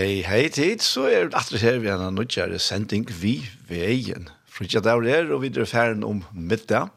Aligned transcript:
Hei, 0.00 0.22
hei 0.24 0.46
tid, 0.48 0.80
så 0.80 1.02
er 1.12 1.26
det 1.28 1.36
atre 1.36 1.58
her 1.60 1.74
vi 1.82 1.90
har 1.90 2.00
en 2.00 2.14
nødgjere 2.16 2.56
sending 2.62 3.02
vi 3.20 3.34
ved 3.68 3.82
egen. 3.84 4.30
Frutja 4.48 4.80
der 4.80 5.02
er, 5.04 5.28
og 5.34 5.42
videre 5.42 5.66
er 5.66 5.68
ferden 5.68 6.06
om 6.08 6.22
middag. 6.32 6.88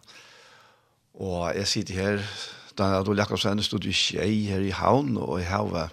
Og 1.20 1.52
jeg 1.52 1.68
sitter 1.68 2.00
her, 2.00 2.24
Daniel 2.78 3.02
Adol 3.02 3.20
Jakobsen, 3.20 3.60
stod 3.60 3.84
i 3.84 3.92
Kjei 3.92 4.46
her 4.48 4.64
i 4.64 4.72
havn, 4.72 5.18
og 5.18 5.42
jeg 5.42 5.50
har 5.50 5.92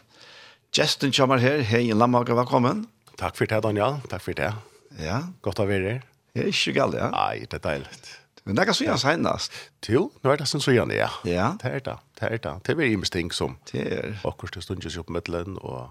Justin 0.70 1.10
kommer 1.10 1.42
her. 1.42 1.64
Hei, 1.66 1.90
Lammaker, 1.90 2.38
velkommen. 2.38 2.86
Takk 3.18 3.34
for 3.34 3.50
det, 3.50 3.58
Daniel. 3.66 3.98
Takk 4.06 4.28
for 4.28 4.38
det. 4.44 4.54
Ja. 5.02 5.18
Godt 5.42 5.66
å 5.66 5.66
være 5.66 5.96
her. 5.96 6.08
Det 6.30 6.46
er 6.46 6.54
ikke 6.54 6.78
galt, 6.78 6.94
ja. 6.94 7.10
Nei, 7.10 7.42
det 7.42 7.58
er 7.58 7.66
deilig. 7.66 8.16
Men 8.44 8.54
det 8.54 8.68
er 8.68 8.76
så 8.76 8.86
gjerne 8.86 9.02
senest. 9.02 9.62
Jo, 9.90 10.12
nå 10.22 10.30
er 10.30 10.44
det 10.44 10.46
sånn 10.46 10.62
så 10.62 10.78
gjerne, 10.78 10.94
ja. 11.02 11.10
Ja. 11.26 11.56
Det 11.58 11.74
er 11.74 11.88
det, 11.90 12.00
det 12.22 12.30
er 12.36 12.38
det. 12.38 12.58
Det 12.62 12.76
er 12.76 12.84
veldig 12.86 13.02
mye 13.02 13.16
ting 13.18 13.34
som... 13.34 13.58
Det 13.74 13.88
er. 13.98 14.20
Akkurat 14.22 14.54
det 14.54 14.68
stundes 14.68 15.02
opp 15.02 15.10
med 15.10 15.34
og, 15.58 15.88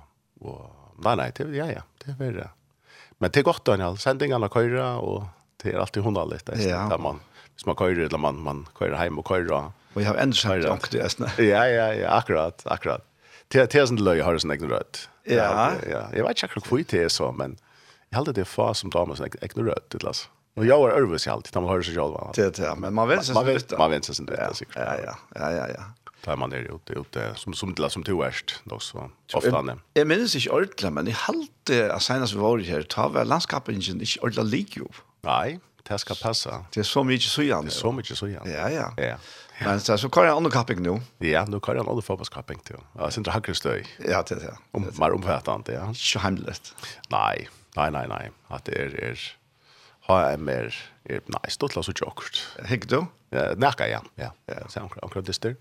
og 0.47 0.78
Nei, 1.05 1.15
nei, 1.19 1.29
det, 1.35 1.47
ja, 1.55 1.67
ja, 1.71 1.83
det 2.03 2.13
er 2.13 2.17
verre. 2.19 2.47
Men 3.19 3.33
det 3.33 3.41
er 3.41 3.47
godt, 3.49 3.65
Daniel. 3.67 3.99
Sendingene 3.99 4.49
køyre, 4.51 4.87
og 5.03 5.27
det 5.63 5.73
er 5.73 5.81
alltid 5.83 6.05
hundra 6.05 6.25
litt. 6.29 6.49
Ja. 6.63 6.85
Der 6.91 7.01
man, 7.01 7.21
hvis 7.55 7.67
man 7.67 7.77
køyre, 7.79 8.07
eller 8.07 8.21
man, 8.21 8.41
man 8.43 8.65
køyre 8.77 8.99
hjem 9.03 9.21
og 9.21 9.27
køyre. 9.27 9.61
Og 9.95 10.01
jeg 10.01 10.11
har 10.11 10.19
enda 10.21 10.38
sagt 10.38 10.67
nok 10.67 10.89
det, 10.93 11.03
Østene. 11.05 11.31
Ja, 11.43 11.63
ja, 11.67 11.88
ja, 11.97 12.11
akkurat, 12.15 12.63
akkurat. 12.65 13.05
Det 13.49 13.65
er 13.65 13.88
sånn 13.89 13.97
løy 13.97 14.21
har 14.21 14.35
det 14.35 14.43
sånn 14.43 14.53
egen 14.53 14.69
rødt. 14.69 15.07
Ja. 15.29 15.73
ja. 15.89 16.03
Jeg 16.13 16.25
vet 16.25 16.38
ikke 16.38 16.51
akkurat 16.51 16.91
det 16.91 17.05
er 17.07 17.13
så, 17.13 17.31
men 17.33 17.57
jeg 18.09 18.19
held 18.19 18.33
det 18.38 18.45
er 18.45 18.49
fa 18.49 18.71
som 18.77 18.93
damer 18.93 19.17
sånn 19.17 19.31
egen 19.33 19.65
rødt, 19.65 19.89
det 19.93 20.05
altså. 20.05 20.29
Og 20.59 20.65
jeg 20.65 20.75
är 20.75 20.91
örvis 20.91 21.27
i 21.27 21.29
da 21.29 21.61
man 21.61 21.69
hører 21.69 21.83
seg 21.83 21.95
selv. 21.95 22.15
Det 22.35 22.55
det, 22.57 22.75
men 22.75 22.93
man 22.93 23.07
vänjer 23.07 23.23
sig. 23.23 23.77
Man 23.77 23.91
vänjer 23.91 24.13
sig 24.13 24.55
sikkert. 24.55 24.75
Ja, 24.75 24.95
ja, 25.05 25.15
ja, 25.35 25.51
ja, 25.51 25.67
ja 25.67 25.83
tar 26.29 26.38
man 26.38 26.50
det 26.50 26.57
ute, 26.57 26.94
ute 26.94 27.34
som, 27.35 27.53
som, 27.53 27.75
som, 27.75 27.90
som 27.90 28.03
to 28.03 28.23
erst. 28.23 28.62
Då, 28.63 28.79
så, 28.79 29.09
ofta, 29.34 29.50
jag, 29.50 29.79
jag 29.94 30.07
minns 30.07 30.35
inte 30.35 30.50
ordentligt, 30.50 30.94
men 30.94 31.07
jag 31.07 31.13
halte 31.13 31.94
att 31.94 32.03
senast 32.03 32.34
vi 32.34 32.38
var 32.38 32.59
här, 32.59 32.81
ta 32.81 33.07
väl 33.07 33.28
landskapet 33.28 33.75
inte 33.75 34.19
ordentligt 34.22 34.45
ligger 34.45 34.81
upp. 34.81 34.95
Nej, 35.22 35.59
det 35.84 35.97
ska 35.97 36.13
passa. 36.23 36.66
Det 36.73 36.79
är 36.79 36.84
så 36.84 37.03
mycket 37.03 37.29
så 37.29 37.41
gärna. 37.44 37.62
Det 37.62 37.68
är 37.68 37.72
så 37.72 37.91
mycket 37.91 38.18
så 38.18 38.28
gärna. 38.28 38.50
Ja, 38.50 38.69
ja. 38.69 38.94
ja. 38.97 39.18
Men 39.66 39.79
så, 39.79 39.97
så 39.97 40.09
kan 40.09 40.25
jag 40.25 40.38
andra 40.38 40.51
kapping 40.51 40.81
nu. 40.81 41.01
Ja, 41.18 41.45
nu 41.45 41.59
kan 41.59 41.75
jag 41.75 41.89
andra 41.89 42.01
fotbollskapping 42.01 42.59
till. 42.59 42.75
Jag 42.94 43.03
syns 43.03 43.18
inte 43.18 43.31
hackar 43.31 43.53
stöj. 43.53 43.85
Ja, 43.97 44.23
det 44.28 44.35
ja. 44.35 44.39
det. 44.39 44.57
Om, 44.72 44.91
mer 45.00 45.12
omfattande, 45.12 45.73
ja. 45.73 45.94
Så 45.94 46.19
hemligt. 46.19 46.75
Nej, 47.09 47.50
nej, 47.75 47.91
nej, 47.91 48.07
nej. 48.07 48.31
Att 48.47 48.66
det 48.66 48.75
är... 48.81 49.03
är 49.03 49.39
HM 50.09 50.50
er, 50.50 50.73
er 51.06 51.22
nei, 51.29 51.50
stått 51.53 51.75
la 51.75 51.84
så 51.85 51.94
tjokkert. 51.94 52.39
Hikk 52.66 52.88
du? 52.89 53.03
Ja, 53.29 53.53
nacka 53.62 53.85
ja. 53.88 54.00
Ja, 54.18 54.31
ja. 54.50 54.66
Så 54.69 54.89
akkurat 55.01 55.25
dyster. 55.25 55.56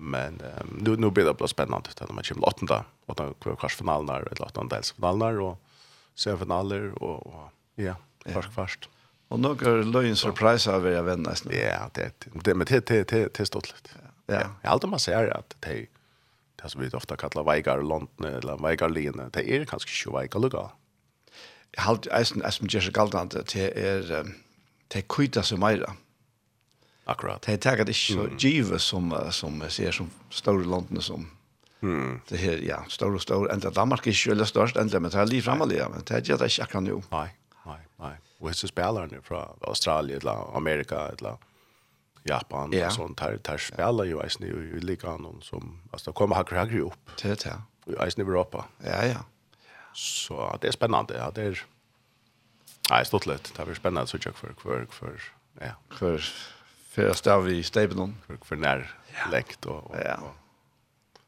Men 0.00 0.40
um, 0.60 0.78
nu, 0.80 0.96
nu 0.96 1.10
blir 1.10 1.24
det 1.24 1.34
bara 1.34 1.48
spännande 1.48 1.90
när 2.00 2.12
man 2.12 2.24
kommer 2.24 2.48
åttande, 2.48 2.84
åttande 3.06 3.34
kvartsfinalen 3.40 4.16
eller 4.16 4.42
åttonda 4.42 4.76
delsfinalen 4.76 5.38
och 5.38 5.58
semifinaler 6.14 7.02
och, 7.02 7.26
och 7.26 7.50
ja, 7.74 7.94
först 8.24 8.52
först. 8.54 8.88
Och 9.28 9.40
några 9.40 9.70
löjn 9.70 10.16
surprise 10.16 10.72
av 10.74 10.86
era 10.86 11.02
vänner 11.02 11.30
nästan. 11.30 11.52
Ja, 11.52 11.90
det 11.94 12.12
det 12.44 12.54
med 12.54 12.66
det 12.66 12.86
det 12.86 13.08
det 13.08 13.34
det 13.34 13.46
stått 13.46 13.68
lite. 13.72 13.90
Ja. 14.26 14.34
Jag 14.62 14.72
alltid 14.72 14.90
man 14.90 15.00
säger 15.00 15.30
att 15.30 15.56
det 15.60 15.86
det 16.62 16.68
som 16.68 16.80
vi 16.80 16.88
ofta 16.88 17.16
kallar 17.16 17.44
Veigar 17.44 17.82
London 17.82 18.24
eller 18.24 18.56
Veigar 18.62 18.88
Line, 18.88 19.30
det 19.32 19.50
är 19.50 19.64
kanske 19.64 20.08
ju 20.08 20.16
Veigar 20.16 20.40
Luga. 20.40 20.70
Jag 21.70 21.82
har 21.82 21.98
eisen 22.10 22.44
eisen 22.44 22.68
Jessica 22.70 23.00
Galdant 23.00 23.30
det 23.52 23.88
är 23.88 24.26
det 24.88 25.08
kuita 25.08 25.42
som 25.42 25.60
mera. 25.60 25.84
Mm 25.84 26.07
Akkurat. 27.08 27.42
Det 27.46 27.60
tar 27.64 27.76
det 27.76 27.94
ikke 27.96 28.20
mm. 28.20 28.36
givet 28.38 28.80
som, 28.80 29.12
som 29.30 29.62
jeg 29.62 29.72
ser 29.72 29.90
som 29.96 30.10
store 30.30 30.64
landene 30.64 31.02
som 31.02 31.30
Mm. 31.82 32.20
Det 32.28 32.36
här 32.36 32.58
ja, 32.58 32.84
stor 32.88 33.14
och 33.14 33.22
stor 33.22 33.52
ända 33.52 33.70
Danmark 33.70 34.06
är 34.06 34.10
ju 34.10 34.44
störst 34.44 34.76
ända 34.76 35.00
men 35.00 35.10
det 35.10 35.18
är 35.18 35.26
liv 35.26 35.42
framåt 35.42 35.68
men 35.68 36.02
det 36.06 36.10
är 36.10 36.20
det 36.20 36.28
jag 36.28 36.64
akkurat 36.64 36.82
nu. 36.82 37.02
Nej, 37.10 37.36
nej, 37.66 37.80
nej. 37.96 38.16
Och 38.38 38.56
så 38.56 38.68
spelar 38.68 39.06
nu 39.06 39.20
från 39.22 39.48
Australien 39.60 40.20
eller 40.20 40.56
Amerika 40.56 40.96
eller 41.18 41.36
Japan 42.22 42.72
ja. 42.72 42.86
och 42.86 42.92
sånt 42.92 43.20
här 43.20 43.38
där 43.42 43.58
spelar 43.58 44.04
ju 44.04 44.16
i 44.16 44.46
ju 44.46 44.76
i 44.76 44.80
Ligan 44.80 45.38
som 45.42 45.80
alltså 45.90 46.12
kommer 46.12 46.36
ha 46.36 46.44
högre 46.50 46.80
upp. 46.80 47.10
Det 47.22 47.44
det. 47.44 47.62
Och 47.84 47.92
i 47.92 48.20
Europa. 48.20 48.64
Ja, 48.84 49.04
ja. 49.04 49.24
Så 49.92 50.58
det 50.60 50.68
är 50.68 50.72
spännande. 50.72 51.14
Ja, 51.18 51.30
det 51.34 51.42
är 51.42 51.64
Nej, 52.90 53.04
stort 53.04 53.26
lätt. 53.26 53.52
Det 53.56 53.62
är 53.62 53.74
spännande 53.74 54.06
så 54.06 54.18
jag 54.24 54.36
för 54.36 54.54
för 54.58 54.86
för 54.90 55.22
ja, 55.60 55.96
för 55.98 56.24
för 56.98 57.10
att 57.10 57.16
stå 57.16 57.40
vid 57.40 57.66
staben 57.66 58.16
för, 58.26 58.38
för 58.42 58.56
när 58.56 58.90
läkt 59.32 59.66
och, 59.66 59.90
och, 59.90 59.96
ja. 60.04 60.14
och 60.14 60.36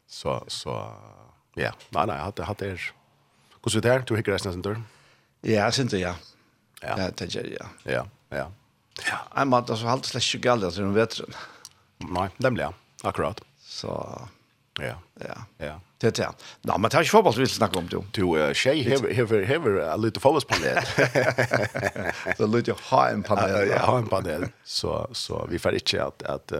så 0.07 0.43
så 0.47 0.93
ja. 1.55 1.71
Nej 1.89 2.07
nej 2.07 2.17
hade 2.17 2.43
hade 2.43 2.65
er 2.65 2.91
hur 3.63 3.71
så 3.71 3.79
där 3.79 4.03
du 4.07 4.17
hickar 4.17 4.31
nästan 4.31 4.53
inte 4.53 4.81
ja 5.41 5.71
synte 5.71 5.97
ja. 5.97 6.15
Ja. 6.81 6.95
Det 6.95 7.21
är 7.21 7.57
ja. 7.59 7.65
Ja 7.83 8.07
ja. 8.29 8.51
Ja 9.09 9.17
jag 9.35 9.47
måste 9.47 9.71
alltså 9.71 9.85
hålla 9.87 10.03
släck 10.03 10.41
galla 10.41 10.71
så 10.71 10.81
den 10.81 10.93
vetren 10.93 11.33
nej 11.97 12.29
dem 12.37 12.57
ja. 12.57 12.73
Akkurat. 13.03 13.41
Så 13.59 14.21
Ja. 14.79 14.95
Ja. 15.19 15.35
Ja. 15.57 15.79
Det 15.97 16.19
är. 16.19 16.29
Nå, 16.61 16.77
men 16.77 16.91
tar 16.91 17.01
ju 17.01 17.07
fotboll 17.09 17.33
vill 17.33 17.49
snacka 17.49 17.79
om 17.79 17.87
då. 17.87 18.03
Du 18.11 18.43
eh 18.47 18.53
tjej 18.53 18.81
hever 18.81 19.13
hever 19.13 19.43
hever 19.43 19.97
lite 19.97 20.19
fotbollspanel. 20.19 20.83
Så 22.37 22.47
lite 22.47 22.75
ha 22.89 23.09
en 23.09 23.23
panel. 23.23 23.67
Ja, 23.67 23.77
ha 23.77 23.97
en 23.97 24.07
panel. 24.07 24.47
Så 24.63 25.07
så 25.11 25.47
vi 25.49 25.59
får 25.59 25.73
inte 25.73 26.03
att 26.03 26.23
att 26.23 26.51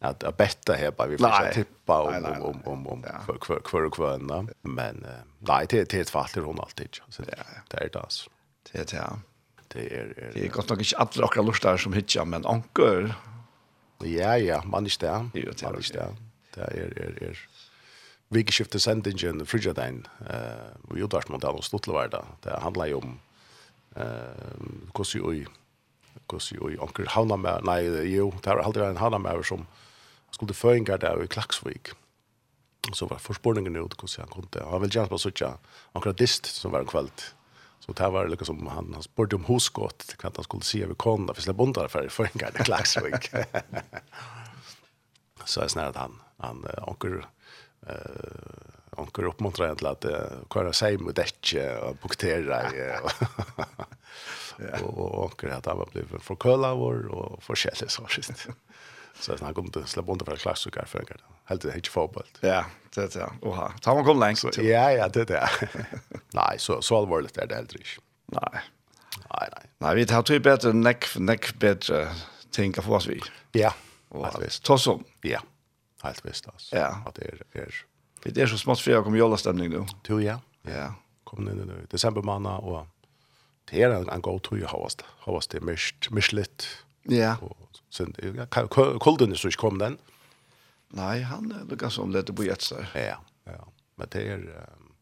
att 0.00 0.24
att 0.24 0.36
betta 0.36 0.74
här 0.74 0.90
bara 0.90 1.08
vi 1.08 1.18
får 1.18 1.52
tippa 1.52 2.02
om 2.02 2.24
om 2.24 2.42
om 2.42 2.66
om 2.66 2.86
om 2.86 3.02
för 3.26 3.38
för 3.46 3.60
för 3.70 3.90
kvarna. 3.90 4.46
Men 4.62 5.06
nej, 5.38 5.66
det 5.68 5.94
är 5.94 6.00
ett 6.00 6.10
fattigt 6.10 6.46
hon 6.46 6.60
alltid. 6.60 6.88
Så 7.08 7.22
det 7.22 7.76
är 7.84 7.88
det 7.92 8.00
alltså. 8.00 8.30
Det 8.72 8.78
är 8.78 8.98
det. 8.98 9.10
Det 9.68 9.96
är 9.96 10.30
det 10.34 10.44
är 10.44 10.48
gott 10.48 10.68
nog 10.68 10.78
inte 10.78 10.96
alla 10.96 11.26
och 11.26 11.44
lustar 11.44 11.76
som 11.76 11.92
hitcha 11.92 12.24
men 12.24 12.46
onkel. 12.46 13.14
Ja, 13.98 14.38
ja, 14.38 14.62
man 14.64 14.86
är 14.86 15.00
där. 15.00 15.18
Man 15.18 15.74
är 15.74 15.92
där. 15.92 16.16
Det 16.56 16.68
er, 16.72 16.92
er, 16.96 17.18
er 17.30 17.40
vikeskiftet 18.34 18.82
sendingen 18.82 19.44
frugjedein 19.46 20.02
uh, 20.26 20.96
i 20.96 21.04
Udarsmodellen 21.04 21.62
og 21.62 21.66
Stotleverda. 21.66 22.24
Det 22.44 22.58
handler 22.64 22.90
jo 22.90 23.02
om 23.04 23.14
uh, 23.96 24.66
hvordan 24.96 25.20
jo 25.20 25.36
hvordan 26.26 26.58
jo 26.58 26.82
onkel 26.82 27.08
hanna 27.12 27.36
med, 27.36 27.66
nei, 27.68 27.82
jo, 28.10 28.32
det 28.42 28.50
er 28.50 28.64
aldri 28.64 28.86
en 28.86 28.98
havna 28.98 29.20
med 29.20 29.44
som 29.46 29.66
skulle 30.30 30.54
føringar 30.54 30.98
där 30.98 31.22
i 31.22 31.28
Klaxvik. 31.28 31.88
Så 32.92 33.06
var 33.06 33.18
forspåringen 33.18 33.76
ut 33.76 33.94
hvordan 33.94 34.24
han 34.24 34.28
kom 34.28 34.46
til. 34.50 34.62
Han 34.62 34.80
ville 34.80 34.92
gjerne 34.92 35.08
på 35.08 35.18
dist 36.12 36.46
som 36.46 36.72
var 36.72 36.80
en 36.80 36.86
kväll. 36.86 37.10
Så 37.80 37.92
det 37.92 38.12
var 38.12 38.28
liksom 38.28 38.58
som 38.58 38.66
han, 38.66 38.94
han 38.94 39.02
spurte 39.02 39.36
om 39.36 39.44
hosgått, 39.44 40.16
hva 40.18 40.30
han 40.34 40.44
skulle 40.44 40.64
se 40.64 40.84
over 40.84 40.94
konna 40.94 41.34
för 41.34 41.40
jeg 41.40 41.44
slapp 41.44 41.74
för 41.74 41.88
for 41.88 42.08
føringar 42.08 42.50
der 42.50 42.64
Klaksvik. 42.64 43.30
så 45.44 45.60
är 45.60 45.68
snarret 45.68 45.96
han 45.96 46.25
han 46.38 46.66
onkel 46.82 47.24
eh 47.86 47.96
onkel 48.96 49.24
uppmuntrar 49.24 49.74
till 49.74 49.86
att 49.86 50.04
köra 50.54 50.72
sig 50.72 50.98
mot 50.98 51.16
däcke 51.16 51.76
och 51.76 52.00
punktera 52.00 52.72
i 52.72 52.98
och 54.82 55.24
onkel 55.24 55.50
att 55.50 55.66
han 55.66 55.86
blev 55.92 56.20
för 56.20 56.36
köla 56.36 56.74
vår 56.74 57.06
och 57.06 57.42
för 57.42 57.54
källa 57.54 57.88
så 57.88 58.06
sist. 58.06 58.48
Så 59.20 59.32
jag 59.32 59.38
snackar 59.38 59.60
om 59.60 59.70
det 59.70 59.86
släpp 59.86 60.08
under 60.08 60.24
för 60.24 60.36
klassiker 60.36 60.70
och 60.70 60.74
kar 60.74 60.84
för 60.84 61.04
kar. 61.04 61.16
Helt 61.44 61.62
det 61.62 61.72
hitch 61.72 61.90
fotboll. 61.90 62.26
Ja, 62.40 62.64
det 62.94 63.14
ja. 63.14 63.32
Oha, 63.42 63.72
tar 63.80 63.94
man 63.94 64.04
kom 64.04 64.20
längst. 64.20 64.44
Ja, 64.58 64.92
ja, 64.92 65.08
det 65.08 65.24
det. 65.24 65.48
Nej, 66.32 66.58
så 66.58 66.82
så 66.82 66.96
allvarligt 66.96 67.36
är 67.36 67.46
det 67.46 67.54
helt 67.54 67.72
riktigt. 67.72 68.04
Nej. 68.26 68.60
Nej, 69.30 69.48
nej. 69.52 69.70
Nej, 69.78 69.94
vi 69.94 70.06
tar 70.06 70.22
typ 70.22 70.42
bättre 70.42 70.72
neck 70.72 71.16
neck 71.16 71.58
bättre 71.58 72.08
tänka 72.50 72.82
för 72.82 72.92
oss 72.92 73.06
vi. 73.06 73.20
Ja. 73.52 73.74
Och 74.08 74.42
visst. 74.42 74.62
Tossum. 74.62 75.04
Ja 75.20 75.40
helt 76.06 76.24
visst 76.26 76.48
alltså. 76.48 76.76
Ja. 76.76 77.02
Att 77.06 77.14
det 77.14 77.24
är 77.24 77.42
är 77.52 77.84
det 78.22 78.42
är 78.42 78.46
så 78.46 78.58
smått 78.58 78.80
för 78.80 78.90
jag 78.90 79.04
kommer 79.04 79.18
jolla 79.18 79.36
stämning 79.36 79.70
nu. 79.70 79.86
Jo 80.08 80.20
ja. 80.20 80.40
Ja. 80.62 80.94
Kom 81.24 81.48
in 81.48 81.56
nu. 81.56 81.86
December 81.90 82.22
månad 82.22 82.64
och 82.64 82.86
det 83.64 83.82
är 83.82 83.90
en 83.90 84.08
en 84.08 84.20
god 84.20 84.42
tur 84.42 84.60
jag 84.60 84.68
har 84.68 84.90
har 85.00 85.42
det 85.50 85.60
mest 85.60 86.10
mislit. 86.10 86.68
Ja. 87.02 87.36
Och 87.36 87.66
Sen 87.90 88.14
kolden 88.98 89.36
så 89.36 89.46
jag 89.46 89.54
kom 89.54 89.78
den. 89.78 89.98
Nej, 90.88 91.22
han 91.22 91.52
är 91.52 91.70
lukar 91.70 91.88
som 91.88 92.12
det 92.12 92.32
på 92.32 92.42
ett 92.42 92.62
så. 92.62 92.76
Ja. 92.94 93.24
Ja. 93.44 93.68
Men 93.94 94.08
det 94.10 94.22
är 94.22 94.38
um, 94.38 94.92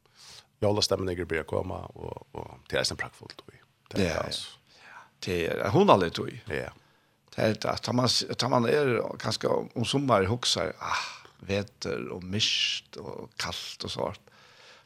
jolla 0.61 0.83
stämning 0.83 1.27
börjar 1.27 1.45
komma 1.45 1.79
och 1.79 2.29
och 2.33 2.59
det 2.69 2.77
är 2.77 2.85
sen 2.85 2.97
praktfullt 2.97 3.43
då. 3.47 3.53
Det 3.89 4.07
är 4.07 4.15
ja. 4.15 4.23
alltså. 4.23 4.49
Ja. 4.69 4.99
Det 5.19 5.47
är 5.47 5.69
hon 5.69 5.91
aldrig 5.91 6.13
tror. 6.13 6.41
Ja. 6.47 6.71
Det 7.37 7.43
är 7.43 7.67
att 7.67 7.93
man 7.93 8.09
tar 8.39 8.49
man 8.49 8.65
är 8.65 9.19
ganska 9.19 9.49
om 9.49 9.85
sommar 9.85 10.25
huxar 10.25 10.73
ah 10.79 11.25
väder 11.47 12.09
och 12.09 12.23
mist 12.23 12.97
och 12.97 13.31
kallt 13.37 13.85
och 13.85 13.91
sånt. 13.91 14.21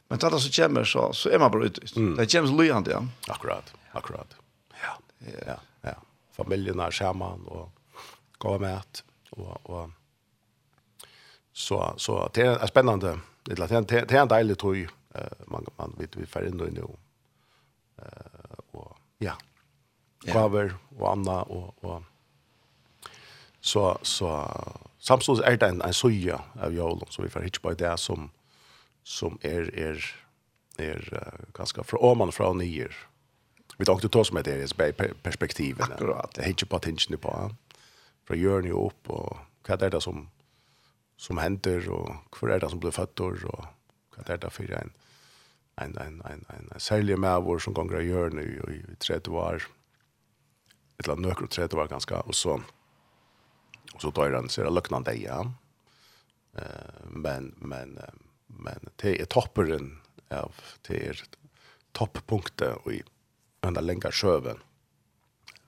Men 0.07 0.19
tar 0.19 0.31
det 0.31 0.39
så 0.39 0.61
kommer 0.61 0.83
så 0.83 1.13
så 1.13 1.29
är 1.29 1.39
man 1.39 1.51
bara 1.51 1.65
ute. 1.65 1.99
Mm. 1.99 2.15
Det 2.15 2.31
kommer 2.31 2.51
lojande 2.51 2.91
ja. 2.91 3.05
Akkurat. 3.27 3.73
Akkurat. 3.91 4.35
Ja. 4.69 4.99
Ja, 5.45 5.59
ja. 5.81 5.95
Familjen 6.31 6.79
är 6.79 6.91
samman 6.91 7.47
och 7.47 7.71
går 8.37 8.59
med 8.59 8.83
och 9.29 9.69
och 9.69 9.89
så 11.53 11.93
så 11.97 12.29
det 12.33 12.41
är 12.41 12.67
spännande. 12.67 13.19
Det 13.43 13.51
är 13.51 13.55
det 13.81 14.11
är 14.11 14.21
en 14.21 14.29
tror 14.29 14.55
tog 14.55 14.77
eh 15.13 15.23
man 15.47 15.65
man 15.77 15.95
vet 15.97 16.15
vi 16.15 16.25
färd 16.25 16.45
ändå 16.45 16.65
nu. 16.65 16.87
Eh 17.97 18.59
och 18.71 18.97
ja. 19.17 19.33
Cover 20.31 20.75
och 20.97 21.11
Anna 21.11 21.43
och 21.43 21.83
och 21.83 22.03
Så, 23.61 23.97
så 24.03 24.47
samtidig 24.99 25.43
er 25.45 25.55
det 25.55 25.69
en, 25.69 25.81
en 25.81 25.93
søya 25.93 26.39
av 26.59 26.73
jølen, 26.73 27.11
så 27.11 27.21
vi 27.21 27.29
får 27.29 27.49
ikke 27.49 27.63
på 27.65 27.73
det 27.79 27.91
som, 27.99 28.29
som 29.03 29.39
er, 29.43 29.67
er, 29.75 29.99
er 30.79 31.03
uh, 31.11 31.51
ganske 31.53 31.83
fra 31.83 31.99
åman 31.99 32.31
fra 32.31 32.53
nyer. 32.53 32.95
Vi 33.79 33.85
tar 33.85 33.99
ikke 33.99 34.11
ta 34.11 34.23
som 34.23 34.37
är 34.37 34.43
deres 34.43 34.73
perspektivene. 35.23 35.93
Akkurat. 35.93 36.33
Det 36.35 36.43
er 36.43 36.49
ikke 36.49 36.65
på 36.65 36.79
tingene 36.79 37.17
på. 37.17 37.31
Fra 38.27 38.35
hjørnet 38.35 38.75
opp, 38.75 39.09
og 39.09 39.37
hva 39.63 39.77
er 39.79 39.93
det 39.93 40.01
som, 40.03 40.25
som 41.17 41.39
händer 41.39 41.87
og 41.87 42.11
hva 42.35 42.49
er 42.55 42.59
det 42.59 42.69
som 42.71 42.79
blir 42.79 42.91
født, 42.91 43.19
og 43.19 43.39
hva 44.15 44.25
er 44.27 44.41
det 44.43 44.51
for 44.51 44.75
en, 44.75 44.91
en, 45.79 45.95
en, 45.95 46.19
en, 46.27 46.43
en, 46.51 46.67
en 46.73 46.79
særlig 46.79 47.15
medvår 47.19 47.63
som 47.63 47.73
ganger 47.73 48.01
av 48.01 48.03
hjørnet 48.03 48.51
i, 48.51 48.81
i 48.81 48.97
30 48.99 49.39
år, 49.39 49.63
et 50.99 51.05
eller 51.05 51.15
annet 51.15 51.29
nøkker 51.29 51.47
30 51.47 51.79
år 51.79 51.87
ganske, 51.87 52.21
og 52.27 52.35
så, 52.35 52.59
så 53.97 54.11
tar 54.11 54.31
han 54.31 54.49
sig 54.49 54.71
löknan 54.71 55.03
dig 55.03 55.23
ja. 55.23 55.53
Eh 56.57 57.05
men 57.05 57.55
men 57.57 57.99
men 58.47 58.89
det 58.95 59.21
är 59.21 59.25
topperen 59.25 60.01
av 60.29 60.55
det 60.87 61.07
är 61.07 61.23
topppunkten 61.91 62.75
och 62.83 62.93
i 62.93 63.03
den 63.59 63.73
där 63.73 63.81
länka 63.81 64.11
sjöven 64.11 64.57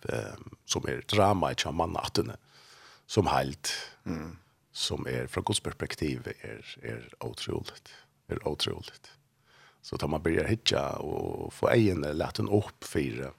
eh 0.10 0.36
som 0.66 0.88
är 0.88 1.04
drama 1.08 1.52
i 1.52 1.56
chamanatene 1.56 2.38
som 3.06 3.28
helt 3.28 3.72
mm. 4.06 4.38
som 4.72 5.08
är 5.08 5.28
från 5.28 5.44
Guds 5.44 5.60
perspektiv 5.60 6.34
är 6.42 6.78
är 6.82 7.14
otroligt 7.20 7.90
är 8.28 8.48
otroligt 8.48 9.12
så 9.82 9.98
tar 9.98 10.08
man 10.08 10.22
börjar 10.22 10.46
hitta 10.46 10.96
och 10.96 11.54
få 11.54 11.70
egen 11.70 12.02
lätten 12.02 12.50
upp 12.50 12.84
fyra 12.84 13.32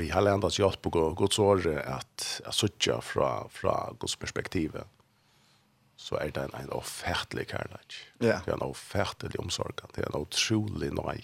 vi 0.00 0.10
har 0.10 0.20
landat 0.20 0.48
oss 0.48 0.58
hjälp 0.58 0.82
på 0.82 1.14
Guds 1.18 1.38
år 1.38 1.82
att 1.86 2.40
att 2.44 2.54
söka 2.54 3.00
från 3.00 3.50
från 3.50 3.96
Guds 4.00 4.16
perspektiv 4.16 4.80
så 5.96 6.16
är 6.16 6.30
det 6.30 6.40
en, 6.40 6.54
en 6.54 6.72
offertlig 6.72 7.50
kärlek. 7.50 7.94
Ja. 8.18 8.40
Det 8.44 8.50
är 8.50 8.54
en 8.54 8.62
offertlig 8.62 9.40
omsorg. 9.40 9.74
Det 9.94 10.02
är 10.02 10.06
en 10.06 10.20
otrolig 10.22 10.92
nøy. 10.92 11.20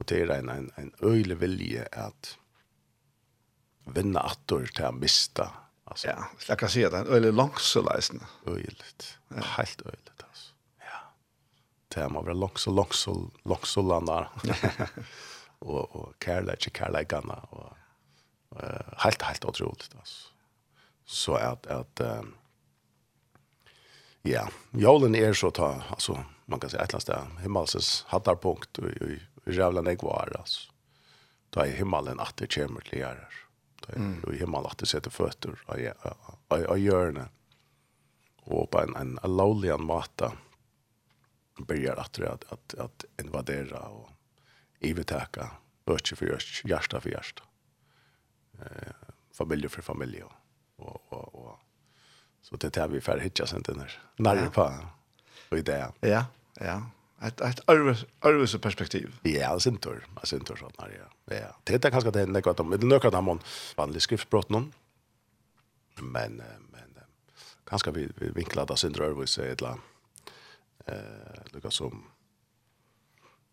Og 0.00 0.06
det 0.08 0.20
er 0.22 0.30
en, 0.32 0.48
en, 0.48 0.70
en 0.80 0.92
øyelig 1.02 1.36
vilje 1.40 1.84
at 1.92 2.36
vinna 3.84 4.22
attor 4.30 4.64
til 4.72 4.88
å 4.88 4.92
mista. 4.96 5.50
Altså. 5.84 6.08
Ja, 6.08 6.30
jag 6.48 6.58
kan 6.58 6.72
säga 6.72 6.90
det. 6.90 6.98
En 6.98 7.12
öjlig 7.12 7.34
långsuläsning. 7.34 8.24
Öjligt. 8.46 9.18
Ja. 9.28 9.42
Helt 9.58 9.82
öjligt 9.86 10.24
altså. 10.28 10.54
Ja. 10.78 11.02
Det 11.92 12.02
er 12.04 12.08
man 12.08 12.24
väl 12.24 12.40
långsul, 12.40 12.74
långsul, 12.74 13.28
långsulandar. 13.44 14.30
och 15.60 15.96
och 15.96 16.14
kærleik 16.24 16.76
kärlekarna 16.76 17.34
och 17.34 17.76
eh 18.62 18.92
helt 18.96 19.22
helt 19.22 19.44
otroligt 19.44 19.94
alltså. 19.98 20.28
Så 21.04 21.34
at, 21.34 21.66
att 21.66 22.00
um, 22.00 22.34
ja, 24.22 24.48
jolen 24.70 25.14
är 25.14 25.32
så 25.32 25.50
ta 25.50 25.82
alltså 25.90 26.24
man 26.50 26.60
kan 26.60 26.70
säga 26.70 26.82
ett 26.82 26.92
lasta 26.92 27.26
himmelsens 27.40 28.04
hattar 28.08 28.36
punkt 28.36 28.78
i 28.78 29.20
jävla 29.50 29.82
det 29.82 30.02
var 30.02 30.36
alltså. 30.38 30.70
Ta 31.50 31.66
i 31.66 31.70
himmelen 31.70 32.20
att 32.20 32.36
det 32.36 32.54
kommer 32.54 32.80
till 32.80 32.98
er. 32.98 33.28
Ta 33.80 33.92
i 34.32 34.38
himmelen 34.38 34.66
att 34.66 34.78
det 34.78 34.86
sätter 34.86 35.10
fötter 35.10 35.58
av 35.66 36.62
och 36.68 36.78
görna. 36.78 37.28
Och 38.42 38.70
på 38.70 38.80
en 38.80 38.96
en 38.96 39.36
lowlian 39.36 39.84
mata 39.84 40.32
börjar 41.58 41.96
att 41.96 42.18
att 42.18 42.74
att 42.74 43.04
invadera 43.18 43.78
och 43.78 44.10
ivetaka, 44.80 45.50
ötje 45.86 46.16
för 46.16 46.26
ötje, 46.26 46.70
hjärsta 46.70 47.00
för 47.00 47.10
hjärsta. 47.10 47.42
Eh, 48.60 48.92
familj 49.32 49.68
för 49.68 49.82
familj. 49.82 50.22
Och, 50.76 51.12
och, 51.12 51.34
och. 51.34 51.58
Så 52.42 52.56
det 52.56 52.70
tar 52.70 52.88
vi 52.88 53.00
färre 53.00 53.20
hittar 53.20 53.46
sen 53.46 53.62
den 53.62 53.80
här. 53.80 54.02
Närre 54.16 54.50
på. 54.50 54.74
Och 55.48 55.58
i 55.58 55.62
det. 55.62 55.92
Ja, 56.00 56.24
ja. 56.54 56.90
Ett, 57.22 57.40
ett 57.40 57.68
arvus 57.68 58.56
perspektiv. 58.56 59.18
Ja, 59.22 59.30
det 59.30 59.66
är 59.66 59.68
inte 59.68 59.88
tur. 59.88 60.06
Det 60.14 60.32
är 60.32 60.38
tur 60.38 60.56
sånt 60.56 60.80
här, 60.80 61.00
ja. 61.24 61.34
ja. 61.36 61.56
Det 61.64 61.84
är 61.84 61.90
kanske 61.90 62.10
det 62.10 62.22
enda 62.22 62.40
gott 62.40 62.60
om. 62.60 62.70
Det 62.70 62.76
är 62.76 62.86
något 62.86 63.14
om 63.14 63.24
man 63.24 63.40
vanlig 63.76 64.02
skriftbrott 64.02 64.48
någon. 64.48 64.72
Men, 65.94 66.42
men 66.70 66.98
kanske 67.64 67.90
vi, 67.90 68.08
vi 68.16 68.28
vinklar 68.28 68.66
det 68.66 68.76
sin 68.76 68.94
arvus 68.94 69.38
är 69.38 69.52
ett 69.52 69.60
land. 69.60 69.80
Eh, 70.86 70.94
lukar 71.52 71.70
som 71.70 72.04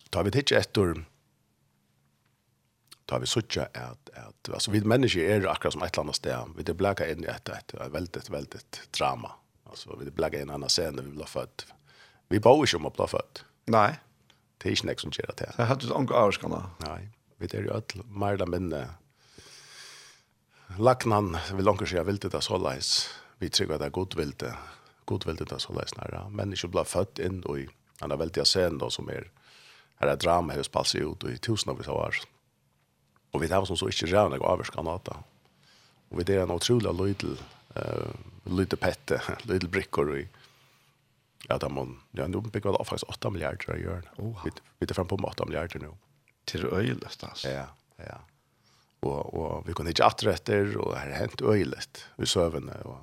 tar 0.09 0.23
vi 0.23 0.31
titt 0.31 0.51
efter 0.51 1.05
tar 3.07 3.23
vi 3.23 3.29
sucha 3.29 3.67
at, 3.73 4.09
at 4.13 4.49
altså, 4.53 4.71
vi 4.71 4.81
mennesker 4.83 5.29
er 5.31 5.47
akkurat 5.47 5.75
som 5.75 5.83
et 5.85 5.93
eller 5.93 6.07
annet 6.07 6.19
sted. 6.19 6.55
Vi 6.57 6.65
det 6.67 6.75
blæka 6.77 7.07
inn 7.07 7.23
i 7.23 7.31
et, 7.31 7.49
et, 7.49 7.75
et 7.75 7.93
veldig, 7.93 8.23
veldig 8.33 8.61
drama. 8.97 9.31
Altså, 9.67 9.95
vi 9.95 10.07
det 10.07 10.15
blæka 10.15 10.41
inn 10.41 10.47
i 10.47 10.51
en 10.51 10.57
annen 10.59 10.71
scene 10.71 11.03
vi 11.05 11.15
blir 11.15 11.29
født. 11.31 11.67
Vi 12.33 12.41
bor 12.43 12.63
ikke 12.65 12.81
om 12.81 12.89
å 12.89 12.93
bli 12.97 13.07
født. 13.13 13.43
Nei. 13.71 13.89
Det 14.57 14.69
er 14.69 14.75
ikke 14.75 14.89
nek 14.89 15.03
som 15.03 15.13
gjør 15.13 15.35
det. 15.37 15.51
Det 15.55 15.67
hadde 15.69 15.87
du 15.87 15.93
anker 15.95 16.17
avskene. 16.17 16.63
Nei, 16.83 17.01
vi 17.39 17.49
er 17.53 17.67
jo 17.67 17.75
alt 17.77 17.93
mer 18.09 18.35
eller 18.35 18.49
mindre. 18.49 18.85
laknan 20.77 21.37
vil 21.53 21.65
langt 21.65 21.85
seg 21.87 22.05
vildt 22.05 22.27
det 22.33 22.41
så 22.43 22.57
leis. 22.59 23.09
Vi 23.39 23.49
tror 23.53 23.75
at 23.75 23.83
det 23.83 23.91
er 23.91 23.95
god 23.95 24.17
vildt 24.17 24.39
det. 24.43 24.55
god 25.05 25.25
vildt 25.25 25.45
det 25.49 25.61
så 25.61 25.73
leis 25.77 25.93
nære. 25.95 26.25
Mennesker 26.33 26.73
blir 26.73 26.89
født 26.89 27.19
inn 27.19 27.43
i 27.55 27.67
en 28.03 28.19
veldig 28.19 28.45
scene 28.45 28.91
som 28.91 29.09
er 29.09 29.29
her 30.01 30.11
er 30.11 30.19
drama 30.21 30.53
hos 30.53 30.69
Palsi 30.69 30.99
ut 31.01 31.23
i 31.25 31.37
tusen 31.41 31.71
av 31.71 31.79
år. 31.89 32.19
Og 33.37 33.43
vi 33.43 33.49
tar 33.51 33.67
som 33.69 33.77
så 33.77 33.85
ikke 33.91 34.09
rævn 34.09 34.33
og 34.39 34.47
avvarsk 34.49 34.79
av 34.81 34.87
nata. 34.87 35.19
Og 36.09 36.17
vi 36.17 36.23
tar 36.25 36.41
en 36.41 36.55
utrolig 36.55 36.89
lydel, 36.97 37.35
uh, 37.77 38.15
lydel 38.49 38.79
pette, 38.81 39.19
lydel 39.45 39.69
brikker 39.69 40.09
i 40.15 40.23
Ja, 41.47 41.59
da 41.61 41.69
må, 41.71 41.85
ja, 42.17 42.25
nå 42.27 42.41
bygger 42.41 42.73
vi 42.73 42.85
faktisk 42.89 43.11
8 43.13 43.29
milliarder 43.31 43.69
å 43.71 43.75
gjøre. 43.79 44.09
Oha. 44.19 44.41
vi, 44.43 44.51
vi 44.81 44.87
tar 44.89 44.97
frem 44.97 45.07
på 45.07 45.19
8 45.21 45.45
milliarder 45.47 45.83
nå. 45.85 45.91
Til 46.49 46.65
øyelest, 46.65 47.23
altså. 47.23 47.51
Ja, 47.53 47.67
ja. 48.01 48.17
Og, 49.05 49.21
og 49.37 49.67
vi 49.67 49.75
kunne 49.77 49.93
ikke 49.93 50.09
atre 50.09 50.33
etter, 50.33 50.73
og 50.81 50.91
det 50.91 51.03
har 51.03 51.13
hent 51.21 51.45
øyelest 51.45 52.01
i 52.17 52.27
søvende, 52.27 52.75
og 52.89 52.97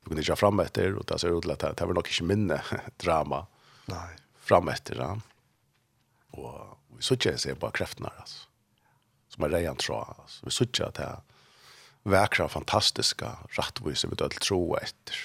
vi 0.00 0.10
kunne 0.10 0.24
ikke 0.24 0.34
ha 0.34 0.40
frem 0.40 0.64
etter, 0.64 0.96
og 0.96 1.06
det 1.06 1.20
ser 1.20 1.36
ut 1.36 1.44
til 1.44 1.54
at 1.54 1.68
det 1.68 1.86
var 1.92 2.00
nok 2.00 2.10
ikke 2.10 2.26
minne 2.32 2.58
drama. 3.04 3.44
Nei. 3.92 4.08
Frem 4.48 4.72
etter, 4.72 5.04
ja. 5.04 5.12
Og 6.40 6.96
vi 6.96 7.06
så 7.06 7.20
ikke 7.20 7.36
jeg 7.36 7.44
ser 7.44 7.60
bare 7.60 7.76
kreftene 7.76 8.10
her, 8.10 8.24
altså 8.24 8.45
som 9.36 9.44
er 9.44 9.52
rejan 9.52 9.76
tråd. 9.76 10.14
Så 10.26 10.46
vi 10.46 10.54
suttar 10.54 10.88
at 10.88 10.98
det 10.98 11.06
er 11.06 11.22
vekra 12.06 12.48
fantastiska 12.48 13.34
rattvis 13.58 14.06
vi 14.06 14.16
död 14.16 14.38
tro 14.40 14.60
etter. 14.80 15.18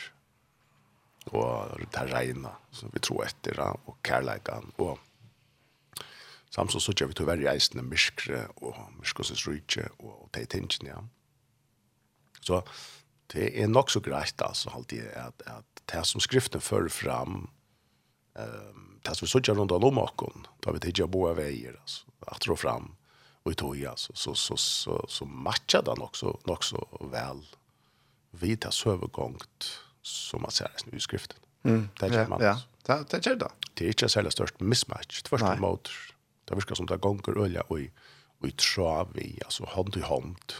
Og 1.32 1.77
det 1.80 2.00
er 2.01 2.12
regna 2.12 2.56
som 2.72 2.91
vi 2.94 3.00
tror 3.00 3.25
efter 3.25 3.60
och 3.86 3.98
kærleikan. 4.03 4.72
Och 4.75 5.00
samt 6.50 6.72
så 6.72 6.80
suttar 6.80 7.06
vi 7.06 7.13
tyvärr 7.13 7.41
i 7.41 7.48
eisen 7.48 7.89
myskre 7.89 8.48
och 8.56 8.75
myskosens 9.00 9.48
rydtje 9.48 9.89
och, 9.98 10.24
och 10.24 10.38
ja. 10.82 11.03
Så 12.41 12.63
det 13.27 13.63
är 13.63 13.68
nog 13.68 13.91
så 13.91 14.00
grejt 14.00 14.41
alltså 14.41 14.70
alltid 14.70 15.08
att, 15.08 15.41
att 15.41 15.82
det 15.86 16.03
som 16.03 16.22
skriften 16.22 16.62
för 16.62 16.89
fram 16.89 17.50
ehm 18.36 18.91
det 19.03 19.10
tas 19.10 19.24
vi 19.24 19.27
såg 19.27 19.50
runt 19.50 19.72
om 19.72 19.98
och 19.98 20.34
då 20.60 20.72
vi 20.72 20.80
tidigare 20.80 21.08
boa 21.08 21.34
veier, 21.34 21.77
alltså 21.82 22.08
att 22.20 22.41
dra 22.41 22.56
fram 22.56 22.96
och 23.43 23.51
i 23.51 23.55
tog 23.55 23.86
alltså 23.86 24.13
så 24.15 24.36
så 24.36 24.57
så 24.57 25.05
så 25.10 25.25
matchar 25.25 25.81
den 25.81 26.01
också 26.01 26.39
så 26.62 26.88
väl 27.12 27.45
vita 28.31 28.71
övergångt 28.86 29.79
som 30.01 30.41
man 30.41 30.51
ser 30.51 30.69
i 30.95 31.00
skriften. 31.00 31.38
Mm. 31.63 31.89
Det 32.00 32.05
är 32.05 32.27
man. 32.27 32.41
Ja, 32.41 32.60
det 32.86 33.19
det 33.19 33.27
är 33.27 33.36
det. 33.36 33.50
Det 33.74 33.86
är 33.86 33.88
inte 33.88 34.10
så 34.10 34.31
störst 34.31 34.60
mismatch 34.60 35.21
första 35.29 35.55
mot 35.55 35.89
det 36.45 36.55
verkar 36.55 36.75
som 36.75 36.86
det 36.86 36.98
gånger 36.98 37.43
öliga 37.43 37.62
och 37.62 37.79
i 37.79 37.91
och 38.39 38.48
i 38.48 38.51
trav 38.51 39.17
i 39.17 39.39
alltså 39.45 39.65
hand 39.65 39.98
i 39.98 40.01
hand. 40.01 40.53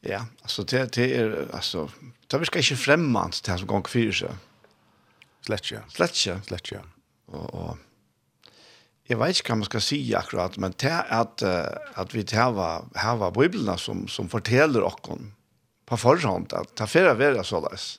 Ja, 0.00 0.26
alltså 0.42 0.62
det 0.62 0.92
det 0.92 1.16
är 1.16 1.48
alltså 1.52 1.90
det 2.26 2.46
ska 2.46 2.58
inte 2.58 2.76
främmande 2.76 3.36
det 3.44 3.58
som 3.58 3.66
gång 3.66 3.84
fyra. 3.84 4.36
sig. 5.40 5.80
Slätcha. 5.88 6.42
Slätcha. 6.42 6.80
Och 7.26 7.54
och 7.54 7.76
jeg 9.08 9.18
vet 9.18 9.38
ikke 9.38 9.52
hva 9.52 9.58
man 9.60 9.68
skal 9.68 9.82
si 9.84 9.98
akkurat 10.14 10.58
men 10.62 10.74
det 10.80 10.92
at, 10.92 11.42
att 11.42 11.42
att 11.94 12.14
vi 12.14 12.24
har 12.32 13.16
va 13.16 13.30
Bibelene 13.30 13.78
som 13.78 14.08
som 14.08 14.28
forteller 14.28 14.82
oss 14.82 15.18
på 15.86 15.96
forhånd, 15.96 16.52
at 16.52 16.70
det 16.78 16.86
er 16.86 16.88
ta 16.88 17.10
å 17.10 17.18
være 17.18 17.44
så 17.44 17.60
løs. 17.60 17.98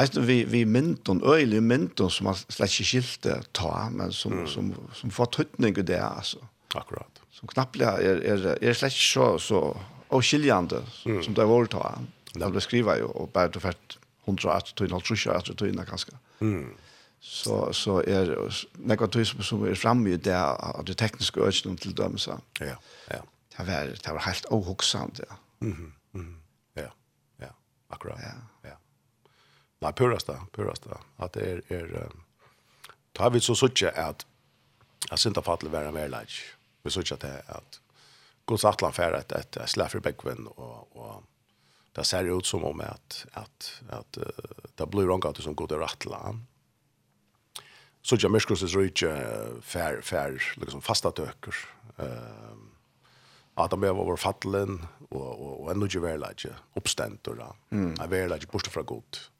Eisen 0.00 0.24
vi 0.24 0.44
vi 0.48 0.64
mynton 0.64 1.20
öle 1.28 1.60
mynton 1.60 2.10
som 2.10 2.30
man 2.30 2.38
ikke 2.48 2.86
skilte 2.86 3.42
ta 3.52 3.90
men 3.90 4.12
som 4.12 4.32
mm. 4.32 4.46
som 4.46 4.72
som 4.94 5.10
får 5.10 5.32
tøtning 5.36 5.78
i 5.78 5.82
det 5.82 6.00
altså. 6.00 6.38
Akkurat. 6.74 7.20
Som 7.32 7.48
knappt 7.48 7.82
er, 7.84 8.22
er 8.62 8.72
slett 8.72 8.94
ikke 8.94 9.10
så 9.10 9.38
så 9.38 9.76
och 10.08 10.24
skiljande 10.24 10.82
mm. 11.06 11.22
som 11.22 11.34
det 11.34 11.42
er 11.42 11.46
vårt 11.46 11.70
ta. 11.70 11.98
Det 12.34 12.52
beskriver 12.52 12.96
ju 12.96 13.04
och 13.04 13.28
bara 13.28 13.60
för 13.60 13.74
100 14.24 14.52
att 14.52 14.76
till 14.76 14.90
0 14.90 15.02
tror 15.02 15.18
jag 15.24 15.36
att 15.36 15.58
det 15.58 15.68
är 15.68 15.84
ganska. 15.84 16.12
Mm 16.40 16.70
så 17.22 17.72
så 17.72 18.02
är 18.02 18.52
några 18.72 19.06
tusen 19.06 19.42
som 19.42 19.64
är 19.64 19.74
framme 19.74 20.10
i 20.10 20.16
där 20.16 20.76
av 20.76 20.84
det 20.84 20.94
tekniska 20.94 21.40
ökningen 21.40 21.78
till 21.78 21.94
dem 21.94 22.18
så. 22.18 22.40
Ja. 22.60 22.76
Ja. 23.08 23.22
Det 23.56 23.64
var 23.64 23.96
det 24.04 24.12
var 24.12 24.18
helt 24.18 24.44
ohuxant. 24.44 25.20
Ja. 25.28 25.36
Mhm. 25.58 25.92
Mm 26.14 26.42
ja. 26.74 26.92
Ja. 27.36 27.46
Akkurat. 27.88 28.18
Ja. 28.22 28.68
ja. 28.70 28.76
Nei, 29.78 29.92
purast 29.92 30.26
da, 30.26 30.46
purast 30.52 30.84
da. 30.84 30.98
Att 31.16 31.32
det 31.32 31.40
är 31.40 31.62
är 31.72 32.02
um, 32.02 32.22
tar 33.12 33.30
vi 33.30 33.40
så 33.40 33.54
såch 33.54 33.82
att 33.82 34.26
att 35.10 35.20
synda 35.20 35.42
fattel 35.42 35.68
vara 35.68 35.92
mer 35.92 36.08
leik. 36.08 36.32
Vi 36.82 36.90
såch 36.90 37.12
att 37.12 37.24
at 37.24 37.80
Guds 38.46 38.64
atlan 38.64 38.92
för 38.92 39.12
att 39.12 39.32
et 39.32 39.70
slaffer 39.70 40.00
bäckvin 40.00 40.46
och 40.46 40.96
och 40.96 41.22
det 41.92 42.04
ser 42.04 42.38
ut 42.38 42.46
som 42.46 42.64
om 42.64 42.80
att 42.80 43.26
att 43.32 43.82
at 43.90 44.18
uh, 44.18 44.24
det 44.74 44.86
blir 44.86 45.06
rongat 45.06 45.36
som 45.36 45.54
går 45.54 45.68
det 45.68 45.84
atlan 45.84 46.46
så 48.02 48.16
jag 48.20 48.32
myrskos 48.32 48.62
rike 48.76 49.08
fair 49.62 50.00
fair 50.00 50.54
liksom 50.56 50.82
fasta 50.82 51.10
töker. 51.10 51.54
Ehm 51.98 52.72
att 53.54 53.70
de 53.70 53.80
var 53.80 53.92
var 53.92 54.16
fallen 54.16 54.86
och 55.08 55.40
och 55.40 55.62
och 55.62 55.70
ändå 55.70 55.86
ju 55.86 56.00
väl 56.00 56.20
lite 56.20 56.54
uppständ 56.74 57.28
och 57.28 57.36
då. 57.36 57.56
Jag 57.98 58.08
väl 58.08 58.30
lite 58.30 58.46
borta 58.46 58.70
från 58.70 58.84
gott. 58.84 59.30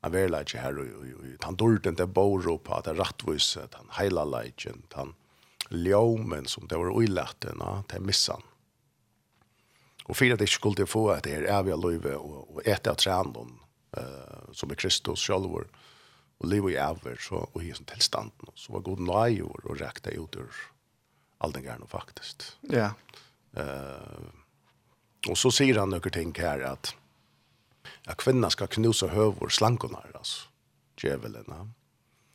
Jag 0.00 0.10
väl 0.10 0.30
lite 0.30 0.58
här 0.58 0.78
och 0.78 1.04
han 1.40 1.56
dolt 1.56 1.86
inte 1.86 2.06
bor 2.06 2.58
på 2.58 2.74
att 2.74 2.88
rättvis 2.88 3.56
att 3.56 3.74
han 3.74 3.86
hela 3.98 4.24
legend 4.24 4.84
han 4.92 5.14
ljomen 5.70 6.46
som 6.46 6.66
det 6.68 6.76
var 6.76 6.90
oillatten 6.90 7.58
va 7.58 7.84
det 7.88 8.00
missan. 8.00 8.42
Och 10.04 10.16
för 10.16 10.32
att 10.32 10.38
det 10.38 10.46
skulle 10.46 10.86
få 10.86 11.10
att 11.10 11.22
det 11.22 11.34
är 11.34 11.62
vi 11.62 11.70
löve 11.70 12.14
och 12.14 12.54
och 12.54 12.66
äta 12.66 12.94
tränadon 12.94 13.58
eh 13.96 14.52
som 14.52 14.70
är 14.70 14.74
Kristus 14.74 15.26
själv. 15.26 15.54
Eh 15.54 15.81
og 16.42 16.48
liv 16.50 16.68
i 16.72 16.78
æver, 16.80 17.18
så, 17.22 17.44
og 17.46 17.62
i 17.62 17.72
sånn 17.74 17.88
tilstanden, 17.88 18.52
så 18.58 18.74
var 18.74 18.86
god 18.86 19.02
nøy 19.06 19.42
år, 19.46 19.66
og 19.66 19.80
rekte 19.80 20.14
ut 20.18 20.38
ur 20.42 20.62
all 21.42 21.54
den 21.54 21.66
gjerne, 21.66 21.88
faktisk. 21.90 22.46
Ja. 22.70 22.92
Uh, 23.58 24.30
og 25.30 25.38
så 25.38 25.52
sier 25.54 25.78
han 25.78 25.92
noen 25.94 26.14
ting 26.14 26.32
her, 26.38 26.64
at, 26.72 26.94
ja, 28.06 28.16
kvinna 28.18 28.50
skal 28.50 28.70
knuse 28.74 29.10
høver 29.12 29.52
slankene, 29.54 30.02
altså, 30.14 30.48
djevelene, 30.98 31.64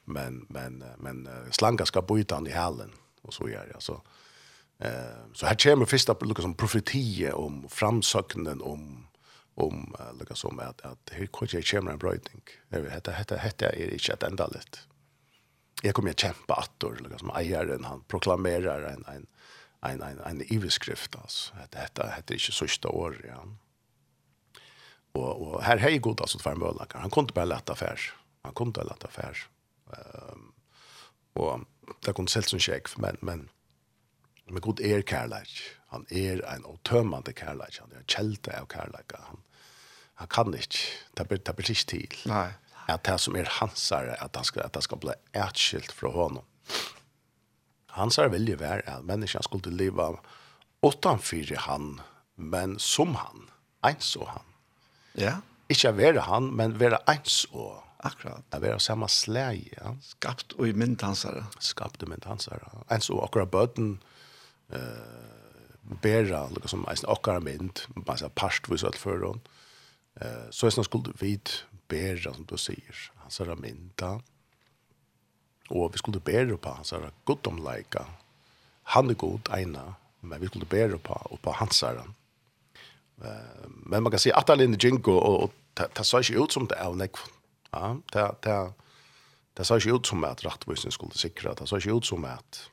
men, 0.07 0.45
men, 0.53 0.79
men 1.03 1.25
slanka 1.51 1.87
skal 1.87 2.05
byta 2.07 2.39
han 2.39 2.47
i 2.47 2.55
hælen, 2.55 2.93
og 3.27 3.35
så 3.35 3.51
gjør 3.51 3.73
det, 3.73 3.83
så, 3.83 3.99
Uh, 4.77 5.33
så 5.33 5.47
her 5.49 5.55
kommer 5.57 5.87
først, 5.89 6.11
liksom, 6.21 6.51
profetie 6.53 7.31
om 7.33 7.63
framsøknen, 7.69 8.61
om 8.61 9.06
om 9.57 9.95
uh, 9.99 10.19
lika 10.19 10.35
som 10.35 10.59
att 10.59 10.81
att 10.81 11.09
hur 11.11 11.27
kan 11.27 11.47
jag 11.51 11.63
kämpa 11.63 11.91
en 11.91 11.97
brötning. 11.97 12.41
Det 12.69 12.81
vet 12.81 12.93
hetta 12.93 13.11
hetta 13.11 13.35
hetta 13.35 13.69
är 13.69 13.93
inte 13.93 14.13
att 14.13 14.23
ända. 14.23 14.49
Jag 15.83 15.95
kommer 15.95 16.09
att 16.09 16.19
kämpa 16.19 16.53
att 16.53 16.71
då 16.77 16.91
lika 16.91 17.17
som 17.17 17.31
ägaren 17.35 17.83
han 17.83 18.03
proklamerar 18.07 18.81
en 18.81 19.05
en 19.05 19.27
en 19.81 20.01
en 20.01 20.19
en 20.19 20.53
iveskrift 20.53 21.15
alltså. 21.15 21.55
Hetta 21.55 21.79
hetta 21.79 22.07
hetta 22.07 22.33
är 22.33 22.35
inte 22.35 22.51
sista 22.51 22.89
år 22.89 23.25
ja. 23.27 23.43
Och 25.11 25.41
och 25.41 25.63
här 25.63 25.77
hej 25.77 25.97
god 25.97 26.21
alltså 26.21 26.39
två 26.39 26.55
månader. 26.55 26.99
Han 26.99 27.09
kunde 27.09 27.33
bara 27.33 27.45
lätta 27.45 27.73
affär. 27.73 27.99
Han 28.41 28.53
kunde 28.53 28.83
lätta 28.83 29.07
affär. 29.07 29.37
Ehm 29.93 30.53
och 31.37 31.59
det 32.05 32.13
kunde 32.13 32.31
säljs 32.31 32.49
som 32.49 32.59
check 32.59 32.97
men 32.97 33.17
men 33.21 33.49
men 34.45 34.61
god 34.61 34.79
er 34.79 35.01
kærleik. 35.01 35.61
Han 35.87 36.05
är 36.09 36.17
er 36.17 36.55
en 36.55 36.65
otömmande 36.65 37.33
kærleik. 37.33 37.79
Han 37.79 37.91
er 37.91 37.97
en 37.97 38.07
kjelte 38.07 38.59
av 38.59 38.67
kærleik. 38.67 39.11
Han 39.19 39.43
han 40.17 40.29
kan 40.33 40.53
ikke, 40.53 40.85
det 41.17 41.27
blir, 41.29 41.41
det 41.45 41.55
blir 41.55 41.71
ikke 41.73 41.89
til. 41.93 42.21
Nei. 42.29 42.49
At 42.87 43.03
det 43.05 43.17
som 43.19 43.35
er 43.35 43.49
hansare, 43.59 44.15
at 44.23 44.35
han 44.35 44.47
skal, 44.47 44.63
at 44.65 44.77
han 44.77 44.85
skal 44.85 45.01
bli 45.03 45.15
etskilt 45.35 45.91
fra 45.93 46.09
honom. 46.13 46.45
Hansare 47.97 48.31
vilje 48.31 48.59
være 48.59 48.85
at 48.89 49.05
menneskene 49.05 49.45
skulle 49.45 49.73
leva 49.75 50.13
utanfyr 50.85 51.57
han, 51.67 51.97
men 52.37 52.77
som 52.79 53.17
han, 53.19 53.49
ens 53.85 54.15
og 54.15 54.29
han. 54.31 54.47
Ja. 55.17 55.35
Ikke 55.69 55.91
være 55.97 56.23
han, 56.29 56.53
men 56.55 56.79
være 56.79 57.01
ens 57.11 57.43
og 57.51 57.83
Akkurat. 57.99 58.43
Det 58.51 58.59
var 58.59 58.77
samma 58.77 59.07
släge. 59.07 59.77
Ja. 59.81 59.95
Skapt 60.01 60.51
och 60.51 60.67
i 60.67 60.73
myntansare. 60.73 61.45
Skapt 61.59 62.07
med 62.07 62.25
hansare. 62.25 62.69
En 62.87 63.01
så 63.01 63.21
akkurat 63.21 63.51
bøten 63.51 63.99
eh, 64.69 64.79
bära, 66.01 66.49
liksom, 66.49 66.85
en 66.89 66.95
akkurat 67.07 67.43
mynt, 67.43 67.87
bara 67.95 68.29
parstvis 68.29 68.83
allt 68.83 68.95
för 68.95 69.19
honom. 69.19 69.39
Eh, 70.21 70.49
så 70.49 70.67
är 70.67 70.75
det 70.75 70.83
skulle 70.83 71.13
vi 71.19 71.39
bära 71.87 72.33
som 72.33 72.45
du 72.45 72.57
säger. 72.57 73.11
Han 73.15 73.31
sa 73.31 73.55
minta. 73.55 74.21
Och 75.69 75.93
vi 75.93 75.97
skulle 75.97 76.19
bära 76.19 76.57
på 76.57 76.69
hans 76.69 76.87
sa 76.87 77.11
gott 77.23 77.47
om 77.47 77.57
lika. 77.57 78.05
Han 78.83 79.09
är 79.09 79.13
god 79.13 79.49
ena, 79.51 79.95
men 80.19 80.41
vi 80.41 80.47
skulle 80.47 80.65
bära 80.65 80.97
på 80.97 81.13
och 81.13 81.41
på 81.41 81.51
hans 81.51 81.77
sa 81.77 81.93
Eh, 83.23 83.67
men 83.67 84.03
man 84.03 84.11
kan 84.11 84.19
se 84.19 84.31
att 84.31 84.49
Aline 84.49 84.77
Jinko 84.79 85.11
och, 85.11 85.43
och 85.43 85.53
ta, 85.73 86.03
så 86.03 86.21
ju 86.21 86.43
ut 86.43 86.51
som 86.51 86.67
det 86.67 86.75
är 86.75 86.93
nek. 86.93 87.15
Ja, 87.71 87.97
det, 88.11 88.35
det, 88.41 88.73
Det 89.57 89.65
så 89.65 89.79
ikke 89.79 89.95
ut 89.95 90.07
som 90.07 90.25
at 90.27 90.43
rettvisning 90.45 90.93
skulle 90.93 91.17
sikre, 91.17 91.55
det 91.57 91.65
så 91.69 91.79
ikke 91.81 91.95
ut 91.97 92.05
som 92.05 92.25
at 92.29 92.71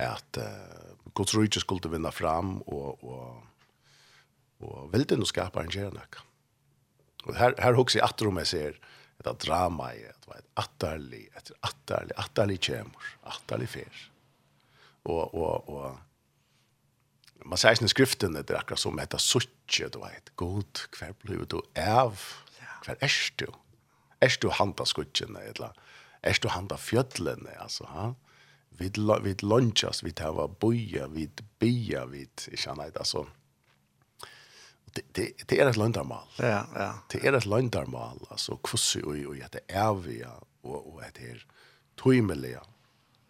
at 0.00 0.38
uh, 0.38 1.10
Guds 1.14 1.34
rydde 1.36 1.60
skulle 1.60 1.90
vinna 1.90 2.10
fram 2.10 2.62
og, 2.62 3.04
og 3.04 3.42
Og 4.60 4.90
vil 4.92 5.06
det 5.08 5.18
nå 5.18 5.28
skapa 5.28 5.62
en 5.64 5.72
gjerne 5.72 6.04
Og 7.26 7.36
her, 7.36 7.54
her 7.58 7.76
hos 7.76 7.96
jeg 7.96 8.04
atter 8.04 8.28
om 8.28 8.40
jeg 8.40 8.50
ser 8.50 8.80
et 9.20 9.42
drama 9.44 9.90
i 9.92 10.04
at 10.08 10.20
det 10.22 10.28
var 10.30 10.38
et 10.38 10.52
atterlig, 10.62 11.24
et 11.36 11.50
atterlig, 11.66 12.14
atterlig 12.16 12.58
kjemur, 12.64 13.08
atterlig 13.28 13.68
fer. 13.68 14.04
Og, 15.04 15.34
og, 15.34 15.68
og 15.68 15.98
man 17.44 17.60
sier 17.60 17.76
i 17.76 17.88
skriften 17.88 18.36
det 18.36 18.48
er 18.48 18.60
akkurat 18.60 18.80
som 18.80 19.00
etter 19.00 19.20
suttje, 19.20 19.90
du 19.92 20.00
vet, 20.02 20.32
god, 20.40 20.86
hver 20.96 21.12
blir 21.20 21.44
du 21.48 21.60
av, 21.76 22.20
hver 22.84 22.96
er 23.00 23.18
du? 23.40 23.48
Er 24.20 24.36
du 24.40 24.50
handa 24.52 24.84
skuttjene, 24.88 25.40
eller 25.52 25.76
er 26.22 26.40
du 26.40 26.48
handa 26.52 26.76
fjødlene, 26.76 27.56
altså, 27.60 27.88
ha? 27.92 28.10
Vid, 28.80 28.96
vid 29.24 29.42
lunches, 29.44 30.04
vid 30.04 30.20
hava 30.24 30.46
boja, 30.48 31.06
vid 31.12 31.42
bia, 31.60 32.06
vid, 32.08 32.46
ikke 32.48 32.72
annet, 32.72 32.96
altså, 32.96 33.26
det 34.92 35.02
det 35.12 35.32
det 35.46 35.60
är 35.60 35.66
ett 35.70 35.76
löndarmal. 35.76 36.28
Ja, 36.38 36.66
ja. 36.74 36.94
Det 37.08 37.26
är 37.26 37.32
ett 37.32 37.46
löndarmal 37.46 38.26
alltså 38.30 38.56
kussi 38.56 39.02
och 39.02 39.28
och 39.28 39.36
jätte 39.36 39.60
ärviga 39.68 40.30
och 40.62 40.94
och 40.94 41.02
det 41.14 41.30
är 41.30 41.46
tymeliga. 42.02 42.62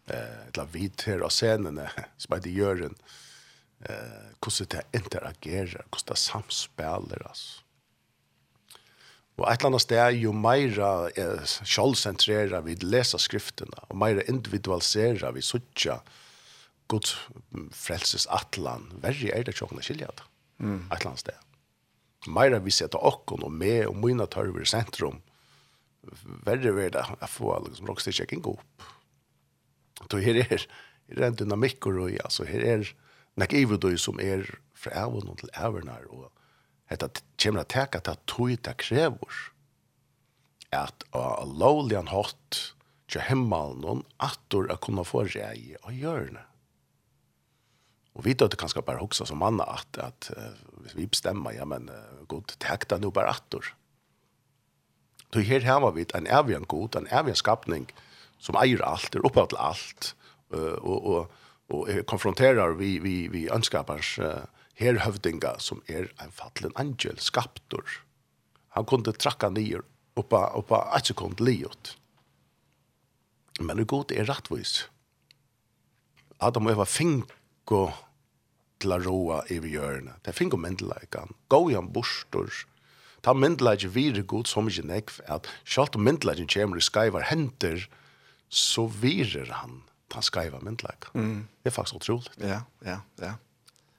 Eh 0.07 0.49
ett 0.49 0.57
la 0.57 0.65
vit 0.65 1.03
här 1.03 1.23
och 1.23 1.31
scenen 1.31 1.81
som 2.17 2.41
det 2.41 2.51
gör 2.51 2.83
en 2.83 2.95
Eh 3.89 4.37
kussi 4.41 4.65
det 4.65 4.83
interagerar, 4.93 5.87
kussi 5.91 6.05
det 6.09 6.17
samspelar 6.17 7.27
alltså. 7.27 7.63
Og 9.41 9.47
et 9.49 9.63
eller 9.63 9.71
annet 9.71 9.81
sted, 9.87 10.17
jo 10.21 10.33
mer 10.37 10.79
eh, 11.17 11.53
sjålsentrera 11.65 12.61
vi 12.61 12.75
lesa 12.85 13.17
skriftene, 13.17 13.87
og 13.89 13.97
mer 13.97 14.21
individualiserer 14.29 15.33
vi 15.33 15.41
suttja 15.45 16.03
Guds 16.93 17.15
frelses 17.73 18.27
atlan, 18.29 18.91
verri 19.01 19.31
er 19.33 19.47
det 19.49 19.57
sjåkna 19.57 19.81
skilja 19.87 20.11
det. 20.13 20.27
Mm. 20.61 20.83
Et 20.91 20.99
eller 20.99 21.13
annet 21.13 21.25
sted 21.25 21.47
mer 22.29 22.59
vi 22.61 22.73
setta 22.75 22.99
okkon 22.99 23.45
og 23.47 23.53
med 23.53 23.87
og 23.89 23.97
mine 23.97 24.27
tørver 24.29 24.65
i 24.65 24.69
sentrum. 24.69 25.21
Verre 26.47 26.73
ver 26.77 26.93
det 26.95 27.05
jeg 27.09 27.33
får 27.33 27.69
liksom 27.69 27.89
rockstitchekking 27.89 28.45
opp. 28.49 28.89
Så 30.11 30.21
her 30.25 30.41
er, 30.43 30.67
her 31.09 31.21
er 31.21 31.29
en 31.29 31.39
dynamikk 31.39 31.87
og 31.89 32.01
røy, 32.01 32.19
altså 32.25 32.47
her 32.49 32.65
er 32.65 32.93
nek 33.41 33.55
ivedøy 33.57 33.97
som 34.01 34.21
er 34.21 34.47
fra 34.77 35.05
evnen 35.05 35.37
til 35.41 35.53
evner, 35.57 36.07
og 36.09 36.31
hetta 36.91 37.11
kjemra 37.41 37.67
teka 37.69 38.01
ta 38.05 38.17
tog 38.29 38.57
ta 38.65 38.75
krevor 38.77 39.51
at 40.73 41.05
a 41.17 41.45
lowlian 41.45 42.11
hot 42.11 42.75
tja 43.11 43.23
hemmalen 43.27 44.05
attor 44.23 44.71
a 44.71 44.79
kunna 44.79 45.05
få 45.07 45.25
rei 45.33 45.75
og 45.83 45.93
hjørne. 45.93 46.45
Og 48.15 48.25
vi 48.27 48.35
tar 48.35 48.51
det 48.51 48.59
kanskje 48.59 48.83
bare 48.87 49.03
hoksa 49.03 49.27
som 49.27 49.41
manna 49.43 49.67
at, 49.71 49.99
at 50.03 50.31
uh, 50.37 50.70
hvis 50.85 50.97
vi 50.99 51.09
bestemmer, 51.11 51.55
ja, 51.57 51.67
men 51.69 51.89
uh, 51.93 52.23
god, 52.31 52.55
takk 52.63 52.89
da 52.91 52.99
nå 53.01 53.13
bare 53.15 53.35
atter. 53.37 53.73
Så 55.31 55.45
her 55.47 55.63
har 55.67 55.93
vi 55.95 56.07
en 56.15 56.27
evig 56.27 56.57
en 56.57 56.67
god, 56.67 56.97
en 56.97 57.11
evig 57.15 57.37
skapning 57.39 57.87
som 58.41 58.57
eier 58.59 58.83
alt, 58.83 59.15
er 59.15 59.27
oppe 59.27 59.47
til 59.51 59.61
alt, 59.61 60.15
uh, 60.55 60.79
og, 60.81 60.99
og, 60.99 61.37
og 61.71 61.87
konfronterar 61.87 62.07
konfronterer 62.11 62.75
vi, 62.81 62.97
vi, 62.99 63.17
vi 63.31 63.47
ønskapers 63.53 64.17
uh, 64.19 64.45
herhøvdinga 64.81 65.59
som 65.61 65.83
er 65.89 66.09
en 66.23 66.33
fattelig 66.35 66.73
angel, 66.81 67.19
skaptor. 67.21 67.85
Han 68.77 68.87
kunde 68.89 69.13
trakka 69.13 69.51
nyer 69.53 69.85
oppa, 70.19 70.47
oppa 70.57 70.85
et 70.97 71.11
sekund 71.11 71.41
liot. 71.43 71.95
Men 73.61 73.81
det 73.81 73.89
god 73.91 74.13
er 74.15 74.29
rettvis. 74.31 74.87
Adam 76.41 76.69
og 76.71 76.75
Eva 76.75 76.87
fink 76.89 77.35
og 77.77 77.93
alla 78.85 78.99
roa 79.03 79.43
i 79.51 79.59
vi 79.63 79.75
hjørne. 79.75 80.17
Det 80.25 80.35
finner 80.37 80.61
myndeleikan. 80.61 81.35
Gå 81.53 81.61
i 81.71 81.77
han 81.77 81.91
bostor. 81.93 82.51
Ta 83.25 83.35
myndeleikan 83.37 83.93
vire 83.95 84.23
god 84.23 84.49
som 84.49 84.69
ikke 84.71 84.87
nekv, 84.89 85.21
at 85.29 85.49
selv 85.65 85.99
om 85.99 86.05
myndeleikan 86.07 86.49
kommer 86.51 86.81
i 86.81 86.85
skaivar 86.85 87.29
henter, 87.29 87.87
så 88.49 88.87
virer 88.89 89.53
han 89.61 89.83
ta 90.11 90.23
skaiva 90.25 90.61
myndeleikan. 90.65 91.15
Mm. 91.15 91.41
Det 91.63 91.71
er 91.71 91.77
faktisk 91.77 92.01
utroligt. 92.01 92.37
Ja, 92.41 92.63
ja, 92.85 93.01
ja. 93.21 93.37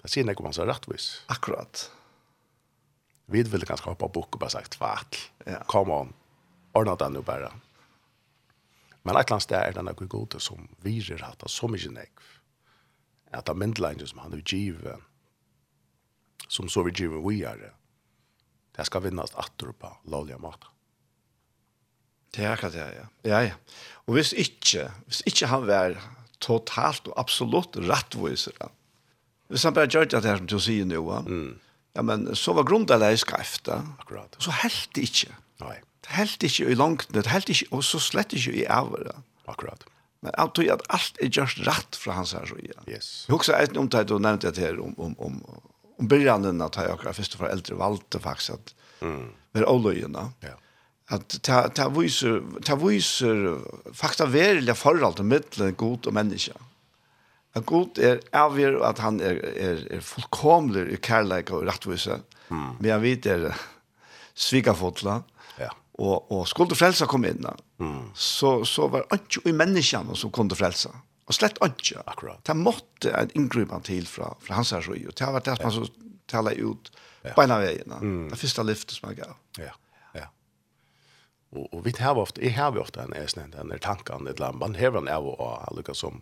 Det 0.02 0.10
sier 0.10 0.26
nekv 0.26 0.42
om 0.42 0.50
han 0.50 0.58
så 0.58 0.66
rettvis. 0.66 1.22
Akkurat. 1.32 1.86
Vi 3.32 3.44
ville 3.48 3.68
kanskje 3.68 3.92
hoppa 3.94 4.10
bok 4.12 4.36
og 4.36 4.42
bare 4.42 4.58
sagt, 4.58 4.76
fatt, 4.76 5.20
ja. 5.46 5.62
kom 5.72 5.94
on, 5.94 6.10
ordna 6.76 6.98
den 7.00 7.16
nu 7.16 7.22
bare. 7.24 7.52
Men 9.02 9.16
et 9.16 9.24
eller 9.24 9.38
annet 9.38 9.48
sted 9.48 9.58
er 9.58 9.78
det 9.78 9.86
noe 9.86 10.10
gode 10.10 10.42
som 10.44 10.68
virer 10.84 11.24
hatt, 11.24 11.46
så 11.50 11.70
ikke 11.70 11.94
nekv 11.96 12.28
att 13.32 13.48
han 13.48 13.58
myndlande 13.58 14.08
som 14.08 14.20
han 14.20 14.34
är 14.34 14.44
given 14.54 15.02
som 16.48 16.70
så 16.70 16.84
vi 16.84 16.92
given 16.92 17.28
vi 17.30 17.44
er 17.44 17.58
det 17.58 17.74
det 18.78 18.86
skal 18.86 19.04
vinnas 19.04 19.36
atter 19.36 19.72
på 19.72 19.98
lovliga 20.04 20.38
mat 20.38 20.68
det 22.36 22.46
er 22.46 22.54
akkurat 22.54 22.74
det, 22.74 22.80
ja 22.80 23.08
ja 23.24 23.40
ja 23.42 23.56
Og 24.08 24.18
hvis 24.18 24.34
ikke, 24.34 24.90
hvis 25.06 25.22
ikke 25.30 25.48
han 25.48 25.68
var 25.68 25.98
totalt 26.42 27.08
og 27.08 27.20
absolutt 27.20 27.78
rettviser, 27.78 28.52
då 28.60 28.70
Hvis 29.48 29.64
han 29.64 29.74
bare 29.74 29.88
gjør 29.88 30.06
det 30.06 30.24
her 30.24 30.38
som 30.38 30.48
du 30.48 30.60
sier 30.60 30.86
nå, 30.86 31.00
ja, 31.12 31.22
mm. 31.22 31.60
ja, 31.96 32.02
men 32.02 32.36
så 32.36 32.54
var 32.54 32.64
grunden 32.64 33.00
det 33.00 33.24
ja. 33.68 33.82
Akkurat. 34.00 34.36
Så 34.40 34.52
helt 34.52 34.90
det 34.96 35.02
ikke. 35.02 35.36
Nei. 35.60 35.76
Det 36.02 36.10
helt 36.16 36.44
ikke 36.44 36.72
i 36.72 36.74
langt, 36.74 37.08
det 37.14 37.28
helt 37.28 37.50
ikke, 37.50 37.68
og 37.72 37.84
så 37.84 38.00
slett 38.00 38.34
ikke 38.34 38.54
i 38.54 38.64
ævere. 38.64 39.22
Akkurat. 39.48 39.84
Men 40.22 40.32
han 40.38 40.52
tror 40.52 40.72
att 40.72 40.82
allt 40.90 41.18
är 41.20 41.30
just 41.32 41.60
rätt 41.60 41.96
fra 41.96 42.14
hans 42.14 42.34
här 42.34 42.46
så 42.46 42.58
igen. 42.58 42.84
Yes. 42.88 43.26
Jeg 43.28 43.34
husker 43.34 43.54
ett 43.54 43.78
om 43.78 43.90
det 43.90 44.04
då 44.04 44.20
nämnde 44.20 44.48
jag 44.48 44.58
her 44.58 44.80
om 44.80 44.94
om 44.98 45.16
om 45.18 45.62
om 46.00 46.08
början 46.08 46.62
at 46.62 46.76
jeg 46.76 46.92
akkurat 46.92 47.16
först 47.16 47.36
för 47.36 47.46
äldre 47.46 47.76
valgte 47.76 48.20
faktiskt 48.20 48.50
at 48.50 48.76
mm. 49.02 49.30
med 49.52 49.66
olöjena. 49.66 50.32
Ja. 50.40 50.56
Att 51.08 51.42
ta 51.42 51.70
ta 51.70 51.90
visar 51.90 52.42
ta 52.64 52.76
visar 52.76 53.60
fakta 53.94 54.26
verliga 54.26 54.76
förhåll 54.76 55.14
till 55.14 55.26
mellan 55.26 55.76
god 55.76 56.08
og 56.08 56.14
människa. 56.14 56.54
At 57.54 57.66
god 57.66 58.00
är 58.00 58.22
avgjør 58.32 58.82
att 58.84 59.00
han 59.00 59.20
är 59.20 59.36
är, 59.36 59.94
er 59.94 60.00
fullkomlig 60.00 60.94
i 60.94 60.98
kærleik 60.98 61.52
og 61.52 61.66
rettvise. 61.68 62.22
Mm. 62.50 62.76
Men 62.80 62.90
jag 62.90 63.00
vet 63.00 63.24
det 63.24 63.56
svika 64.34 64.74
fotla. 64.74 65.12
Mm 65.12 65.24
Og, 66.02 66.32
og 66.34 66.48
skulle 66.50 66.74
frelsa 66.78 67.06
komme 67.06 67.30
inn, 67.30 67.46
mm. 67.78 68.12
så, 68.18 68.62
så 68.66 68.88
var 68.90 69.04
det 69.06 69.20
ikke 69.20 69.52
i 69.52 69.54
menneskene 69.54 70.16
som 70.18 70.32
kunne 70.34 70.58
frelsa. 70.58 70.90
Og 71.30 71.38
slett 71.38 71.60
ikke. 71.64 72.02
Akkurat. 72.10 72.42
Det 72.48 72.56
måtte 72.58 73.14
en 73.16 73.30
inngripen 73.38 73.86
til 73.86 74.08
fra, 74.10 74.34
fra 74.42 74.58
hans 74.58 74.74
her. 74.74 74.88
Og 74.90 75.14
det 75.16 75.30
var 75.36 75.46
det 75.46 75.56
som 75.60 75.68
man 75.68 75.76
så 75.76 75.86
taler 76.32 76.58
ut 76.60 76.90
ja. 77.24 77.36
beina 77.38 77.60
veien. 77.62 77.94
Mm. 78.02 78.26
Det 78.32 78.40
første 78.42 78.66
lyftet 78.68 78.98
som 78.98 79.12
jeg 79.12 79.22
gav. 79.22 79.38
Ja. 79.62 79.72
ja. 80.18 80.28
Og, 81.54 81.68
og 81.70 81.86
vi 81.86 81.94
har 82.00 82.20
ofte, 82.20 82.44
jeg 82.44 82.56
har 82.58 82.78
ofte 82.82 83.04
en 83.04 83.16
esnen, 83.18 83.54
den 83.56 83.72
er 83.72 83.84
tanken, 83.84 84.28
et 84.28 84.40
eller. 84.40 84.58
Man 84.58 84.76
har 84.80 84.98
en 84.98 85.12
av 85.12 85.28
og 85.28 85.44
alle 85.70 85.96
som, 85.98 86.22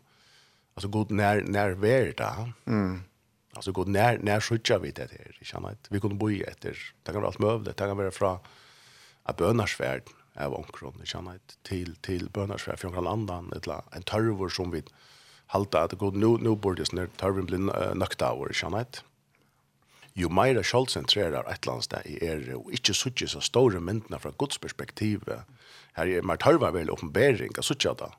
altså 0.75 0.91
god 0.93 1.15
nær, 1.15 1.41
nærvær 1.47 2.13
da. 2.19 2.31
Mm. 2.69 2.99
Altså 3.57 3.73
god 3.73 3.89
nær, 3.89 4.19
nær 4.21 4.43
skjøtja 4.45 4.77
vi 4.83 4.93
det 4.93 5.09
her, 5.11 5.33
ikke 5.33 5.49
sant? 5.49 5.89
Vi 5.89 6.01
kunne 6.03 6.19
bo 6.19 6.29
i 6.29 6.43
etter, 6.45 6.77
det 6.77 7.13
kan 7.13 7.21
være 7.21 7.33
alt 7.33 7.41
møvlet, 7.41 7.73
det 7.73 7.87
kan 7.89 7.97
være 7.97 8.13
fra, 8.13 8.35
av 9.29 9.37
bønarsverd 9.39 10.09
av 10.39 10.55
omkron, 10.55 10.97
ikke 11.03 11.19
annet, 11.19 11.55
til, 11.67 11.93
til 12.05 12.29
bønarsverd 12.33 12.81
fra 12.81 12.89
omkron 12.89 13.09
andan, 13.11 13.49
et 13.51 13.63
etla, 13.63 13.81
en 13.95 14.05
tørvor 14.07 14.51
som 14.53 14.71
vi 14.73 14.83
halda 15.53 15.85
at 15.87 15.97
god, 15.99 16.17
nu, 16.17 16.37
nu 16.37 16.55
burde 16.55 16.83
jeg 16.83 16.91
snart 16.91 17.15
tørven 17.19 17.47
bli 17.49 17.59
nøkta 17.67 18.33
av, 18.33 18.45
ikke 18.47 18.61
sant, 18.61 19.03
Jo 20.17 20.27
meira 20.33 20.63
sjálvsentrerar 20.65 21.47
et 21.47 21.61
eller 21.61 21.77
annet 21.77 21.85
sted 21.85 22.07
i 22.09 22.15
er, 22.25 22.41
og 22.57 22.71
ikke 22.75 22.95
suttje 22.97 23.29
så 23.29 23.39
store 23.45 23.79
myndene 23.79 24.17
fra 24.19 24.33
Guds 24.41 24.57
perspektiv, 24.59 25.21
her 25.95 26.09
er 26.09 26.25
mer 26.25 26.41
tørva 26.41 26.73
vel 26.75 26.91
åpenbering, 26.91 27.53
og 27.55 27.63
suttje 27.63 27.93
da, 28.01 28.09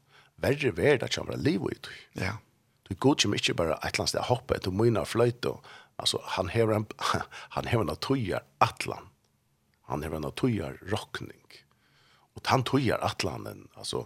verre 0.40 0.72
verda 0.76 1.10
kommer 1.12 1.36
liv 1.36 1.66
ut. 1.66 1.90
Ja. 2.16 2.38
Du 2.88 2.94
går 2.94 3.18
ikke 3.18 3.32
mye 3.34 3.56
bare 3.58 3.76
et 3.76 3.90
eller 3.90 4.04
annet 4.06 4.14
sted 4.14 4.28
hoppe 4.30 4.56
etter 4.56 4.74
mine 4.74 5.04
fløyte, 5.06 5.52
altså 6.00 6.22
han 6.38 6.48
hever 6.48 6.78
en, 6.78 6.88
han 7.56 7.68
hever 7.68 7.86
en 7.86 8.00
tøyer 8.00 8.46
atlan 8.64 9.10
han 9.90 10.04
har 10.04 10.16
en 10.16 10.30
tøyar 10.38 10.78
rockning. 10.90 11.58
Og 12.36 12.46
han 12.46 12.64
tøyar 12.66 13.02
atlanen, 13.04 13.66
altså, 13.76 14.04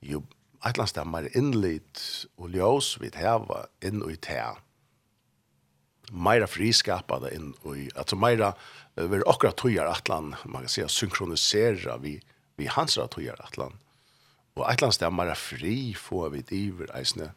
jo, 0.00 0.22
atlan 0.66 0.90
stemmer 0.90 1.28
innlit 1.38 2.02
og 2.38 2.54
ljøs 2.54 2.96
vid 3.02 3.18
heva 3.20 3.66
inn 3.84 4.02
og 4.02 4.14
i 4.14 4.20
tea. 4.28 4.54
Meira 6.08 6.48
friskapade 6.48 7.30
inn 7.36 7.52
og 7.68 7.76
altså 8.00 8.16
meira, 8.16 8.54
ver 8.96 9.26
akkurat 9.28 9.58
tøyar 9.60 9.90
atlan, 9.90 10.32
man 10.44 10.64
kan 10.64 10.72
säga, 10.72 10.88
synkronisera 10.88 11.98
vi, 12.00 12.18
vi 12.56 12.66
hans 12.66 12.96
tøyar 12.96 13.38
atlan. 13.44 13.76
Og 14.56 14.64
atlan 14.66 14.92
stemmer 14.92 15.34
fri 15.38 15.94
få 15.94 16.28
vi 16.32 16.42
iver 16.50 16.90
eisne, 16.96 17.30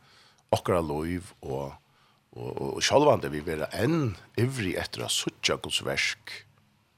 akkurat 0.52 0.88
loiv 0.88 1.36
og 1.42 1.74
Og, 2.32 2.52
og, 2.56 2.68
og 2.78 2.84
sjálvande 2.84 3.28
vi 3.32 3.42
vera 3.44 3.68
enn 3.76 4.14
ivri 4.40 4.78
etter 4.80 5.04
a 5.04 5.10
suttja 5.12 5.58
Guds 5.60 5.82
versk 5.84 6.32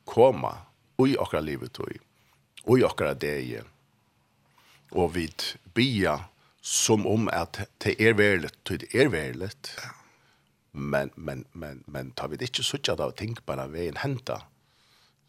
koma 0.05 0.51
og 0.97 1.09
i 1.09 1.17
okkara 1.17 1.41
livet 1.41 1.79
og 1.79 1.91
i, 1.91 1.99
og 2.65 2.79
i 2.79 2.85
okkara 2.87 3.13
degi. 3.13 3.59
Og 4.93 5.15
vi 5.15 5.27
bia 5.73 6.19
som 6.63 7.07
om 7.09 7.27
at 7.33 7.63
det 7.83 7.97
er 7.99 8.13
verlet, 8.15 8.55
det 8.69 8.87
er 8.93 9.09
verlet, 9.11 9.73
Men, 10.73 11.11
men, 11.15 11.45
men, 11.53 11.83
men 11.85 12.11
tar 12.11 12.27
vi 12.27 12.37
det 12.37 12.49
ikke 12.49 12.91
att 12.91 12.99
av 12.99 13.11
ting 13.11 13.37
bara 13.45 13.67
veien 13.67 13.95
henta, 13.95 14.41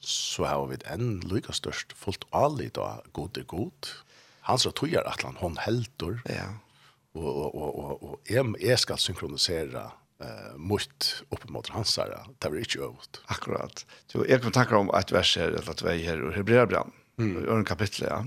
så 0.01 0.45
har 0.45 0.67
vi 0.67 0.79
en 0.89 1.21
lykka 1.21 1.53
størst 1.53 1.93
fullt 1.93 2.25
alit 2.33 2.75
då 2.75 3.03
god 3.13 3.39
er 3.39 3.45
god. 3.45 3.89
Han 4.41 4.59
så 4.59 4.71
tog 4.71 4.95
at 4.95 5.23
han 5.23 5.37
håndhelter. 5.37 6.23
Ja. 6.29 6.49
Og, 7.15 7.37
og, 7.37 7.55
og, 7.55 7.79
og, 7.79 8.03
og 8.03 8.21
jeg, 8.29 8.45
jeg 8.61 8.79
skal 8.79 8.99
synkronisere 8.99 9.91
eh 10.25 10.57
mot 10.57 11.23
upp 11.31 11.49
mot 11.49 11.69
hans 11.69 11.97
där 11.97 12.19
det 12.39 12.49
var 12.49 12.59
inte 12.59 12.79
övrigt. 12.79 13.21
Akkurat. 13.27 13.87
Så 14.07 14.25
jag 14.29 14.43
kan 14.43 14.53
tacka 14.53 14.77
om 14.77 14.91
ett 14.91 15.13
vers 15.13 15.37
här 15.39 15.49
eller 15.49 15.73
två 15.73 15.89
här 15.89 16.23
och 16.23 16.33
Hebreerbrevet. 16.33 16.87
Mm. 17.19 17.49
Och 17.49 17.57
en 17.57 17.65
kapitel 17.65 18.07
ja. 18.11 18.25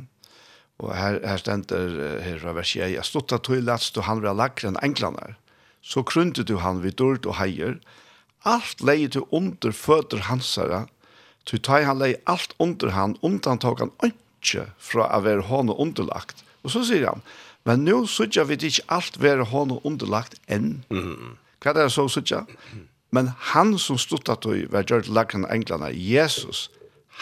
Och 0.78 0.96
här 0.96 1.22
här 1.26 1.38
ständer 1.38 2.20
här 2.22 2.40
från 2.40 2.56
vers 2.56 2.74
6 2.74 3.08
stått 3.08 3.32
att 3.32 3.44
till 3.44 3.66
last 3.66 3.96
då 3.96 4.02
han 4.02 4.22
var 4.22 4.34
lackren 4.34 4.78
enklarna. 4.78 5.36
Så 5.82 6.04
krunte 6.04 6.44
du 6.44 6.56
han 6.56 6.82
vid 6.82 6.96
dult 6.96 7.26
och 7.26 7.36
hejer. 7.36 7.80
Allt 8.40 8.82
leje 8.82 9.08
du 9.08 9.22
under 9.32 9.72
fötter 9.72 10.18
hansara. 10.18 10.88
Du 11.44 11.58
tar 11.58 11.82
han 11.82 12.00
leje 12.00 12.18
alt 12.24 12.56
under 12.58 12.88
han 12.88 13.18
undantag 13.22 13.80
han 13.80 13.92
inte 14.04 14.72
från 14.78 15.12
att 15.12 15.24
vara 15.24 15.42
honom 15.42 15.76
underlagt. 15.80 16.44
Og 16.68 16.72
så 16.72 16.86
säger 16.86 17.08
han, 17.08 17.22
men 17.64 17.84
nu 17.84 18.08
såg 18.08 18.36
vi 18.36 18.44
vid 18.44 18.64
alt 18.64 18.80
allt 18.86 19.18
vara 19.18 19.44
honom 19.44 19.80
underlagt 19.84 20.36
enn. 20.48 20.84
Mm. 20.90 21.38
Hva 21.63 21.74
er 21.74 21.80
det 21.80 21.88
så 21.93 22.08
suttja? 22.12 22.43
Men 23.15 23.32
han 23.54 23.78
som 23.80 23.98
stod 23.98 24.30
at 24.30 24.43
du 24.43 24.67
var 24.72 24.86
gjørt 24.88 25.08
lakken 25.08 25.48
englene, 25.50 25.89
Jesus, 25.93 26.67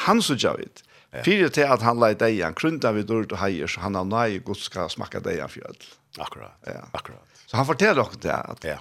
han 0.06 0.21
suttja 0.26 0.56
vidt. 0.60 0.82
Fyrir 1.24 1.52
til 1.54 1.69
at 1.71 1.84
han 1.86 2.02
leit 2.02 2.19
deg, 2.19 2.41
han 2.43 2.58
krunda 2.58 2.91
vid 2.95 3.08
dørt 3.08 3.32
og 3.32 3.39
heier, 3.39 3.69
så 3.71 3.86
han 3.86 3.95
har 3.95 4.08
nei 4.10 4.41
gud 4.43 4.60
skal 4.60 4.89
smakka 4.91 5.21
deg 5.24 5.39
en 5.45 5.52
fjöld. 5.52 5.88
Akkurat, 6.19 6.58
ja. 6.67 6.84
akkurat. 6.91 7.39
Så 7.45 7.56
han 7.60 7.67
forteller 7.67 8.04
dere 8.04 8.19
det, 8.26 8.36
at, 8.36 8.67
ja. 8.67 8.76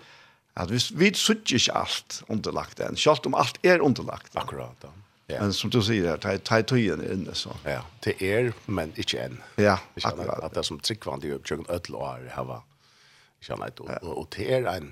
at 0.58 0.72
vi, 0.72 0.80
vi 0.98 1.12
sutter 1.18 1.60
ikke 1.60 1.76
alt 1.84 2.20
underlagt 2.32 2.82
enn, 2.82 2.98
selv 2.98 3.28
om 3.30 3.38
alt 3.38 3.60
er 3.62 3.84
underlagt. 3.84 4.34
Akkurat, 4.38 4.74
ja. 4.82 4.90
Ja. 5.26 5.38
Men 5.40 5.54
som 5.56 5.70
du 5.72 5.78
sier, 5.80 6.18
ta 6.20 6.34
ta 6.44 6.58
tøyen 6.68 7.00
inne 7.00 7.32
så. 7.38 7.54
Ja, 7.64 7.80
det 8.04 8.18
er, 8.20 8.50
men 8.68 8.90
ikke 9.00 9.22
enn. 9.22 9.38
Ja, 9.56 9.78
akkurat. 10.02 10.42
At 10.44 10.56
det 10.58 10.66
som 10.68 10.80
tryggvandig 10.84 11.32
oppkjøkken 11.38 11.70
ødel 11.72 11.96
og 11.96 12.04
er, 12.10 12.26
hava, 12.34 12.58
ikke 13.40 13.56
annet, 13.56 13.80
og, 13.80 13.94
og, 14.02 14.10
og 14.20 14.26
det 14.36 14.50
er 14.52 14.68
en, 14.74 14.90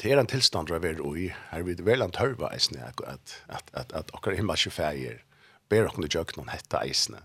det 0.00 0.12
er 0.12 0.20
en 0.20 0.28
tilstand 0.30 0.70
der 0.70 0.80
vi 0.80 0.88
er 0.94 1.00
i, 1.16 1.26
her 1.50 1.64
vi 1.66 1.76
vel 1.84 2.02
en 2.02 2.14
tørva 2.14 2.48
eisne, 2.54 2.80
at, 2.86 3.34
at, 3.48 3.70
at, 3.76 3.92
at 3.92 4.12
okkar 4.16 4.36
himmelske 4.38 4.72
feir 4.72 5.20
ber 5.68 5.90
okkar 5.90 6.08
jøk 6.08 6.36
noen 6.38 6.52
hetta 6.52 6.80
eisne. 6.86 7.20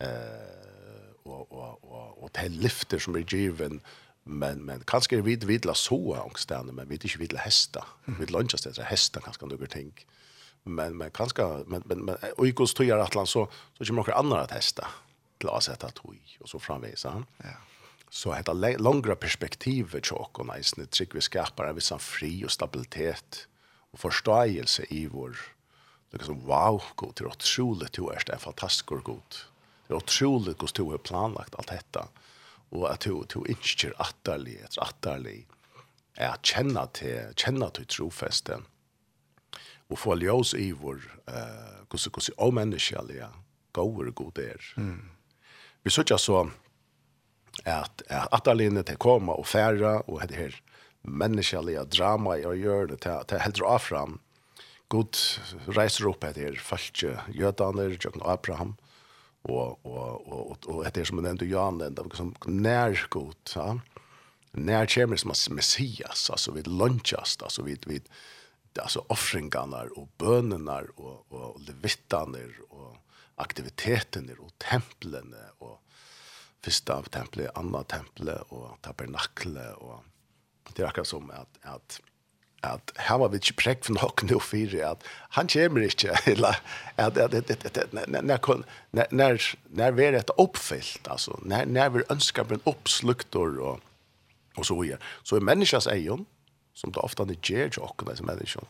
Eh, 0.00 1.12
og, 1.28 1.52
og, 1.52 1.84
og, 1.84 2.22
og 2.22 2.30
det 2.34 2.46
er 2.46 2.60
lyfter 2.64 3.02
som 3.02 3.16
er 3.18 3.26
given, 3.28 3.82
men, 4.24 4.64
men 4.64 4.84
kanskje 4.88 5.18
er 5.18 5.26
vi 5.26 5.36
vidla 5.48 5.74
soa 5.76 6.22
angstene, 6.24 6.72
men 6.72 6.88
vi 6.88 6.96
er 6.96 7.08
ikke 7.10 7.24
vidla 7.24 7.44
hesta. 7.44 7.84
Vi 8.06 8.24
er 8.24 8.32
lunches 8.32 8.66
etter 8.68 8.88
hesta 8.88 9.20
kanskje 9.24 9.50
noen 9.50 9.72
ting. 9.72 9.92
Men, 10.64 10.96
men 10.96 11.12
kanskje, 11.16 11.44
men, 11.68 11.84
men, 11.88 12.04
men, 12.08 12.16
og 12.36 12.44
i 12.48 12.56
gods 12.56 12.76
tøyer 12.76 13.00
atlan 13.00 13.28
så, 13.28 13.46
så 13.76 13.84
kommer 13.84 14.04
noen 14.04 14.20
andre 14.24 14.44
at 14.44 14.56
hesta 14.56 14.88
til 15.38 15.52
å 15.52 15.60
sette 15.64 15.92
tøy, 15.96 16.16
og 16.40 16.50
så 16.50 16.60
framvis. 16.60 17.04
Ja. 17.04 17.20
Ja 17.44 17.58
Så 18.10 18.32
hetta 18.32 18.52
långra 18.52 19.16
perspektivet 19.16 20.04
tjock 20.04 20.38
och 20.38 20.56
nice 20.56 20.74
när 20.76 20.86
trick 20.86 21.14
vi 21.14 21.20
skapar 21.20 21.64
en 21.64 21.74
viss 21.74 21.92
fri 21.98 22.44
och 22.44 22.50
stabilitet 22.50 23.48
och 23.90 24.00
förståelse 24.00 24.84
i 24.88 25.06
vår 25.06 25.38
det 26.10 26.24
som 26.24 26.46
wow 26.46 26.82
god 26.94 27.14
till 27.14 27.26
otroligt 27.26 27.92
du 27.92 28.02
är 28.02 28.22
det 28.26 28.38
fantastiskt 28.38 28.92
och 28.92 29.04
god. 29.04 29.34
Det 29.86 29.94
är 29.94 29.96
otroligt 29.96 30.62
hur 30.62 30.68
du 30.72 30.82
har 30.82 30.98
planlagt 30.98 31.54
allt 31.54 31.68
detta 31.68 32.08
och 32.70 32.90
att 32.90 33.00
du 33.00 33.22
du 33.28 33.50
inskjer 33.50 33.94
attarlighet 33.98 34.78
attarlig 34.78 35.46
är 36.14 36.28
att 36.28 36.46
känna 36.46 36.86
till 36.86 37.32
känna 37.36 37.70
till 37.70 37.86
trofästen 37.86 38.64
och 39.88 39.98
få 39.98 40.18
ljus 40.18 40.54
i 40.54 40.72
vår 40.72 41.20
eh 41.26 41.78
hur 41.90 41.98
så 41.98 42.10
hur 42.14 42.20
så 42.20 42.32
omänskliga 42.36 43.30
goda 43.72 44.10
god 44.10 44.38
är. 44.38 44.74
Mm. 44.76 45.10
Vi 45.82 45.90
söker 45.90 46.16
så 46.16 46.50
at 47.72 48.02
at 48.08 48.32
atalinne 48.32 48.84
til 48.86 48.98
koma 49.00 49.36
og 49.38 49.46
færa 49.46 49.98
og 50.06 50.22
det 50.28 50.38
her 50.38 50.56
menneskelige 51.02 51.84
drama 51.94 52.36
i 52.38 52.46
å 52.48 52.56
gjøre 52.56 52.92
det 52.92 53.02
til, 53.04 53.24
til 53.28 53.44
helt 53.44 53.62
av 53.62 53.84
fram 53.84 54.18
god 54.92 55.20
reiser 55.76 56.08
opp 56.08 56.24
etter 56.24 56.56
falske 56.64 57.12
jødaner, 57.36 57.96
Jøkken 58.00 58.24
Abraham, 58.24 58.74
og, 59.48 59.78
og, 59.84 60.24
og, 60.24 60.68
og 60.68 60.80
etter 60.88 61.06
som 61.08 61.20
jeg 61.20 61.28
nevnte 61.28 61.48
Jan, 61.48 61.80
det 61.80 61.92
var 61.96 62.08
liksom 62.10 62.32
nær 62.48 63.04
god, 63.12 63.36
ja? 63.54 63.68
nær 64.58 64.88
kommer 64.90 65.20
som 65.20 65.34
Messias, 65.54 66.28
altså 66.32 66.56
vi 66.56 66.64
lunchast, 66.66 67.44
altså 67.44 67.64
vi, 67.66 67.76
vi 67.86 68.00
altså 68.78 69.02
offringarna 69.12 69.84
og 69.98 70.08
bønene 70.20 70.80
og, 70.96 71.20
og 71.34 71.60
levittene 71.66 72.44
og 72.70 72.96
aktiviteterna 73.42 74.36
og 74.38 74.52
templene 74.62 75.44
og 75.64 75.78
första 76.64 76.94
av 76.94 77.02
templet, 77.02 77.50
andra 77.54 77.82
templet 77.82 78.42
och 78.48 78.80
tabernaklet 78.80 79.74
och 79.74 80.04
det 80.74 80.82
är 80.82 80.86
akkurat 80.86 81.08
som 81.08 81.30
att 81.30 81.58
att 81.62 82.00
att 82.60 82.92
här 82.96 83.18
var 83.18 83.28
vi 83.28 83.36
inte 83.36 83.52
präkt 83.52 83.86
för 83.86 83.92
något 83.92 84.22
nu 84.22 84.40
för 84.40 84.84
att 84.84 85.04
han 85.06 85.46
kommer 85.46 85.80
inte 85.80 86.18
eller 86.24 86.56
att 86.96 87.16
när 87.16 88.22
när 88.22 89.08
när 89.10 89.58
när 89.64 89.92
vi 89.92 90.04
är 90.04 90.12
ett 90.12 90.30
uppfyllt 90.38 91.08
alltså 91.08 91.38
när 91.42 91.66
när 91.66 91.90
vi 91.90 92.02
önskar 92.08 92.52
en 92.52 92.60
uppsluktor 92.64 93.58
och 93.58 93.80
och 94.56 94.66
så 94.66 94.80
vidare 94.80 95.00
så 95.22 95.36
är 95.36 95.40
människans 95.40 95.86
egen 95.86 96.26
som 96.74 96.92
det 96.92 97.00
ofta 97.00 97.22
är 97.22 97.36
ger 97.50 97.78
och 97.78 98.02
det 98.06 98.16
som 98.16 98.26
människan 98.26 98.64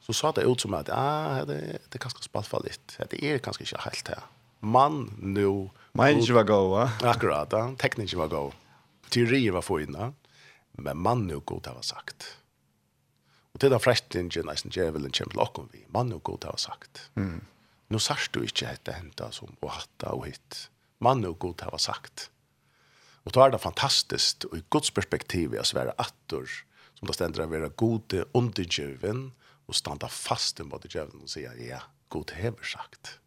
så 0.00 0.12
sa 0.12 0.32
det 0.32 0.42
ut 0.42 0.60
som 0.60 0.74
att 0.74 0.88
ah 0.90 1.44
det 1.44 1.78
det 1.88 1.98
kanske 1.98 2.22
spaltfallit 2.22 2.98
det 3.10 3.24
är 3.24 3.38
kanske 3.38 3.64
inte 3.64 3.78
helt 3.78 4.08
här 4.08 4.22
man 4.66 5.14
nu... 5.18 5.70
Människa 5.92 6.34
var 6.34 6.44
god, 6.44 6.70
va? 6.70 6.90
Akkurat, 7.02 7.52
ja. 7.52 7.74
Tekniker 7.78 8.16
var 8.16 8.28
god. 8.28 8.52
Teorier 9.08 9.52
var 9.52 9.62
få. 9.62 9.78
Men 10.72 10.98
man 10.98 11.26
nu 11.26 11.40
god 11.40 11.66
har 11.66 11.82
sagt. 11.82 12.36
Og 13.54 13.60
til 13.60 13.72
den 13.72 13.80
frestingen, 13.80 14.44
nesten 14.44 14.72
djevelen 14.74 15.12
kommer 15.16 15.32
til 15.32 15.40
åkken 15.40 15.68
vi. 15.72 15.84
Man 15.88 16.10
nu 16.12 16.18
god 16.18 16.44
har 16.44 16.58
sagt. 16.60 17.10
Mm. 17.16 17.40
Nu 17.88 17.98
sørst 17.98 18.34
du 18.34 18.42
ikke 18.42 18.66
hette 18.68 18.92
henta 18.92 19.30
som 19.32 19.56
och 19.60 19.70
hatta 19.70 20.12
og 20.12 20.26
hitt. 20.26 20.70
Man 21.00 21.20
nu 21.20 21.32
god 21.32 21.60
har 21.60 21.78
sagt. 21.78 22.30
Og 23.24 23.32
då 23.32 23.40
er 23.40 23.50
det 23.50 23.60
fantastiskt 23.60 24.44
og 24.44 24.58
i 24.58 24.64
Guds 24.70 24.90
perspektiv 24.90 25.54
å 25.54 25.62
være 25.74 25.94
attor 25.98 26.46
som 26.94 27.08
det 27.08 27.14
stender 27.14 27.42
å 27.42 27.50
være 27.50 27.70
gode 27.70 28.24
under 28.34 28.64
og 29.66 29.74
standa 29.74 30.06
stanna 30.06 30.08
fast 30.08 30.60
imot 30.60 30.86
djevelen 30.86 31.22
og 31.22 31.28
sier, 31.28 31.56
ja, 31.58 31.80
god 32.08 32.30
hever 32.30 32.62
sagt 32.62 33.18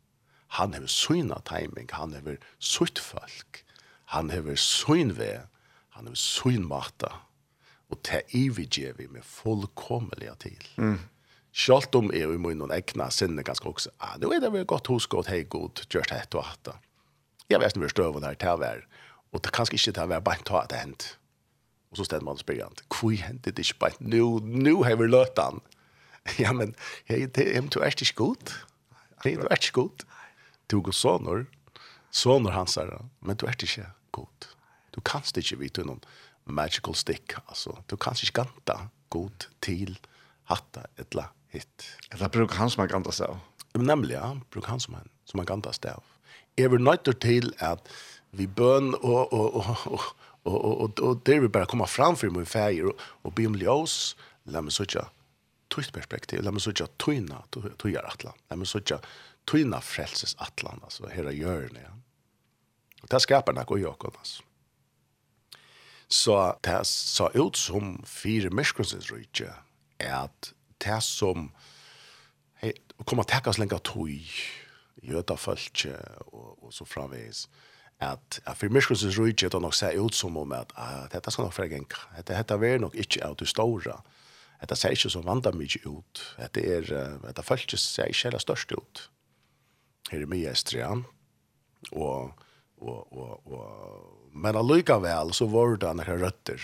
han 0.58 0.74
hever 0.74 0.90
syna 0.90 1.40
timing, 1.46 1.90
han 1.94 2.14
hever 2.18 2.40
sutt 2.58 3.00
folk, 3.00 3.64
han 4.16 4.32
hever 4.34 4.58
synve, 4.58 5.46
han 5.96 6.10
hever 6.10 6.18
synmata, 6.18 7.14
og 7.90 8.02
te 8.06 8.22
ividje 8.38 8.94
vi 8.98 9.08
med 9.10 9.26
fullkommelige 9.26 10.36
til. 10.46 10.68
Mm. 10.78 11.00
Sjalt 11.54 11.96
om 11.98 12.12
er 12.14 12.30
vi 12.30 12.38
må 12.42 12.54
noen 12.54 12.74
egna 12.74 13.10
sinne 13.14 13.44
ganske 13.46 13.66
også, 13.70 13.94
ah, 13.98 14.18
nu 14.22 14.30
er 14.34 14.42
det 14.42 14.52
vel 14.54 14.68
godt 14.70 14.90
hosgått, 14.92 15.32
hei 15.34 15.44
god, 15.50 15.82
gjørst 15.90 16.14
hett 16.14 16.38
og 16.38 16.46
hatt. 16.46 16.74
Jeg 17.50 17.62
vet 17.62 17.72
ikke 17.72 17.82
om 17.82 17.86
vi 17.86 17.90
er 17.90 17.96
støvende 17.96 18.34
her, 18.34 18.84
og 19.30 19.42
det 19.42 19.50
er 19.50 19.58
kanskje 19.58 19.78
ikke 19.78 19.94
til 19.94 20.04
å 20.04 20.12
være 20.14 20.26
bare 20.26 20.46
ta 20.46 20.62
at 20.64 20.70
det 20.74 20.82
hendt. 20.82 21.08
Og 21.90 21.98
så 21.98 22.06
stedde 22.06 22.26
man 22.26 22.38
og 22.38 22.44
spørger 22.44 22.70
han, 22.70 22.82
hvor 22.94 23.16
hendt 23.18 23.46
det 23.46 23.66
ikke 23.66 23.82
bare, 23.82 23.98
nå, 24.02 24.40
nå 24.46 24.76
løtt 25.10 25.42
han. 25.42 25.62
ja, 26.44 26.54
men, 26.54 26.76
hei, 27.10 27.26
det 27.26 27.48
er 27.50 27.90
ikke 27.90 28.14
god. 28.16 28.54
Hei, 29.24 29.36
du 29.36 29.48
er 29.50 29.58
ikke 29.58 29.78
god 29.82 30.06
du 30.70 30.80
går 30.86 30.96
sonor 30.96 31.48
sonor 32.12 32.56
hans 32.56 32.78
er, 32.78 32.90
men 33.22 33.38
du 33.38 33.46
er 33.46 33.58
ikke 33.58 33.90
god. 34.16 34.50
Du 34.96 35.02
kanst 35.06 35.38
ikke 35.38 35.60
vite 35.60 35.86
noen 35.86 36.02
magical 36.50 36.96
stick, 36.98 37.36
altså. 37.48 37.76
Du 37.90 37.98
kanst 37.98 38.26
ikke 38.26 38.44
ganta 38.44 38.90
god 39.14 39.50
til 39.62 39.98
hatta 40.50 40.88
etla 40.98 41.30
hit 41.54 41.86
Eller 42.12 42.30
brukar 42.30 42.58
han 42.64 42.70
som 42.70 42.84
er 42.84 42.90
ganta 42.90 43.12
Men 43.74 43.86
Nemlig, 43.86 44.16
ja. 44.16 44.36
Bruk 44.52 44.66
han 44.66 44.80
som 44.80 44.94
han 44.94 45.10
som 45.26 45.40
er 45.40 45.46
ganta 45.46 45.72
stav. 45.72 46.04
Jeg 46.58 46.72
vil 46.72 46.82
nøyter 46.82 47.14
til 47.14 47.54
at 47.60 47.80
vi 48.32 48.48
bøn 48.48 48.96
og, 48.96 49.34
og, 49.34 49.54
og, 49.54 49.78
og, 49.86 50.02
og, 50.44 50.66
og, 50.66 50.82
og, 50.82 51.00
og 51.00 51.22
der 51.26 51.40
vi 51.40 51.48
bare 51.48 51.66
kommer 51.66 51.86
fram 51.86 52.18
for 52.18 52.30
min 52.30 52.46
fæger 52.46 52.90
og, 52.90 53.00
og 53.24 53.36
be 53.36 53.46
om 53.46 53.56
ljøs, 53.56 54.16
la 54.46 54.62
meg 54.62 54.74
sånn 54.74 55.06
tøyt 55.70 55.94
perspektiv, 55.94 56.42
la 56.42 56.52
meg 56.52 56.62
sånn 56.66 56.90
tøyna 56.98 57.44
tøyar 57.54 58.10
atla, 58.10 58.34
la 58.50 58.58
meg 58.58 58.70
sånn 58.70 59.06
tøyna 59.50 59.82
frelses 59.82 60.36
atlan, 60.40 60.84
altså, 60.86 61.10
her 61.10 61.30
er 61.30 61.38
hjørne, 61.38 61.82
ja. 61.88 61.96
Og 63.00 63.12
det 63.12 63.22
skapar 63.24 63.56
nokko 63.56 63.78
og 63.78 63.82
jokken, 63.82 64.16
altså. 64.20 64.44
Så 66.10 66.36
det 66.66 66.88
sa 66.90 67.30
ut 67.38 67.58
som 67.58 68.00
fire 68.06 68.50
myskonsens 68.50 69.12
rydtje, 69.14 69.52
er 70.00 70.16
at 70.24 70.54
det 70.82 71.02
som 71.06 71.52
hei, 72.64 72.74
kommer 73.06 73.28
til 73.30 73.46
å 73.46 73.54
lenge 73.60 73.78
tøy, 73.86 74.16
jøda 75.06 75.38
følge 75.38 75.94
og, 76.34 76.56
og 76.66 76.74
så 76.74 76.88
framvis, 76.88 77.46
at, 78.00 78.40
at 78.46 78.58
for 78.58 78.74
myskonsens 78.74 79.20
rydtje, 79.20 79.52
det 79.52 79.62
nok 79.62 79.76
ser 79.76 80.00
ut 80.00 80.16
som 80.16 80.38
om 80.40 80.56
at 80.56 80.74
ah, 80.80 81.06
dette 81.12 81.32
skal 81.32 81.46
nok 81.46 81.56
fra 81.56 81.68
genka, 81.70 82.02
dette, 82.18 82.34
dette 82.34 82.58
er 82.58 82.82
nok 82.82 82.98
ikke 82.98 83.22
av 83.28 83.38
det 83.40 83.48
store, 83.52 84.00
dette 84.60 84.76
ser 84.76 84.96
ikke 84.96 85.14
så 85.14 85.22
vandra 85.24 85.54
mye 85.56 85.84
ut, 85.86 86.26
dette 86.40 86.66
er, 86.66 86.90
dette 87.28 87.46
følge 87.46 87.78
ser 87.78 88.10
ikke 88.10 88.32
heller 88.32 88.44
størst 88.44 88.74
ut. 88.74 89.06
Hermia 90.10 90.52
Estrian 90.52 91.06
och 91.92 92.32
och 92.78 93.14
och 93.14 93.42
og, 93.46 94.30
men 94.34 94.56
allikevel 94.56 95.34
så 95.34 95.46
var 95.46 95.78
det 95.78 95.94
noen 95.94 96.22
rötter 96.22 96.62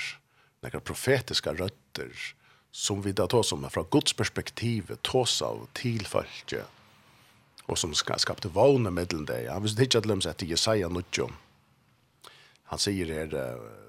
noen 0.62 0.81
profetiska 0.81 1.53
rötter 1.53 2.12
som 2.71 3.01
vi 3.01 3.12
da 3.12 3.27
tar 3.27 3.43
som 3.43 3.69
från 3.69 3.88
Guds 3.91 4.13
perspektiv 4.13 4.95
tås 5.01 5.41
av 5.41 5.67
till 5.73 6.05
folket 6.05 6.65
och 7.65 7.77
som 7.77 7.93
skapte 7.93 8.47
vågna 8.47 8.89
mellan 8.89 9.25
det. 9.25 9.51
Han 9.51 9.63
visste 9.63 9.84
ikke 9.84 9.97
att 9.97 10.03
de 10.03 10.29
etter 10.29 10.45
Jesaja 10.45 10.89
Nuttjo. 10.89 11.29
Han 12.63 12.79
säger 12.79 13.05
her, 13.05 13.36
eh 13.36 13.86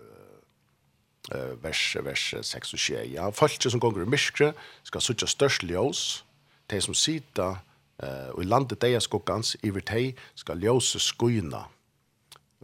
vers 1.62 1.96
vers 2.02 2.34
6 2.42 2.72
og 2.72 2.78
7. 2.78 2.94
Ja, 3.12 3.30
folket 3.30 3.72
som 3.72 3.80
går 3.80 4.02
i 4.02 4.06
myskre 4.06 4.52
ska 4.82 5.00
suttje 5.00 5.26
størst 5.26 5.62
ljus. 5.62 6.24
De 6.70 6.80
som 6.80 6.94
sitter 6.94 7.56
Uh, 8.02 8.28
og 8.34 8.42
i 8.44 8.48
landet 8.48 8.80
deia 8.82 9.00
skuggans, 9.00 9.54
iver 9.64 9.84
tei, 9.84 10.10
skal 10.36 10.60
ljøse 10.60 11.00
skuina. 11.00 11.66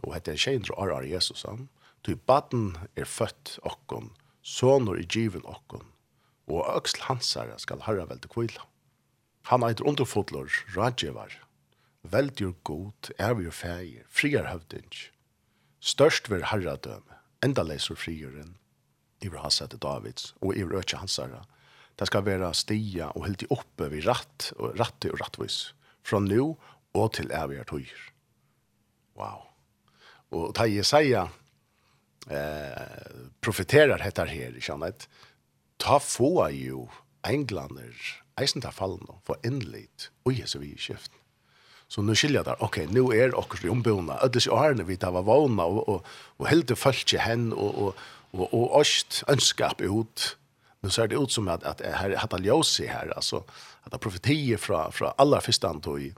Og 0.03 0.13
hette 0.13 0.33
en 0.33 0.41
tjejndra 0.41 0.75
år 0.77 0.91
arar 0.91 1.07
Jesus, 1.09 1.45
han. 1.47 1.69
Ty 2.03 2.17
baden 2.27 2.75
er 2.99 3.07
født 3.07 3.57
okkon, 3.63 4.11
sonor 4.43 4.99
i 4.99 5.05
given 5.07 5.45
okkon, 5.47 5.85
og 6.51 6.67
øksl 6.75 7.05
hansare 7.07 7.55
skal 7.63 7.81
harra 7.87 8.05
vel 8.09 8.19
til 8.19 8.33
kvila. 8.33 8.65
Han 9.49 9.63
eitir 9.63 9.87
underfotlor, 9.87 10.51
radjevar, 10.75 11.37
veldjur 12.03 12.53
god, 12.67 13.13
evjur 13.19 13.55
feir, 13.55 14.03
friar 14.11 14.51
høvdinj. 14.51 15.07
Størst 15.79 16.29
vir 16.31 16.45
harradøme, 16.51 17.17
enda 17.43 17.63
leisur 17.63 17.95
friuren, 17.99 18.57
iver 19.23 19.39
hans 19.39 19.63
Davids, 19.79 20.35
og 20.41 20.55
iver 20.59 20.83
økje 20.83 20.99
hansare, 20.99 21.41
og 21.41 21.62
Det 21.99 22.07
skal 22.09 22.25
være 22.25 22.53
stia 22.57 23.11
og 23.13 23.27
helt 23.27 23.45
i 23.45 23.49
oppe 23.53 23.89
vid 23.91 24.07
ratt, 24.07 24.51
og 24.57 24.77
rattig 24.79 25.13
og 25.13 25.21
rattvis. 25.21 25.73
Fra 26.03 26.19
nu 26.19 26.55
og 26.93 27.13
til 27.17 27.31
evige 27.33 27.65
tøyer. 27.69 28.03
Wow. 29.17 29.45
Og 30.33 30.53
ta 30.57 30.65
Jesaja 30.65 31.27
eh, 32.29 33.27
profeterar 33.41 34.01
hettar 34.01 34.31
her, 34.31 34.57
kjennet. 34.59 35.07
Ta 35.77 35.99
få 36.01 36.49
jo 36.49 36.87
englander, 37.27 37.93
eisen 38.41 38.63
ta 38.63 38.73
fallen 38.73 39.05
og 39.09 39.21
få 39.27 39.37
innlitt, 39.45 40.09
og 40.25 40.39
Jesu 40.39 40.59
vi 40.59 40.73
i 40.73 40.79
kjeften. 40.79 41.19
Så 41.93 42.01
nu 42.01 42.15
skilja 42.15 42.43
där. 42.43 42.55
Okej, 42.63 42.83
okay, 42.83 42.93
nu 42.93 43.13
är 43.13 43.27
er 43.27 43.35
också 43.35 43.67
i 43.67 43.69
ombona. 43.69 44.17
Öddes 44.23 44.47
och 44.47 44.65
Arne 44.65 44.83
vi 44.83 44.97
tar 44.97 45.11
var 45.11 45.21
vana 45.21 45.63
och 45.63 45.89
och 45.89 46.05
och 46.37 46.47
helt 46.47 46.67
det 46.67 46.75
följde 46.75 47.19
hen 47.19 47.53
och 47.53 47.75
och 47.75 47.95
och 48.31 48.53
och 48.53 48.81
öst 48.81 49.23
önskap 49.27 49.81
ut 49.81 50.37
nu 50.83 50.89
ser 50.89 51.07
det 51.07 51.15
ut 51.15 51.31
som 51.31 51.47
att 51.47 51.63
att 51.63 51.81
här 51.81 52.15
hade 52.15 52.43
Ljosi 52.43 52.87
här 52.87 53.13
alltså 53.15 53.43
att 53.83 54.01
profetier 54.01 54.57
från 54.57 54.91
från 54.91 55.11
allra 55.17 55.41
första 55.41 55.69
antog 55.69 56.13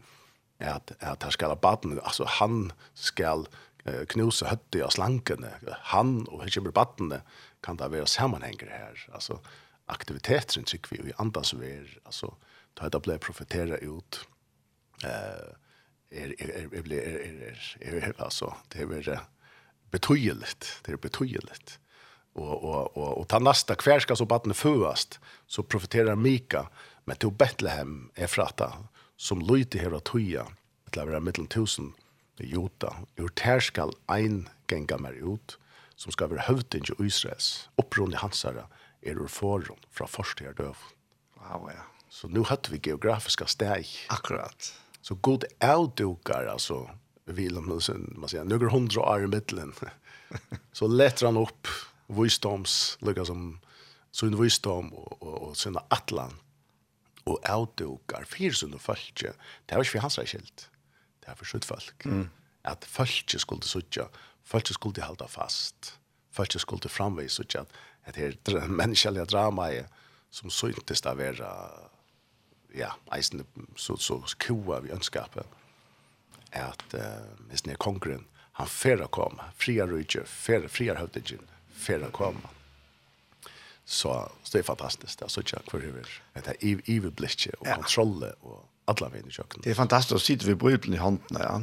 att 0.59 1.03
att 1.03 1.23
här 1.23 1.29
ska 1.29 1.55
barn 1.55 1.99
alltså 2.03 2.25
han 2.27 2.73
skall 2.93 3.47
uh, 3.89 4.05
knusa 4.05 4.45
hötte 4.47 4.85
av 4.85 4.89
slanken. 4.89 5.45
Han 5.81 6.27
och 6.27 6.43
hur 6.43 6.71
batten 6.71 7.13
kan 7.61 7.77
det 7.77 7.87
vara 7.87 8.05
sammanhänger 8.05 8.67
här? 8.69 9.09
Alltså 9.13 9.39
aktiviteten 9.85 10.63
tycker 10.63 11.03
vi 11.03 11.09
i 11.09 11.13
andas 11.17 11.53
vi 11.53 11.71
är 11.71 11.99
alltså 12.03 12.35
ta 12.73 12.89
det 12.89 12.99
blev 12.99 13.17
profetera 13.17 13.77
ut. 13.77 14.27
Eh 15.03 15.55
är 16.09 16.41
är 16.41 16.93
är 16.93 17.77
är 17.79 17.93
är 17.93 18.21
alltså 18.21 18.55
det 18.67 18.79
är 18.79 19.19
betydligt 19.91 20.81
det 20.85 20.91
är 20.91 20.97
betydligt 20.97 21.79
og 22.35 22.63
og 22.63 22.97
og 22.97 23.17
och 23.17 23.27
ta 23.27 23.39
næsta 23.39 23.75
kvær 23.75 23.99
ska 23.99 24.15
så 24.15 24.25
barnet 24.25 24.57
födast 24.57 25.19
så 25.47 25.63
profeterar 25.63 26.15
Mika 26.15 26.67
men 27.05 27.17
till 27.17 27.31
Betlehem 27.31 28.09
är 28.15 28.27
fratta 28.27 28.73
som 29.17 29.39
lyte 29.39 29.77
här 29.77 29.97
att 29.97 30.07
höja 30.07 30.47
till 30.91 31.01
över 31.01 31.19
mitten 31.19 31.47
tusen 31.47 31.93
i 32.39 32.45
Jota 32.45 32.95
ur 33.15 33.27
tärskal 33.27 33.93
ein 34.07 34.49
genga 34.67 34.97
mer 34.97 35.35
ut 35.35 35.57
som 35.95 36.11
ska 36.11 36.27
vara 36.27 36.41
hövding 36.41 36.83
i 36.99 37.05
Israels 37.05 37.69
uppron 37.75 38.13
i 38.13 38.15
hansara 38.15 38.67
er 39.01 39.15
ur 39.15 39.27
förron 39.27 39.77
från 39.91 40.07
första 40.07 40.53
döv. 40.53 40.77
Wow 41.35 41.71
ja. 41.75 41.83
Så 42.09 42.27
nu 42.27 42.43
hade 42.43 42.69
vi 42.71 42.79
geografiska 42.83 43.45
steg. 43.45 43.87
Akkurat. 44.09 44.73
Så 45.01 45.15
god 45.15 45.43
outdukar 45.59 46.45
alltså 46.45 46.89
Willem 47.25 47.65
Nilsen, 47.65 48.13
man 48.17 48.29
säger, 48.29 48.43
några 48.43 48.69
hundra 48.69 49.01
år 49.01 49.23
i 49.23 49.27
mittlen. 49.27 49.73
så 50.71 50.87
lättar 50.87 51.25
han 51.25 51.37
upp 51.37 51.67
visdoms, 52.07 52.97
lukka 53.01 53.25
som 53.25 53.59
sin 54.15 54.35
visdom 54.39 54.93
og, 54.93 55.17
og, 55.21 55.35
og 55.49 55.57
sin 55.59 55.77
atlan 55.91 56.35
og 57.25 57.41
avdukar 57.49 58.27
fyrir 58.29 58.53
sunn 58.53 58.77
fölkje, 58.79 59.33
det 59.65 59.75
var 59.75 59.83
ikke 59.83 59.97
for 59.97 60.05
hans 60.05 60.19
skilt, 60.21 60.67
det 61.21 61.31
var 61.31 61.39
for 61.39 61.49
sutt 61.49 61.65
folk. 61.65 62.05
Mm. 62.05 62.29
At 62.65 62.85
fölkje 62.85 63.41
skulle 63.41 63.65
suttja, 63.65 64.07
fölkje 64.45 64.77
skulle 64.77 65.03
halda 65.03 65.27
fast, 65.27 65.95
fölkje 66.35 66.61
skulle 66.61 66.91
framvis 66.91 67.39
suttja 67.39 67.65
at 68.05 68.15
det 68.15 68.53
er 68.53 68.69
menneskelige 68.81 69.25
drama 69.25 69.71
er 69.73 69.89
som 70.31 70.51
syntes 70.51 71.01
av 71.07 71.17
vera, 71.17 71.49
ja, 72.75 72.91
eisen 73.15 73.45
så, 73.79 73.97
så 73.97 74.19
kua 74.39 74.81
vi 74.83 74.93
ønskapet 74.93 75.47
at 76.55 76.93
uh, 76.95 77.25
hvis 77.49 77.65
ni 77.65 77.73
er 77.73 77.81
kongren, 77.81 78.25
han 78.55 78.69
færa 78.71 79.09
kom, 79.11 79.39
fria 79.59 79.83
rydje, 79.89 80.23
fer 80.29 80.69
fria 80.71 80.95
høvdegjen, 80.95 81.43
ferien 81.75 82.11
komma. 82.11 82.49
Så, 83.85 84.31
så 84.43 84.57
det 84.57 84.59
är 84.59 84.63
fantastiskt. 84.63 85.19
Det 85.19 85.25
är 85.25 85.29
så 85.29 85.41
tjock 85.41 85.71
för 85.71 85.79
hur 85.79 86.21
det 86.33 86.63
är 86.63 86.81
överblick 86.97 87.47
och 87.59 87.67
kontroll 87.67 88.23
och 88.41 88.69
alla 88.85 89.09
vägen 89.09 89.27
i 89.27 89.31
köken. 89.31 89.61
Det 89.63 89.69
är 89.71 89.75
fantastiskt 89.75 90.15
att 90.15 90.21
sitta 90.21 90.45
vid 90.45 90.57
bryteln 90.57 90.93
i 90.93 90.97
hånden, 90.97 91.41
Ja. 91.41 91.61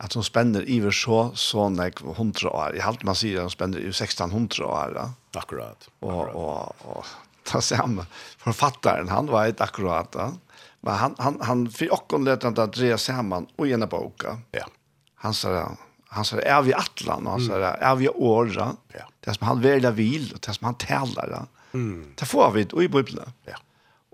Att 0.00 0.12
hon 0.12 0.24
spänner 0.24 0.68
iver 0.68 0.90
så 0.90 1.30
så 1.34 1.68
när 1.68 2.14
hundra 2.14 2.50
år. 2.50 2.72
Jag 2.76 2.84
halt 2.84 3.02
man 3.02 3.14
säger 3.14 3.36
att 3.36 3.42
hon 3.42 3.50
spänner 3.50 3.78
i 3.78 3.88
1600 3.88 4.66
år. 4.66 4.92
Ja. 4.94 5.12
Akkurat. 5.40 5.88
Och, 6.00 6.28
och, 6.28 6.86
och 6.86 7.06
ta 7.42 7.60
samma 7.60 8.06
författaren 8.38 9.08
han 9.08 9.26
var 9.26 9.46
ett 9.46 9.60
akkurat. 9.60 10.08
Ja. 10.12 10.32
Men 10.80 10.94
han 10.94 11.14
han 11.18 11.40
han 11.40 11.70
för 11.70 12.14
och 12.14 12.20
lät 12.20 12.42
han 12.42 12.58
att 12.58 12.72
dra 12.72 12.98
samman 12.98 13.46
och 13.56 13.68
ena 13.68 13.86
boka. 13.86 14.38
Ja. 14.50 14.66
Han 15.14 15.34
sa 15.34 15.76
han 16.08 16.24
sa, 16.24 16.38
er 16.40 16.62
vi 16.62 16.72
atlan 16.72 17.26
och 17.26 17.32
han 17.32 17.46
sa, 17.46 17.58
er 17.76 17.96
vi 17.96 18.08
åra. 18.08 18.76
Ja. 18.94 19.04
Det 19.20 19.34
som 19.34 19.46
han 19.46 19.60
vill 19.60 19.86
vil, 19.92 20.30
og 20.34 20.40
det 20.40 20.54
som 20.54 20.64
han 20.64 20.74
talar. 20.74 21.46
Mm. 21.72 22.14
Det 22.16 22.26
får 22.26 22.50
vi 22.50 22.60
i 22.84 22.88
Bibelen. 22.88 23.32
Ja. 23.44 23.58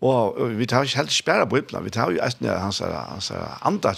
Og, 0.03 0.37
og 0.37 0.57
vi 0.59 0.67
tar 0.67 0.85
ikke 0.85 0.99
helt 1.05 1.13
spæra 1.13 1.45
Bibelen, 1.47 1.85
Vi 1.85 1.91
tar 1.91 2.11
jo 2.11 2.21
att 2.21 2.41
han 2.41 2.73
sa, 2.73 3.07
han 3.09 3.21
säger 3.21 3.49
andra 3.61 3.95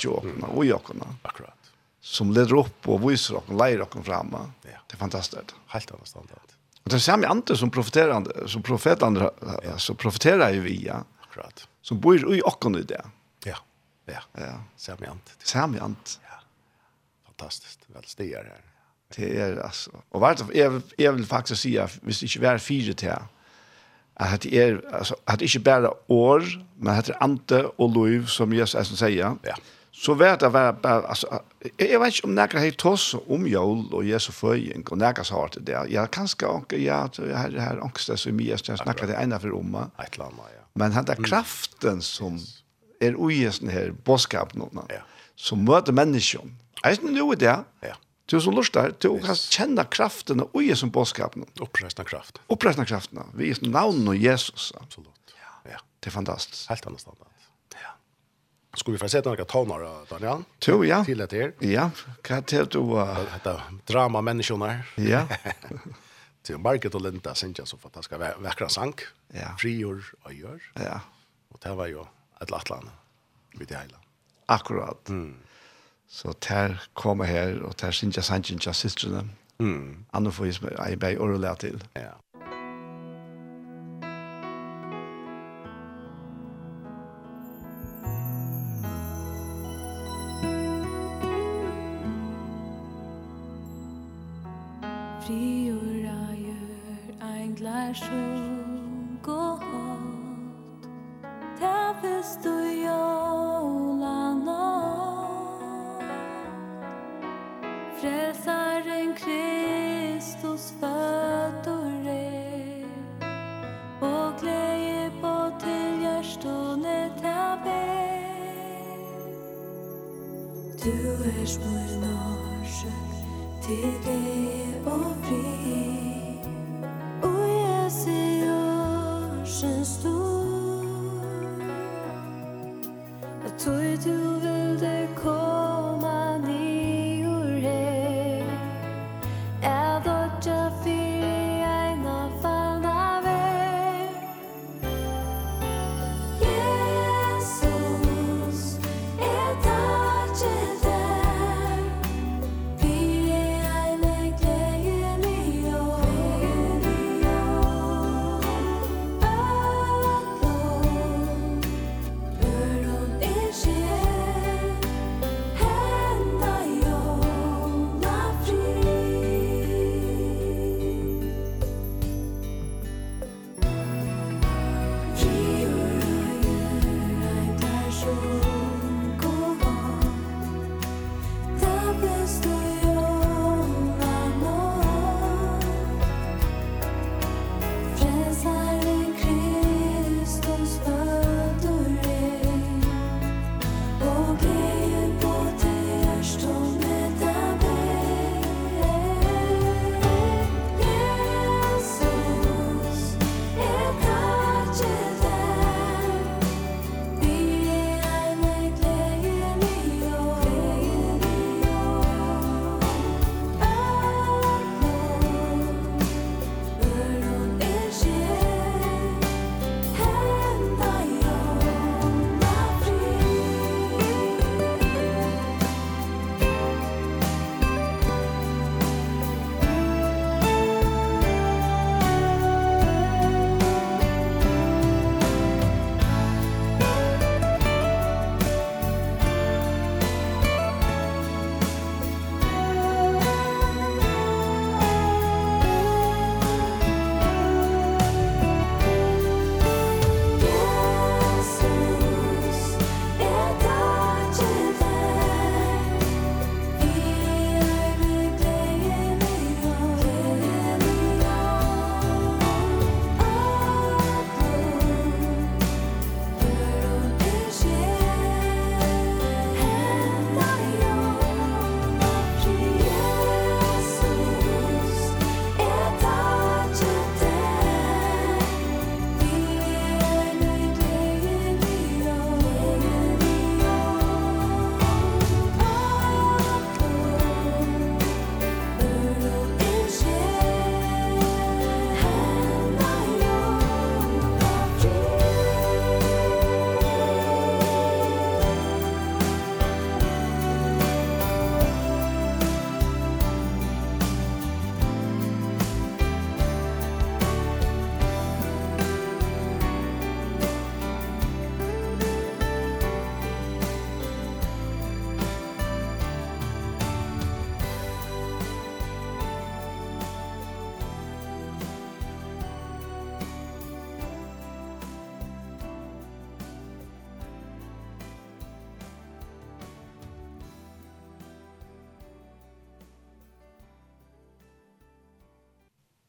og 0.49 0.65
i 0.65 0.69
jobbna. 0.69 1.07
Akkurat. 1.23 1.55
Som 2.01 2.33
leder 2.33 2.55
opp 2.55 2.89
og 2.89 3.01
viser 3.11 3.37
och 3.37 3.49
leier 3.49 3.81
och 3.81 4.05
frem. 4.05 4.37
Ja. 4.63 4.79
Det 4.87 4.95
er 4.95 4.99
fantastisk. 4.99 5.55
Helt 5.67 5.91
annet 5.91 6.09
standard. 6.09 6.53
Og 6.85 6.91
det 6.91 7.01
ser 7.03 7.17
mig 7.17 7.31
andre 7.31 7.57
som 7.57 7.71
profeterande 7.71 8.49
som 8.49 8.63
profetande 8.63 9.31
så 9.77 9.95
profeterer 9.95 10.55
jo 10.55 10.63
vi 10.63 10.85
ja. 10.85 11.01
Akkurat. 11.23 11.67
Som 11.83 12.01
bor 12.01 12.35
i 12.35 12.43
åkken 12.43 12.77
i 12.77 12.83
det. 12.83 13.03
Ja. 13.45 13.57
Ja. 14.07 14.21
Ja. 14.39 14.61
Ser 14.77 14.97
mig 15.01 15.09
ant. 15.09 15.35
Ser 15.43 15.59
andre. 15.59 15.81
ja 16.23 16.26
fantastiskt 17.38 17.81
väl 17.87 18.05
stigar 18.05 18.44
här. 18.44 18.61
Det 19.16 19.40
är 19.40 19.57
alltså 19.57 19.90
och 20.09 20.20
vart 20.20 20.42
jag 20.55 20.83
jag 20.96 21.12
vill 21.12 21.27
faktiskt 21.27 21.62
säga 21.62 21.88
visst 22.03 22.22
inte 22.22 22.40
vara 22.40 22.59
fyra 22.59 22.94
till 22.94 23.12
att 24.14 24.40
det 24.40 24.55
är 24.55 24.94
alltså 24.94 25.16
att 25.25 25.42
inte 25.42 25.61
bara 25.61 25.90
år 26.07 26.42
men 26.79 26.99
att 26.99 27.07
det 27.07 27.14
ante 27.14 27.64
och 27.64 27.90
lov 27.94 28.27
som 28.27 28.53
Jesus 28.53 28.88
som 28.88 28.96
säger. 28.96 29.35
Ja. 29.42 29.57
Så 29.92 30.14
vart 30.14 30.40
det 30.40 30.49
var 30.49 30.87
alltså 30.87 31.42
jag 31.77 32.01
vet 32.01 32.14
inte 32.14 32.27
om 32.27 32.35
några 32.35 32.59
helt 32.59 32.77
toss 32.77 33.16
om 33.27 33.46
jul 33.46 33.92
och 33.92 34.05
Jesu 34.05 34.33
föring 34.33 34.87
och 34.90 34.99
några 34.99 35.25
så 35.25 35.35
har 35.35 35.51
det 35.55 35.61
där. 35.61 35.87
Jag 35.88 36.11
kanske 36.11 36.46
anka 36.46 36.77
ja 36.77 37.11
jag 37.16 37.37
har 37.37 37.49
det 37.49 37.61
här 37.61 37.77
angst 37.77 38.18
så 38.18 38.33
mycket 38.33 38.68
jag 38.68 38.79
snackade 38.79 39.14
ända 39.14 39.38
för 39.38 39.53
om. 39.55 39.90
Ett 40.05 40.18
lama 40.18 40.42
ja. 40.57 40.62
Men 40.72 40.92
han 40.92 41.05
där 41.05 41.25
kraften 41.25 42.03
som 42.03 42.40
är 43.01 43.14
ojesen 43.18 43.68
här 43.68 43.94
boskapen 44.05 44.59
någon. 44.59 44.87
Ja. 44.88 44.94
Som 45.37 45.64
möter 45.64 45.92
människan 45.92 46.59
Eisen 46.87 47.12
nu 47.14 47.25
i 47.33 47.37
det. 47.40 47.57
Ja. 47.83 47.94
Du 48.27 48.40
som 48.42 48.55
lustar, 48.55 48.90
du 48.99 49.12
kan 49.22 49.38
kjenne 49.38 49.85
kraften 49.87 50.42
og 50.42 50.57
i 50.59 50.72
som 50.75 50.90
bådskapen. 50.90 51.46
Oppreisna 51.62 52.05
kraft. 52.05 52.40
Oppreisna 52.51 52.87
kraften. 52.88 53.22
Vi 53.38 53.53
er 53.55 53.61
navn 53.70 54.09
og 54.11 54.18
Jesus. 54.18 54.72
Absolutt. 54.81 55.35
Ja. 55.37 55.77
ja. 55.77 55.79
Det 56.03 56.11
er 56.11 56.16
fantastisk. 56.16 56.64
Helt 56.72 56.88
annet 56.90 57.05
standard. 57.05 57.46
Ja. 57.79 57.94
Skal 58.75 58.96
vi 58.96 59.03
få 59.03 59.11
se 59.12 59.22
noen 59.22 59.46
toner, 59.46 59.87
Daniel? 60.11 60.42
Jo, 60.66 60.81
ja. 60.87 61.05
Til 61.07 61.22
dette 61.22 61.38
her. 61.38 61.55
Ja. 61.62 61.87
Hva 62.27 62.40
til 62.42 62.66
du? 62.75 62.83
Uh... 62.99 63.14
Dette 63.37 63.55
drama-menneskene. 63.92 64.72
Ja. 65.07 65.22
til 66.46 66.59
Margit 66.62 66.99
og 66.99 67.07
Linda 67.07 67.35
synes 67.38 67.62
jeg 67.62 67.70
så 67.70 67.79
fantastisk 67.79 68.18
vekkere 68.18 68.72
sang. 68.75 68.99
Ja. 69.35 69.55
Frigjør 69.62 70.03
og 70.27 70.35
gjør. 70.35 70.70
Ja. 70.83 70.99
Og 71.55 71.62
det 71.62 71.79
var 71.79 71.94
jo 71.94 72.09
et 72.42 72.51
eller 72.51 72.79
annet 72.81 73.03
vi 73.59 73.64
det. 73.64 73.96
Akkurat. 74.46 75.09
Mm. 75.09 75.35
Så 76.09 76.33
tær 76.40 76.87
kommer 76.95 77.25
her, 77.25 77.62
og 77.62 77.81
der 77.81 77.90
synes 77.90 78.16
jeg 78.16 78.25
sannsyn 78.25 78.59
til 78.59 78.75
systrene. 78.75 79.31
Mm. 79.59 80.05
Andre 80.12 80.33
får 80.33 80.45
jeg 80.88 80.99
bare 81.01 81.21
året 81.21 81.40
til. 81.55 81.83
Ja. 81.97 82.11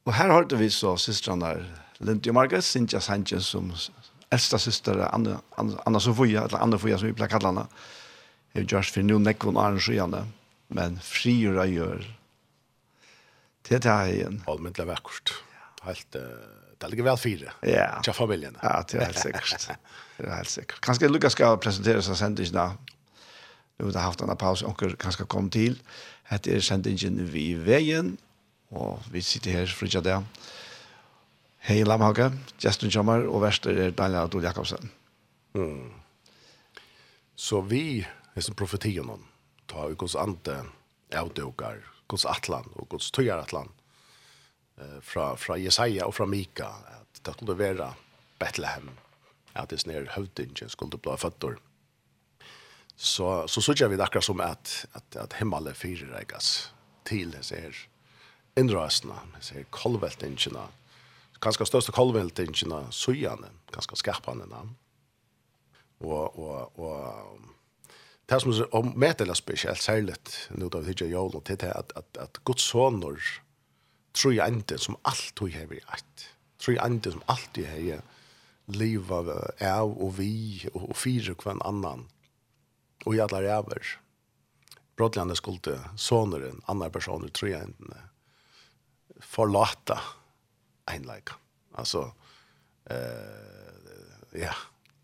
Og 0.08 0.14
her 0.16 0.32
har 0.32 0.46
vi 0.56 0.70
så 0.72 0.94
systrene 0.96 1.52
Lindy 2.00 2.30
og 2.32 2.38
Margaret, 2.38 2.64
Cynthia 2.64 3.00
Sanchez, 3.04 3.50
som 3.52 3.74
eldste 4.32 4.60
syster, 4.60 5.02
Anna, 5.12 5.42
Anna 5.60 5.82
Anna 5.86 6.00
Sofia, 6.00 6.46
eller 6.46 6.62
Anna 6.64 6.78
Sofia 6.78 6.98
som 6.98 7.10
vi 7.10 7.16
pleier 7.18 7.32
kallene. 7.34 7.66
Jeg 8.54 8.64
har 8.64 8.70
gjort 8.72 8.94
for 8.96 9.04
noen 9.04 9.26
nekvån 9.28 9.58
og 9.58 9.64
arrangøyene, 9.66 10.22
men 10.78 10.96
frigjør 11.04 11.60
jeg 11.64 11.76
gjør. 11.76 12.06
Det 13.68 13.76
er 13.76 13.84
det 13.84 13.96
her 13.98 14.12
igjen. 14.14 14.38
Allmentlig 14.48 14.86
vekkert. 14.88 15.34
Helt, 15.84 16.16
uh, 16.16 16.70
det 16.80 16.92
ligger 16.92 17.10
vel 17.10 17.20
fire. 17.20 17.56
Ja. 17.68 17.90
Til 18.06 18.16
familien. 18.16 18.56
Ja, 18.64 18.78
det 18.88 19.02
er 19.02 19.10
helt 19.10 19.20
sikkert. 19.20 19.68
det 20.18 20.30
er 20.30 20.38
helt 20.38 20.54
sikkert. 20.54 20.80
Kanskje 20.88 21.10
Lukas 21.12 21.36
skal 21.36 21.60
presentere 21.60 22.06
seg 22.06 22.16
sendingene. 22.22 22.70
Nå 23.78 23.90
har 23.90 23.92
vi 23.92 24.06
haft 24.06 24.24
en 24.24 24.32
pause, 24.40 24.66
og 24.66 24.80
kanskje 25.04 25.28
kom 25.28 25.52
til. 25.54 25.76
Hette 26.32 26.56
er 26.56 26.64
sendingen 26.64 27.20
vi 27.34 27.52
veien, 27.60 28.16
og 28.76 29.04
vi 29.12 29.22
sitter 29.24 29.56
her 29.56 29.72
fritja 29.72 30.02
det. 30.04 30.18
Hei 31.68 31.84
Lamhage, 31.84 32.30
Justin 32.64 32.92
Kjammer, 32.92 33.26
og 33.28 33.42
verster 33.44 33.76
er 33.76 33.96
Daniel 33.96 34.28
Adol 34.28 34.44
Jakobsen. 34.44 34.92
Mm. 35.56 35.92
Så 37.36 37.62
vi, 37.62 38.06
som 38.40 38.56
profetien 38.56 39.10
om, 39.10 39.26
tar 39.68 39.92
jo 39.92 40.00
gos 40.04 40.16
ante 40.20 40.56
avdøkar, 41.16 41.82
gos 42.08 42.26
atlan 42.28 42.68
og 42.76 42.88
gos 42.94 43.12
tøyar 43.12 43.42
atlan 43.44 43.70
eh, 44.80 45.00
fra, 45.04 45.34
fra 45.40 45.58
Jesaja 45.60 46.08
og 46.08 46.16
fra 46.16 46.28
Mika, 46.30 46.70
at 47.02 47.22
det 47.24 47.36
skulle 47.36 47.58
være 47.60 47.92
Bethlehem, 48.40 48.92
at 49.56 49.72
det 49.72 49.82
snir 49.84 50.08
høvdingen 50.16 50.72
skulle 50.72 51.00
bli 51.00 51.18
føtter. 51.20 51.60
Så, 52.98 53.46
så 53.48 53.62
sørger 53.62 53.92
vi 53.92 54.00
det 54.00 54.08
akkurat 54.08 54.26
som 54.26 54.42
at, 54.42 54.88
at, 54.98 55.20
at 55.20 55.38
himmelen 55.38 55.76
fyrer 55.78 56.26
til 57.06 57.36
disse 57.36 57.56
her 57.56 57.86
innrøsene, 58.58 59.18
sier 59.44 59.68
kolveltingene, 59.74 60.66
ganske 61.44 61.68
største 61.70 61.94
kolveltingene, 61.96 62.88
søgjene, 62.92 63.52
ganske 63.74 64.00
skarpene 64.00 64.48
navn. 64.50 64.74
Og, 66.06 66.38
og, 66.38 66.80
og 66.80 68.28
det 68.30 68.42
som 68.44 68.52
er 68.54 68.76
om 68.76 68.92
medelig 69.00 69.38
spesielt, 69.40 69.82
særlig 69.82 70.18
nå 70.58 70.70
da 70.70 70.82
vi 70.84 70.94
ikke 70.94 71.10
gjør 71.10 71.40
det, 71.40 71.62
er 71.64 71.78
at, 71.80 71.94
at, 71.96 72.20
at 72.22 72.42
Guds 72.46 72.66
sønner 72.70 73.22
tror 74.18 74.34
jeg 74.34 74.54
enten 74.54 74.82
som 74.82 74.98
alt 75.06 75.32
du 75.38 75.48
har 75.54 75.70
vært. 75.70 76.28
Tror 76.60 76.76
jeg 76.76 76.86
enten 76.86 77.18
som 77.18 77.26
alt 77.32 77.58
hun 77.58 77.70
har 77.70 78.04
livet 78.68 79.32
av 79.64 79.94
og 79.94 80.18
vi 80.18 80.68
og, 80.74 80.90
og 80.90 80.98
fire 80.98 81.38
hver 81.38 81.62
annan 81.66 82.08
og 83.06 83.16
i 83.16 83.22
alle 83.24 83.42
ræver. 83.46 83.96
Brodlande 84.98 85.36
skulle 85.38 85.78
såneren, 85.96 86.60
andre 86.68 86.90
personer, 86.92 87.30
tror 87.30 87.52
jeg 87.52 87.70
enten 87.70 87.94
forlata 89.22 90.00
einleika. 90.86 91.34
Alltså 91.74 92.12
eh 92.90 93.48
ja, 94.32 94.54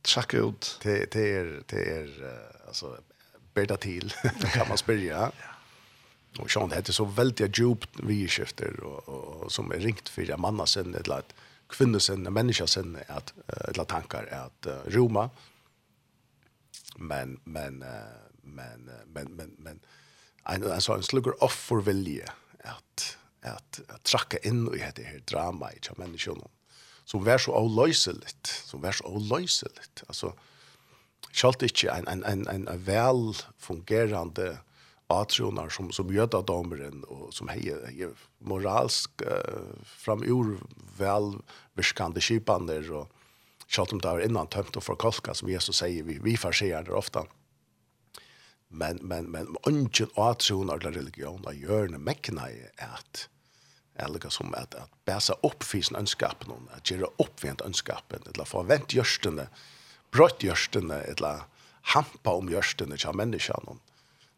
tjekk 0.03 0.34
ut 0.34 0.78
till 0.82 1.07
till 1.09 1.64
till 1.68 2.24
alltså 2.68 2.97
bedre 3.53 3.78
till 3.78 4.14
kan 4.53 4.68
man 4.68 4.78
spela. 4.78 5.32
Och 6.39 6.51
Sean 6.51 6.70
det 6.70 6.89
er 6.89 6.93
så 6.93 7.05
väldigt 7.05 7.59
djupt 7.59 7.99
vi 8.03 8.28
skifter 8.28 8.80
och, 8.84 9.09
og, 9.09 9.51
som 9.51 9.72
är 9.72 9.80
ringt 9.80 10.09
for 10.09 10.32
en 10.32 10.41
mann 10.41 10.68
sen 10.68 10.95
eller 10.95 11.18
att 11.18 11.34
kvinnor 11.70 11.99
sen 11.99 12.24
människa 12.24 12.68
sen 12.68 12.97
att 13.07 13.34
eller 13.47 13.84
tankar 13.84 14.24
är 14.24 14.45
att 14.45 14.68
Roma 14.86 15.30
men 16.97 17.39
men 17.43 17.86
men 18.41 18.89
men 19.05 19.36
men 19.36 19.55
men 19.57 19.80
en 20.45 20.64
en 20.64 20.82
sån 20.82 21.03
slugger 21.03 21.43
off 21.43 21.53
för 21.53 21.82
vilje 21.82 22.32
att 22.64 23.18
at, 23.44 23.80
at 23.89 24.04
trakka 24.08 24.39
inn 24.48 24.66
i 24.72 24.82
dette 24.82 25.06
her 25.06 25.22
drama 25.30 25.72
i 25.74 25.82
tja 25.84 25.96
menneskjonen, 26.00 26.50
som 27.06 27.24
vær 27.26 27.41
så 27.44 27.56
avløyselig 27.58 28.32
som 28.48 28.84
vær 28.84 28.96
så 28.96 29.08
avløyselig 29.10 29.89
Altså, 30.08 30.34
kjalt 31.34 31.66
ikkje 31.66 31.91
en, 31.91 32.08
en, 32.08 32.24
en, 32.30 32.46
en, 32.48 32.68
en 32.72 32.86
vel 32.88 33.34
fungerande 33.60 34.54
atronar 35.14 35.70
som, 35.70 35.91
som 35.91 36.12
gjøda 36.12 36.41
domeren, 36.48 37.04
og 37.12 37.34
som 37.36 37.50
hei 37.52 38.08
moralsk 38.39 39.24
uh, 39.28 39.74
framur 39.84 40.56
vel 40.98 41.36
virkande 41.78 42.24
kipander, 42.24 42.88
og 42.94 43.68
sjalt 43.68 43.94
om 43.94 44.02
det 44.02 44.16
var 44.16 44.26
innan 44.26 44.52
tømt 44.54 44.78
og 44.80 44.86
forkolka, 44.86 45.36
som 45.36 45.52
Jesus 45.52 45.82
sier, 45.82 46.06
vi, 46.08 46.20
vi 46.24 46.38
farserer 46.39 46.88
det 46.88 46.96
ofta. 46.96 47.26
Men, 48.74 49.00
men, 49.06 49.30
men 49.30 49.52
ungen 49.70 50.10
atronar 50.18 50.82
eller 50.82 50.98
religion 50.98 51.44
av 51.46 51.58
hjørne 51.58 52.00
mekna 52.02 52.48
er 52.50 52.72
at 52.88 53.28
eller 53.96 54.30
som 54.34 54.54
at, 54.58 54.76
at 54.76 54.89
bæsa 55.06 55.36
opp 55.46 55.64
fisen 55.64 55.94
sin 55.94 56.02
ønskap 56.02 56.48
noen, 56.50 56.66
at 56.74 56.89
gjøre 56.89 57.12
opp 57.22 57.39
for 57.39 57.66
ønskap, 57.66 58.14
eller 58.18 58.50
forvent 58.50 58.96
gjørstene, 58.96 59.48
brøtt 60.14 60.44
gjørstene, 60.46 61.04
eller 61.14 61.46
hampa 61.94 62.38
om 62.39 62.50
gjørstene 62.50 62.98
til 62.98 63.18
menneskene. 63.18 63.78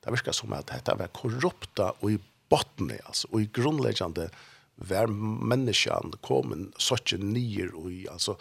Det 0.04 0.14
virker 0.14 0.36
som 0.36 0.54
at 0.54 0.68
dette 0.70 0.98
var 1.00 1.14
korrupta 1.16 1.94
og 2.02 2.12
i 2.12 2.20
bottene, 2.52 3.00
altså, 3.08 3.30
og 3.32 3.42
i 3.42 3.50
grunnleggende 3.54 4.28
var 4.76 5.10
menneskene 5.10 6.20
kommet 6.26 6.60
en 6.60 6.70
sånn 6.82 7.32
nye 7.32 7.70
og 7.72 7.90
i, 7.92 8.04
altså, 8.12 8.36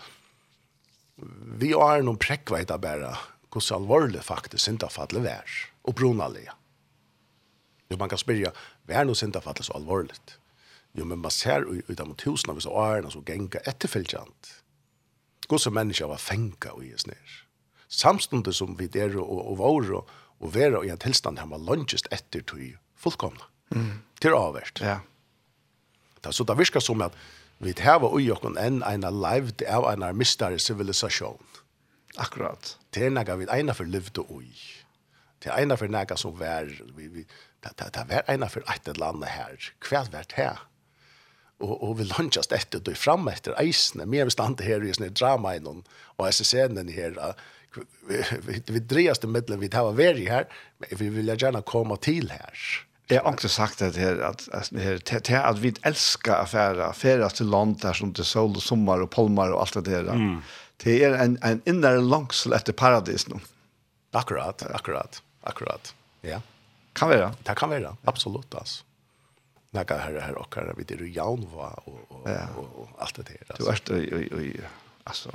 vi 1.60 1.70
har 1.72 2.02
noen 2.02 2.18
prekkveita 2.18 2.76
bare, 2.82 3.14
hvordan 3.54 3.78
alvorlig 3.78 4.22
faktisk 4.26 4.66
syndafallet 4.66 5.22
vær, 5.22 5.58
og 5.86 5.94
bronalige. 5.94 6.50
Jo, 7.90 7.98
man 8.00 8.10
kan 8.10 8.18
spørre, 8.18 8.50
hva 8.88 8.96
er 8.98 9.06
noe 9.06 9.18
syndafallet 9.18 9.68
så 9.68 9.76
alvorligt? 9.78 10.38
Jo, 10.94 11.04
men 11.04 11.22
man 11.22 11.34
ser 11.34 11.66
ut 11.66 12.00
av 12.00 12.12
tusen 12.16 12.52
av 12.52 12.60
disse 12.60 12.70
årene 12.70 13.10
som 13.10 13.24
ganger 13.26 13.64
etterfølgjant. 13.66 14.52
Gås 15.50 15.66
som 15.66 15.74
mennesker 15.74 16.08
var 16.08 16.22
fengt 16.22 16.66
og 16.70 16.84
i 16.84 16.92
ned. 17.08 17.32
Samstundet 17.88 18.56
som 18.56 18.78
vi 18.78 18.86
der 18.88 19.16
og, 19.20 19.40
og 19.52 19.58
var 19.58 19.90
og, 19.98 20.12
og 20.40 20.54
være 20.54 20.84
i 20.86 20.92
en 20.92 21.00
tilstand 21.02 21.38
her 21.38 21.50
var 21.50 21.62
lønnsest 21.62 22.08
etter 22.14 22.44
til 22.46 22.76
fullkomne. 22.98 23.50
Mm. 23.74 24.00
Til 24.22 24.36
avvært. 24.38 24.80
Ja. 24.82 25.00
Da, 26.24 26.32
så 26.32 26.46
det 26.46 26.56
virker 26.58 26.80
som 26.80 27.02
at 27.04 27.16
vi 27.62 27.74
har 27.78 28.00
var 28.02 28.14
ui 28.14 28.30
okken 28.32 28.56
enn 28.60 28.82
en 28.86 29.04
levd 29.04 29.62
av 29.70 29.86
en 29.92 30.06
mistare 30.16 30.58
sivilisasjon. 30.58 31.42
Akkurat. 32.20 32.76
Det 32.94 33.06
er 33.06 33.14
noe 33.14 33.38
vi 33.40 33.48
ene 33.50 33.74
for 33.74 33.90
levde 33.90 34.24
ui. 34.30 34.50
Det 35.42 35.50
er 35.52 35.62
ene 35.62 35.76
for 35.76 35.90
noe 35.90 36.18
som 36.18 36.36
var, 36.38 36.70
vi, 36.96 37.08
vi, 37.10 37.24
det, 37.62 37.74
det, 37.78 37.90
det 37.96 38.04
var 38.10 38.30
ene 38.30 38.48
for 38.50 38.64
et 38.70 38.88
eller 38.90 39.12
annet 39.12 39.34
her. 39.34 39.70
Hva 39.84 40.04
var 40.12 40.28
det 40.30 40.38
her? 40.38 40.62
og 41.60 41.82
og 41.82 41.98
vil 41.98 42.12
lunch 42.18 42.36
just 42.36 42.52
efter 42.52 42.78
du 42.78 42.94
fram 42.94 43.28
efter 43.28 43.62
isen 43.62 44.10
mer 44.10 44.24
bestand 44.24 44.60
här 44.60 44.84
i 44.84 44.92
sånne 44.94 45.10
drama 45.10 45.56
i 45.56 45.60
någon 45.60 45.84
och 46.16 46.28
SSN 46.34 46.74
den 46.74 46.88
här 46.88 47.34
vi 48.46 48.62
vi 48.66 48.78
drejaste 48.78 49.26
medlen 49.26 49.60
vi 49.60 49.68
tar 49.68 49.92
varit 49.92 50.28
här 50.28 50.46
men 50.78 50.88
vi 50.98 51.08
vill 51.08 51.28
gärna 51.28 51.62
komma 51.62 51.96
till 51.96 52.30
här. 52.30 52.54
Jag 53.06 53.22
har 53.22 53.32
också 53.32 53.48
sagt 53.48 53.82
att 53.82 53.96
här 53.96 54.18
att 54.20 54.48
det 55.10 55.28
här 55.28 55.44
att 55.44 55.58
vi 55.58 55.74
älskar 55.82 56.42
affärer, 56.42 56.80
affärer 56.80 57.28
till 57.28 57.46
land 57.46 57.80
där 57.80 57.92
som 57.92 58.14
till 58.14 58.24
sol 58.24 58.56
och 58.56 58.62
sommar 58.62 59.00
och 59.02 59.10
palmer 59.10 59.52
och 59.52 59.60
allt 59.60 59.74
det 59.74 59.80
där. 59.80 60.00
Mm. 60.00 60.42
Det 60.76 61.04
är 61.04 61.12
en 61.12 61.38
en 61.42 61.62
inre 61.64 62.00
längsel 62.00 62.52
efter 62.52 62.72
paradis 62.72 63.28
nu. 63.28 63.36
Akkurat, 64.12 64.62
akkurat, 64.62 65.22
akkurat. 65.40 65.94
Ja. 66.20 66.40
Kan 66.92 67.08
vara. 67.08 67.34
Det 67.42 67.54
kan 67.54 67.70
vara. 67.70 67.96
Absolut 68.04 68.54
alltså 68.54 68.84
näka 69.74 69.98
herre 69.98 70.20
här 70.20 70.34
och 70.34 70.54
här 70.56 70.74
vi 70.76 70.84
det 70.84 71.06
jaun 71.06 71.48
var 71.54 71.82
och 71.84 72.06
och 72.08 72.30
ja. 72.30 72.48
och, 72.56 72.80
och 72.80 72.88
allt 72.98 73.14
det 73.14 73.22
där 73.22 73.38
alltså. 73.48 73.94
Du 73.94 73.94
är 73.94 74.40
ju 74.40 74.60
alltså 75.04 75.30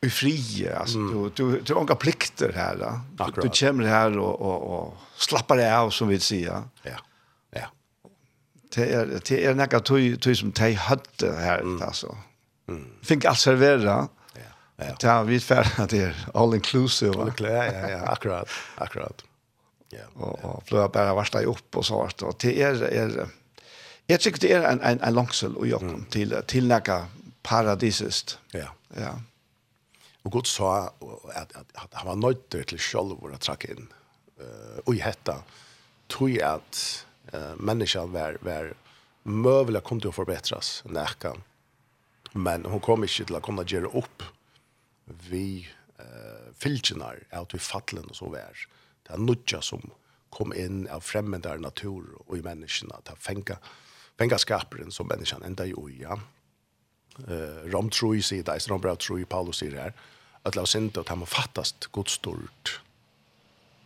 i 0.00 0.10
fri 0.10 0.68
alltså 0.76 0.98
mm. 0.98 1.30
du 1.34 1.44
du 1.50 1.60
du 1.60 1.74
har 1.74 1.82
inga 1.82 1.94
plikter 1.94 2.52
här 2.52 2.76
då 2.76 3.24
Du, 3.24 3.42
du 3.42 3.48
kommer 3.48 3.84
här 3.84 4.18
och 4.18 4.40
och 4.40 4.78
och 4.78 4.94
slappar 5.16 5.56
dig 5.56 5.74
av 5.74 5.90
som 5.90 6.08
vi 6.08 6.20
säger. 6.20 6.62
Ja. 6.82 6.98
Ja. 7.50 7.66
Det 8.74 8.92
är 8.92 9.20
det 9.28 9.44
är 9.44 9.54
näka 9.54 9.80
tog 9.80 10.20
tog 10.20 10.36
som 10.36 10.52
te 10.52 10.72
hade 10.72 11.36
här 11.36 11.58
mm. 11.58 11.82
alltså. 11.82 12.16
Mm. 12.68 12.84
Fink 13.02 13.24
allt 13.24 13.38
servera. 13.38 14.08
Ja. 14.34 14.40
Ja. 14.76 14.96
Ta 14.96 15.22
vi 15.22 15.40
färd 15.40 15.66
att 15.76 15.90
det 15.94 16.02
är 16.02 16.28
all 16.34 16.54
inclusive. 16.54 17.20
All 17.20 17.28
inclusive. 17.28 17.80
Ja, 17.80 17.90
ja, 17.90 18.06
akkurat. 18.06 18.48
Akkurat. 18.76 19.24
Ja. 19.88 19.98
Och 20.14 20.44
och 20.44 20.68
flöa 20.68 20.88
bara 20.88 21.14
vart 21.14 21.34
upp 21.34 21.76
och 21.76 21.86
så 21.86 21.96
vart 21.96 22.22
och 22.22 22.36
det 22.40 22.62
är 22.62 22.82
är 22.82 23.28
Jag 24.06 24.20
tycker 24.20 24.40
det 24.40 24.52
är 24.52 24.62
en 24.62 24.80
en 24.80 25.00
en 25.00 25.14
långsel 25.14 25.56
och 25.56 25.66
jag 25.66 25.80
kom 25.80 26.06
till 26.10 26.42
till 26.46 26.68
några 26.68 27.06
paradisist. 27.42 28.38
Ja. 28.50 28.68
Ja. 28.96 29.20
Och 30.22 30.32
Gud 30.32 30.46
sa 30.46 30.92
att 31.34 31.52
at 31.74 31.90
han 31.92 32.06
var 32.06 32.16
nöjd 32.16 32.66
till 32.66 32.78
själv 32.78 33.34
att 33.34 33.40
tracka 33.40 33.68
in. 33.68 33.92
Eh 34.40 34.78
och 34.84 34.94
i 34.94 34.98
hetta 34.98 35.42
tror 36.08 36.30
jag 36.30 36.54
att 36.54 37.06
eh 37.32 37.56
människan 37.56 38.12
var 38.12 38.38
var 38.40 38.74
mövla 39.22 39.80
kom 39.80 40.00
till 40.00 40.08
att 40.08 40.14
förbättras 40.14 40.82
näkan. 40.86 41.42
Men 42.32 42.64
hon 42.64 42.80
kom 42.80 43.02
inte 43.02 43.24
till 43.24 43.34
att 43.34 43.42
komma 43.42 43.62
att 43.62 43.72
göra 43.72 43.86
upp 43.86 44.22
vi 45.04 45.68
eh 45.98 46.52
fylgjenar 46.58 47.18
att 47.30 47.54
vi 47.54 47.58
fattlen 47.58 48.04
och 48.04 48.16
så 48.16 48.28
vär 48.28 48.68
det 49.06 49.14
er 49.14 49.22
nudja 49.22 49.62
som 49.62 49.82
kom 50.34 50.52
inn 50.52 50.84
av 50.92 51.04
fremmede 51.06 51.54
natur 51.62 52.16
og 52.26 52.36
i 52.36 52.44
menneskene, 52.44 52.98
det 53.06 53.14
er 53.14 53.22
fenga, 53.22 53.58
fenga 54.18 54.38
skaperen 54.42 54.92
som 54.92 55.08
menneskene 55.08 55.48
enda 55.48 55.66
i 55.68 55.74
ja. 56.00 56.18
Uh, 57.16 57.64
Rom 57.72 57.88
tror 57.88 58.18
i 58.18 58.22
sida, 58.22 58.58
Rom 58.68 58.82
bra 58.84 58.92
tror 59.00 59.22
i 59.22 59.28
Paulus 59.28 59.62
sier 59.62 59.78
her, 59.78 59.94
at 60.44 60.56
la 60.56 60.66
oss 60.66 60.76
inte 60.76 61.00
at 61.00 61.08
han 61.08 61.22
må 61.22 61.28
fattast 61.30 61.88
godstort. 61.92 62.80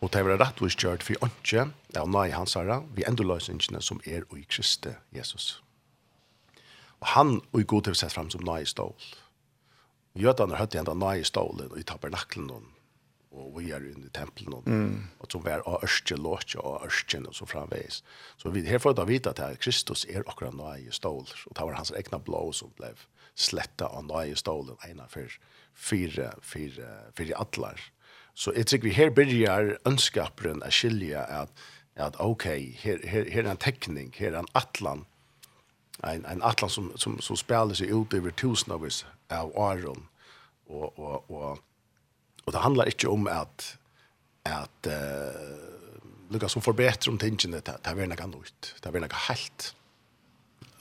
Og 0.01 0.11
det 0.11 0.25
var 0.25 0.41
rett 0.41 0.61
og 0.65 0.73
kjørt 0.73 1.05
for 1.05 1.23
åndsje, 1.23 1.69
ja, 1.95 2.05
nei 2.09 2.31
hans 2.33 2.57
herre, 2.57 2.81
vi 2.97 3.05
enda 3.07 3.25
løsningene 3.25 3.83
som 3.85 4.01
er 4.09 4.25
i 4.35 4.43
Kristi 4.49 4.97
Jesus. 5.15 5.61
Og 7.01 7.13
han 7.15 7.39
og 7.53 7.67
god 7.69 7.87
til 7.87 7.97
å 7.97 8.01
sette 8.01 8.17
frem 8.17 8.33
som 8.33 8.45
nei 8.45 8.65
stål. 8.69 8.97
Gjøtene 10.19 10.57
har 10.57 10.65
hørt 10.65 10.75
igjen 10.75 10.89
da 10.89 10.97
nei 10.99 11.21
stålen 11.25 11.77
i 11.79 11.87
tabernaklen 11.87 12.51
og 12.51 12.67
og 13.31 13.61
vi 13.61 13.71
er 13.71 13.85
inne 13.87 14.09
i 14.09 14.13
tempelen, 14.15 14.57
og, 14.59 14.67
mm. 14.67 14.95
og 15.23 15.31
som 15.31 15.45
var 15.45 15.63
av 15.69 15.85
ørste 15.87 16.17
låtje 16.19 16.59
og 16.67 16.87
ørste, 16.89 17.21
og 17.23 17.37
så 17.37 17.47
framveis. 17.47 18.01
Så 18.41 18.51
vi, 18.51 18.65
her 18.67 18.83
får 18.83 18.97
vi 18.99 19.15
vite 19.15 19.31
at 19.31 19.61
Kristus 19.63 20.05
er 20.11 20.27
akkurat 20.27 20.57
nøye 20.57 20.91
stål, 20.93 21.29
og 21.47 21.55
det 21.55 21.67
var 21.69 21.79
hans 21.79 21.95
egna 21.95 22.19
blå 22.19 22.49
som 22.57 22.73
ble 22.79 22.91
sletta 23.39 23.87
av 23.87 24.09
nøye 24.09 24.35
stål, 24.39 24.75
ena 24.89 25.07
for 25.09 25.31
fire, 25.75 26.33
fire, 26.43 26.91
fire 27.15 27.39
atler. 27.39 27.79
Så 28.35 28.53
jeg 28.57 28.67
tror 28.67 28.83
vi 28.83 28.97
her 28.99 29.15
begynner 29.15 29.77
ønskaperen 29.87 30.65
å 30.67 30.73
skilje 30.75 31.23
at, 31.23 31.65
at 32.01 32.19
ok, 32.19 32.47
her, 32.83 33.01
her, 33.07 33.31
her 33.31 33.47
er 33.47 33.55
en 33.55 33.63
tekning, 33.63 34.11
her 34.19 34.35
er 34.35 34.43
en 34.43 34.53
atlan, 34.59 35.07
en, 36.03 36.27
en 36.27 36.43
atlan 36.43 36.71
som, 36.73 36.91
som, 36.99 37.19
som 37.23 37.39
spiller 37.39 37.79
seg 37.79 37.93
ut 37.93 38.15
over 38.17 38.35
tusen 38.35 38.75
av 38.75 38.87
oss 38.87 39.05
av 39.31 39.53
Aron, 39.55 40.07
og, 40.67 40.99
og, 40.99 41.31
og 41.31 41.59
Och 42.45 42.53
det 42.53 42.59
handlar 42.59 42.87
inte 42.87 43.09
om 43.09 43.27
att 43.27 43.77
att 44.43 44.87
eh 44.87 44.93
uh, 44.93 45.71
lukka 46.31 46.49
som 46.49 46.63
förbättrar 46.63 47.13
om 47.13 47.19
tingene 47.19 47.61
det 47.61 47.79
det 47.83 47.91
är 47.91 48.07
något 48.07 48.21
annat. 48.21 48.75
Det 48.83 48.89
är 48.89 49.01
något 49.01 49.13
helt. 49.13 49.75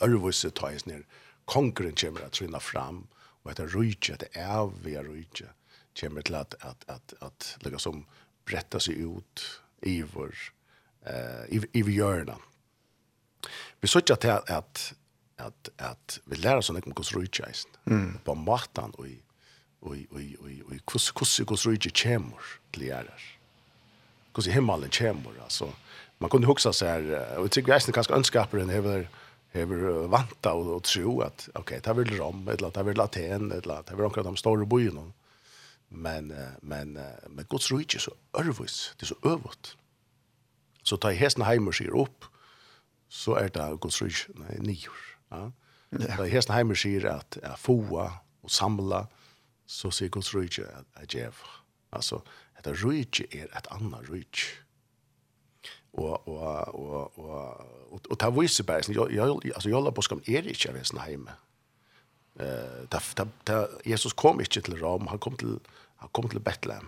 Örvus 0.01 0.45
tar 0.55 0.71
ju 0.71 0.79
ner 0.85 1.05
konkurren 1.45 1.95
kommer 1.95 2.21
att 2.21 2.31
trinna 2.31 2.59
fram 2.59 3.07
og 3.43 3.51
etter 3.51 3.67
rujtje 3.67 4.13
att 4.13 4.23
är 4.33 4.71
vi 4.83 4.97
rujtje 4.97 5.47
kommer 5.99 6.21
til 6.21 6.35
at, 6.35 6.55
at, 6.61 6.85
at, 6.87 7.13
at 7.21 7.57
lukka 7.63 7.79
som 7.79 8.05
bretta 8.45 8.79
seg 8.79 8.97
ut 8.97 9.43
i 9.83 10.01
vår 10.01 10.35
uh, 11.07 11.45
i 11.49 11.61
i 11.73 11.81
vår 11.81 11.91
görna. 11.91 12.37
Vi 13.81 13.87
sørger 13.87 14.15
til 14.15 14.27
at, 14.27 14.49
at, 14.49 14.93
at, 15.37 15.69
at 15.77 16.19
vi 16.25 16.35
lærer 16.35 16.57
oss 16.57 16.71
något 16.71 16.87
om 16.87 16.93
hur 16.97 17.17
rujtje 17.17 17.53
mm. 17.85 18.19
På 18.25 18.33
maten 18.33 18.93
og 18.93 19.07
i 19.07 19.21
og 19.81 19.95
og 20.11 20.21
og 20.43 20.71
og 20.71 20.85
kus 20.85 21.11
kus 21.11 21.39
kus 21.47 21.65
rúgi 21.67 21.91
kemur 21.91 22.43
til 22.73 22.89
ærar. 22.91 23.23
i 24.37 24.49
í 24.49 24.51
himmalen 24.51 24.89
kemur 24.89 25.35
altså. 25.43 25.71
Man 26.19 26.29
kunde 26.29 26.47
hugsa 26.47 26.71
seg 26.71 27.11
og 27.37 27.51
tycker 27.51 27.73
resten 27.73 27.93
ganska 27.93 28.15
ønskapar 28.15 28.59
enn 28.59 28.69
hever 28.69 29.07
hever 29.53 30.07
vanta 30.07 30.53
og, 30.53 30.67
og 30.75 30.83
tro 30.83 31.21
at 31.25 31.47
ok, 31.55 31.79
det 31.85 31.95
vil 31.97 32.19
rom, 32.19 32.47
eller 32.49 32.69
det 32.69 32.85
vil 32.85 33.01
Aten, 33.01 33.51
eller 33.51 33.81
det 33.87 33.97
vil 33.97 34.05
omkring 34.05 34.27
de 34.27 34.37
store 34.37 34.65
bojen 34.65 35.13
Men, 35.89 36.33
men, 36.61 36.99
men 37.29 37.45
Guds 37.49 37.71
rike 37.71 37.97
er 37.97 37.99
så 37.99 38.11
ørvis, 38.37 38.93
det 38.99 39.03
er 39.03 39.07
så 39.07 39.15
øvått. 39.25 39.75
Så 40.83 40.97
ta 40.97 41.09
i 41.09 41.17
hesten 41.17 41.43
heimer 41.43 41.73
sier 41.73 41.95
opp, 41.97 42.27
så 43.09 43.33
er 43.41 43.49
det 43.49 43.79
Guds 43.81 44.01
rike 44.01 44.29
nei, 44.37 44.59
nior. 44.59 44.99
Ja? 45.31 45.49
Ja. 45.97 46.15
Ta 46.19 46.27
i 46.27 46.29
hesten 46.29 46.53
heimer 46.53 46.77
sier 46.77 47.07
at 47.09 47.39
foa 47.57 48.05
og 48.43 48.53
samla, 48.53 49.07
så 49.69 49.91
sier 49.93 50.09
Guds 50.13 50.31
rujtje 50.33 50.65
er 50.65 51.09
djev. 51.09 51.43
Altså, 51.93 52.23
dette 52.57 52.73
rujtje 52.81 53.27
er 53.37 53.51
et 53.57 53.69
annet 53.73 54.09
rujtje. 54.09 54.57
Og, 55.99 56.27
og, 56.27 56.75
og, 56.77 57.17
og, 57.17 57.61
og, 57.91 58.01
og 58.09 58.17
det 58.21 58.29
viser 58.37 58.65
bare, 58.65 58.85
jeg, 58.93 59.53
altså, 59.55 59.69
jeg 59.69 59.93
på 59.95 60.05
skam 60.05 60.21
er 60.27 60.49
ikke 60.49 60.71
av 60.71 60.77
hesten 60.77 61.01
hjemme. 61.05 61.35
Uh, 62.39 62.85
da, 62.91 63.01
da, 63.17 63.25
da, 63.49 63.57
Jesus 63.83 64.13
kom 64.15 64.39
ikke 64.39 64.61
til 64.63 64.77
Rom, 64.79 65.09
han 65.11 65.19
kom 65.19 65.35
til, 65.37 65.57
han 65.99 66.11
kom 66.15 66.29
til 66.31 66.39
Bethlehem. 66.39 66.87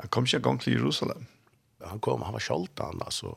Han 0.00 0.10
kom 0.10 0.26
ikke 0.26 0.40
engang 0.40 0.60
til 0.60 0.78
Jerusalem. 0.78 1.28
Han 1.84 2.00
kom, 2.02 2.24
han 2.26 2.34
var 2.34 2.42
skjoldan, 2.42 3.04
altså. 3.04 3.32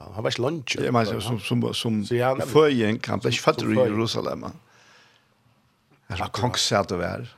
Han 0.00 0.22
var 0.22 0.30
ikke 0.30 0.42
lunsje. 0.44 0.82
Jeg 0.84 0.92
mener, 0.92 1.20
som, 1.24 1.40
som, 1.40 1.62
som 1.74 2.02
førgjeng, 2.04 3.00
han 3.06 3.22
ble 3.22 3.32
ikke 3.32 3.54
som, 3.56 3.72
i 3.72 3.78
Jerusalem. 3.80 4.44
Han 6.10 6.20
som, 6.20 6.34
kongsett 6.36 6.92
å 6.92 7.00
være. 7.00 7.30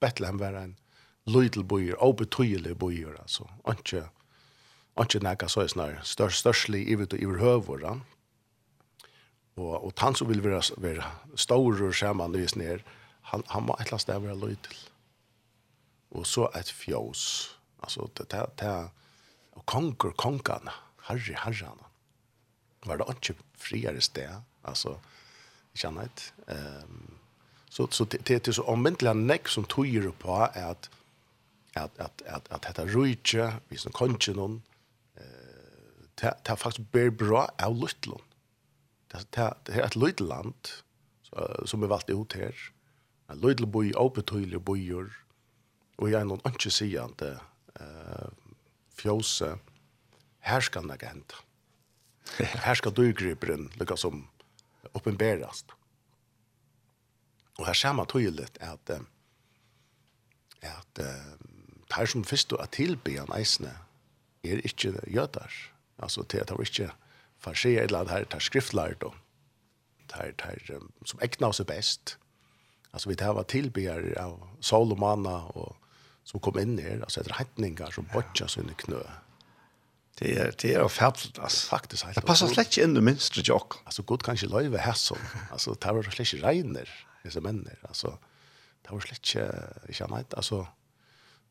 Bethlehem 0.00 0.40
var 0.40 0.58
en 0.60 0.76
lydel 1.26 1.64
bojer, 1.64 1.96
betydelig 2.16 2.76
bojer, 2.78 3.16
altså. 3.20 3.48
Ikke, 3.70 4.06
ikke 5.00 5.22
nekka 5.24 5.48
så 5.48 5.66
snar, 5.68 6.00
størst, 6.02 6.44
størstlig 6.44 6.84
ivet 6.88 7.12
og 7.12 7.22
iver 7.22 7.38
høver, 7.38 8.00
Og, 9.56 9.84
og 9.84 9.92
han 9.98 10.14
som 10.14 10.28
vil 10.28 10.44
være, 10.44 10.60
være 10.76 11.04
stor 11.36 11.82
og 11.82 11.94
skjermann 11.94 12.32
lys 12.32 12.56
ned, 12.56 12.80
han, 13.22 13.42
han 13.48 13.62
må 13.62 13.72
et 13.72 13.86
eller 13.86 13.94
annet 13.96 14.02
sted 14.02 14.20
være 14.20 14.36
lydel. 14.36 14.76
Og 16.10 16.26
så 16.26 16.50
et 16.54 16.70
fjås. 16.70 17.56
Altså, 17.82 18.08
det 18.18 18.32
er 18.64 18.90
og 19.56 19.64
konger, 19.66 20.12
kongene, 20.20 20.72
herre, 21.08 21.36
herrene. 21.44 21.88
Var 22.86 23.00
det 23.00 23.06
ikke 23.16 23.36
friere 23.58 24.00
sted, 24.00 24.42
altså, 24.64 24.98
kjennet. 25.74 26.32
Um, 26.46 27.15
så 27.76 27.88
så 27.90 28.04
det 28.04 28.26
det 28.26 28.48
är 28.48 28.52
så 28.52 28.62
omväntliga 28.62 29.12
näck 29.12 29.48
som 29.48 29.64
tojer 29.64 30.10
på 30.18 30.34
att 30.34 30.90
att 31.74 31.98
att 31.98 32.22
att 32.22 32.52
att 32.52 32.62
detta 32.62 32.86
rujtje 32.86 33.52
vi 33.68 33.76
som 33.76 33.92
kanske 33.92 34.32
någon 34.32 34.62
eh 35.14 35.22
ta 36.14 36.30
ta 36.30 36.56
faktiskt 36.56 36.92
ber 36.92 37.10
bra 37.10 37.50
av 37.62 37.76
Lutlund. 37.76 38.22
Det 39.08 39.54
det 39.64 39.72
är 39.72 39.82
ett 39.82 39.96
litet 39.96 40.20
land 40.20 40.68
som 41.64 41.82
är 41.82 41.86
valt 41.86 42.10
ut 42.10 42.32
här. 42.32 42.54
En 43.28 43.38
liten 43.40 43.70
boy 43.70 43.92
uppe 43.92 44.22
till 44.22 44.58
bojor 44.58 45.24
och 45.96 46.10
jag 46.10 46.26
någon 46.26 46.40
anke 46.44 46.70
säger 46.70 47.04
inte 47.04 47.40
eh 47.80 48.28
fjose 48.94 49.58
härskande 50.40 50.94
agent. 50.94 51.32
Härskar 52.38 52.90
du 52.90 53.12
griper 53.12 53.52
in 53.52 53.70
lika 53.74 53.96
som 53.96 54.28
uppenbarast. 54.92 55.66
Mm 55.68 55.85
Och 57.58 57.66
her 57.66 57.74
ser 57.74 57.92
man 57.92 58.06
tydligt 58.06 58.58
att 58.60 58.90
att 60.62 61.00
tar 61.88 62.06
som 62.06 62.24
först 62.24 62.52
att 62.52 62.72
eisene 62.72 63.08
er 63.08 63.34
eisne 63.36 63.78
är 64.42 64.56
inte 64.56 64.76
til 64.76 65.00
Alltså 65.98 66.22
det 66.22 66.50
var 66.50 66.60
inte 66.60 66.90
farsier 67.38 67.82
eller 67.82 68.04
det 68.04 68.10
här 68.10 68.24
tar 68.24 68.38
skriftlärt 68.38 69.00
då. 69.00 69.14
Tar 70.08 70.32
tar 70.32 70.80
som 71.04 71.20
äkna 71.22 71.46
oss 71.46 71.60
best. 71.66 72.18
Alltså 72.90 73.08
vi 73.08 73.16
tar 73.16 73.34
var 73.34 73.42
tillbear 73.42 74.18
av 74.18 74.48
Solomana 74.60 75.42
och 75.42 75.76
som 76.24 76.40
kom 76.40 76.58
in 76.58 76.78
her, 76.78 77.00
alltså 77.00 77.20
etter 77.20 77.32
rättningar 77.32 77.90
som 77.90 78.06
botcha 78.12 78.48
så 78.48 78.60
in 78.60 78.70
i 78.70 78.74
knö. 78.74 79.02
Det 80.18 80.36
är 80.38 80.54
det 80.62 80.74
är 80.74 80.88
färdligt 80.88 81.38
altså. 81.38 81.68
faktiskt 81.68 82.02
helt. 82.04 82.14
Det 82.14 82.26
passer 82.26 82.46
slett 82.46 82.76
inte 82.76 82.80
in 82.82 82.96
i 82.96 83.00
minst 83.00 83.48
jag. 83.48 83.74
Alltså 83.84 84.02
gott 84.02 84.22
kanske 84.22 84.46
löva 84.46 84.78
hässon. 84.78 85.18
Alltså 85.50 85.74
tar 85.74 86.02
det 86.02 86.10
slett 86.10 86.42
regner 86.42 87.05
kristne 87.26 87.42
männer 87.42 87.78
alltså 87.82 88.18
det 88.82 88.92
var 88.92 89.00
slett 89.00 89.34
inte 89.34 90.02
jag 90.02 90.16
vet 90.16 90.34
alltså 90.34 90.66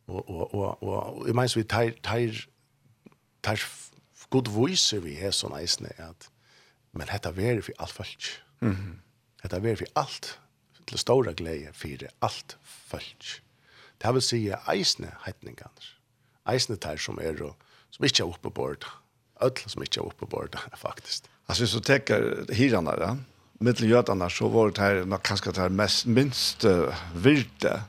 och 0.06 0.30
och 0.30 0.54
och 0.54 0.84
och 0.84 1.30
i 1.30 1.34
minns 1.34 1.58
vi 1.58 1.64
tar 1.64 1.92
tar 1.92 2.48
tar 3.42 3.60
god 4.30 4.48
voice 4.48 4.94
vi 4.94 5.20
är 5.20 5.32
såna 5.32 5.62
isne 5.62 5.90
att 5.98 6.32
men 6.96 7.08
detta 7.08 7.30
är 7.30 7.62
för 7.62 7.74
allt 7.78 7.92
folk. 7.92 8.26
Mhm. 8.60 9.02
Detta 9.42 9.58
är 9.58 9.76
för 9.76 9.88
allt 9.94 10.40
till 10.86 10.98
stora 10.98 11.34
glädje 11.34 11.74
för 11.74 12.10
allt 12.20 12.58
folk. 12.64 13.42
Det 13.98 14.12
vill 14.12 14.22
säga 14.22 14.60
isne 14.74 15.18
hetningar. 15.26 15.72
Isne 16.50 16.76
tar 16.76 16.98
som 16.98 17.20
är 17.20 17.34
då 17.34 17.56
som 17.90 18.06
inte 18.06 18.24
är 18.24 18.28
uppe 18.28 18.40
på 18.42 18.50
bord. 18.50 18.86
Öll 19.42 19.52
som 19.66 19.82
inte 19.82 20.00
är 20.00 20.06
uppe 20.06 20.16
på 20.16 20.26
bord 20.26 20.56
faktiskt. 20.78 21.30
hvis 21.48 21.74
du 21.74 21.80
tenker 21.80 22.54
hirene, 22.54 22.96
ja? 23.00 23.18
mittel 23.60 23.90
jötarna 23.90 24.30
så 24.30 24.48
var 24.48 24.72
det 24.72 24.82
här 24.82 25.06
nog 25.06 25.24
kanske 25.24 25.52
det 25.52 25.62
här 25.62 25.70
mest 25.70 26.06
minst 26.06 26.66
uh, 26.66 26.94
vilde 27.16 27.82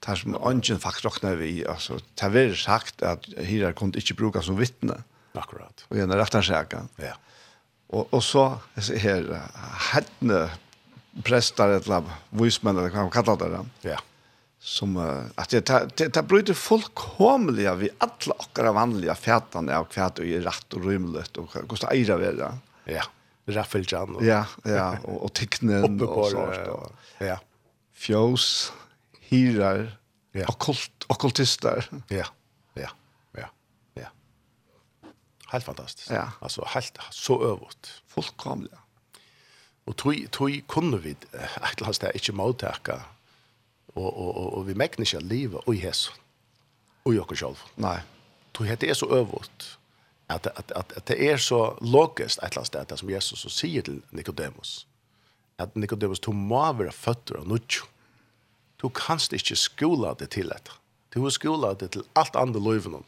tar 0.00 0.14
som 0.14 0.36
ungen 0.42 0.78
faktiskt 0.78 1.04
rocknar 1.04 1.34
vi 1.34 1.66
alltså 1.66 1.98
det 2.14 2.28
var 2.28 2.54
sagt 2.54 3.02
att 3.02 3.24
hyrar 3.36 3.72
kunde 3.72 3.98
inte 3.98 4.14
brukas 4.14 4.46
som 4.46 4.56
vittne. 4.56 5.02
Akkurat. 5.32 5.84
Och 5.88 5.96
gärna 5.96 6.18
rättar 6.18 6.42
sig 6.42 6.64
ja. 6.96 7.14
Och 7.86 8.14
och 8.14 8.24
så 8.24 8.58
här 8.96 9.40
hade 9.92 10.50
prästar 11.22 11.68
eller 11.68 12.02
vismän 12.30 12.76
eller 12.76 12.88
vad 12.88 12.96
man 12.96 13.10
kallar 13.10 13.36
det 13.36 13.88
ja. 13.88 13.98
Som 14.58 14.96
uh, 14.96 15.22
att 15.34 15.48
det 15.48 15.66
det, 15.96 16.14
det 16.14 16.22
bryter 16.22 16.54
fullkomliga 16.54 17.74
vi 17.74 17.90
alla 17.98 18.34
våra 18.54 18.72
vanliga 18.72 19.14
fätan 19.14 19.68
av 19.68 19.84
kvärt 19.84 20.18
och 20.18 20.24
i 20.24 20.40
rätt 20.40 20.72
och 20.72 20.84
rymligt 20.84 21.36
och 21.36 21.68
kosta 21.68 21.90
eira 21.90 22.16
vara 22.16 22.58
ja. 22.84 23.02
Raffeljan. 23.50 24.16
Ja, 24.20 24.46
ja, 24.64 24.98
och, 25.04 25.22
och 25.22 25.32
tecknen 25.32 26.02
och 26.02 26.26
så. 26.26 26.90
Ja. 27.18 27.38
Fjós, 27.92 28.72
hirar, 29.20 29.98
ja. 30.32 30.46
okkult, 30.48 31.04
okkultister. 31.08 31.86
Ja, 32.08 32.26
ja, 32.74 32.90
ja, 33.32 33.48
ja. 33.94 34.06
Helt 35.46 35.64
fantastiskt. 35.64 36.10
Ja. 36.10 36.32
Alltså 36.40 36.64
helt 36.66 36.98
så 37.10 37.44
övert. 37.44 38.02
Fullkomligt. 38.06 38.74
Och 39.84 39.96
tog, 39.96 40.30
tog 40.30 40.62
kunde 40.68 40.98
vi 40.98 41.16
ett 41.72 41.80
last 41.80 42.00
där 42.00 42.12
inte 42.14 42.32
mottaka 42.32 43.02
och 43.94 44.16
och 44.18 44.36
och, 44.36 44.52
och 44.52 44.68
vi 44.68 44.74
mäknar 44.74 45.04
inte 45.04 45.20
leva 45.20 45.58
och 45.58 45.74
i 45.74 45.78
häs. 45.78 46.10
Och 47.02 47.14
jag 47.14 47.28
själv. 47.28 47.62
Nej. 47.74 48.00
Tog 48.52 48.66
det 48.80 48.90
är 48.90 48.94
så 48.94 49.14
övert 49.14 49.78
at, 50.30 50.46
at, 50.46 50.72
at, 50.76 50.92
at 50.96 51.08
det 51.08 51.18
er 51.30 51.40
så 51.42 51.74
logiskt 51.80 52.38
et 52.38 52.52
eller 52.52 52.62
annet 52.62 52.70
sted, 52.70 52.86
det 52.90 52.98
som 53.00 53.10
Jesus 53.10 53.42
så 53.44 53.50
sier 53.52 53.82
til 53.86 54.02
Nikodemus, 54.14 54.86
at 55.58 55.76
Nikodemus, 55.76 56.20
du 56.22 56.32
må 56.32 56.62
være 56.72 56.94
føtter 56.94 57.40
av 57.42 57.48
nødjo. 57.50 57.88
Du 58.80 58.88
kanst 58.88 59.34
ikke 59.36 59.58
skola 59.58 60.14
det 60.16 60.30
til 60.36 60.48
dette. 60.48 60.72
Du 61.12 61.20
har 61.22 61.34
skola 61.34 61.74
det 61.74 61.90
til 61.96 62.06
alt 62.16 62.36
andre 62.38 62.62
løyvene. 62.62 63.02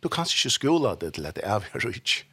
Du 0.00 0.08
kanst 0.08 0.32
ikke 0.32 0.54
skola 0.54 0.94
det 0.96 1.14
til 1.14 1.26
dette 1.28 1.44
evige 1.44 1.82
rydtje. 1.84 2.24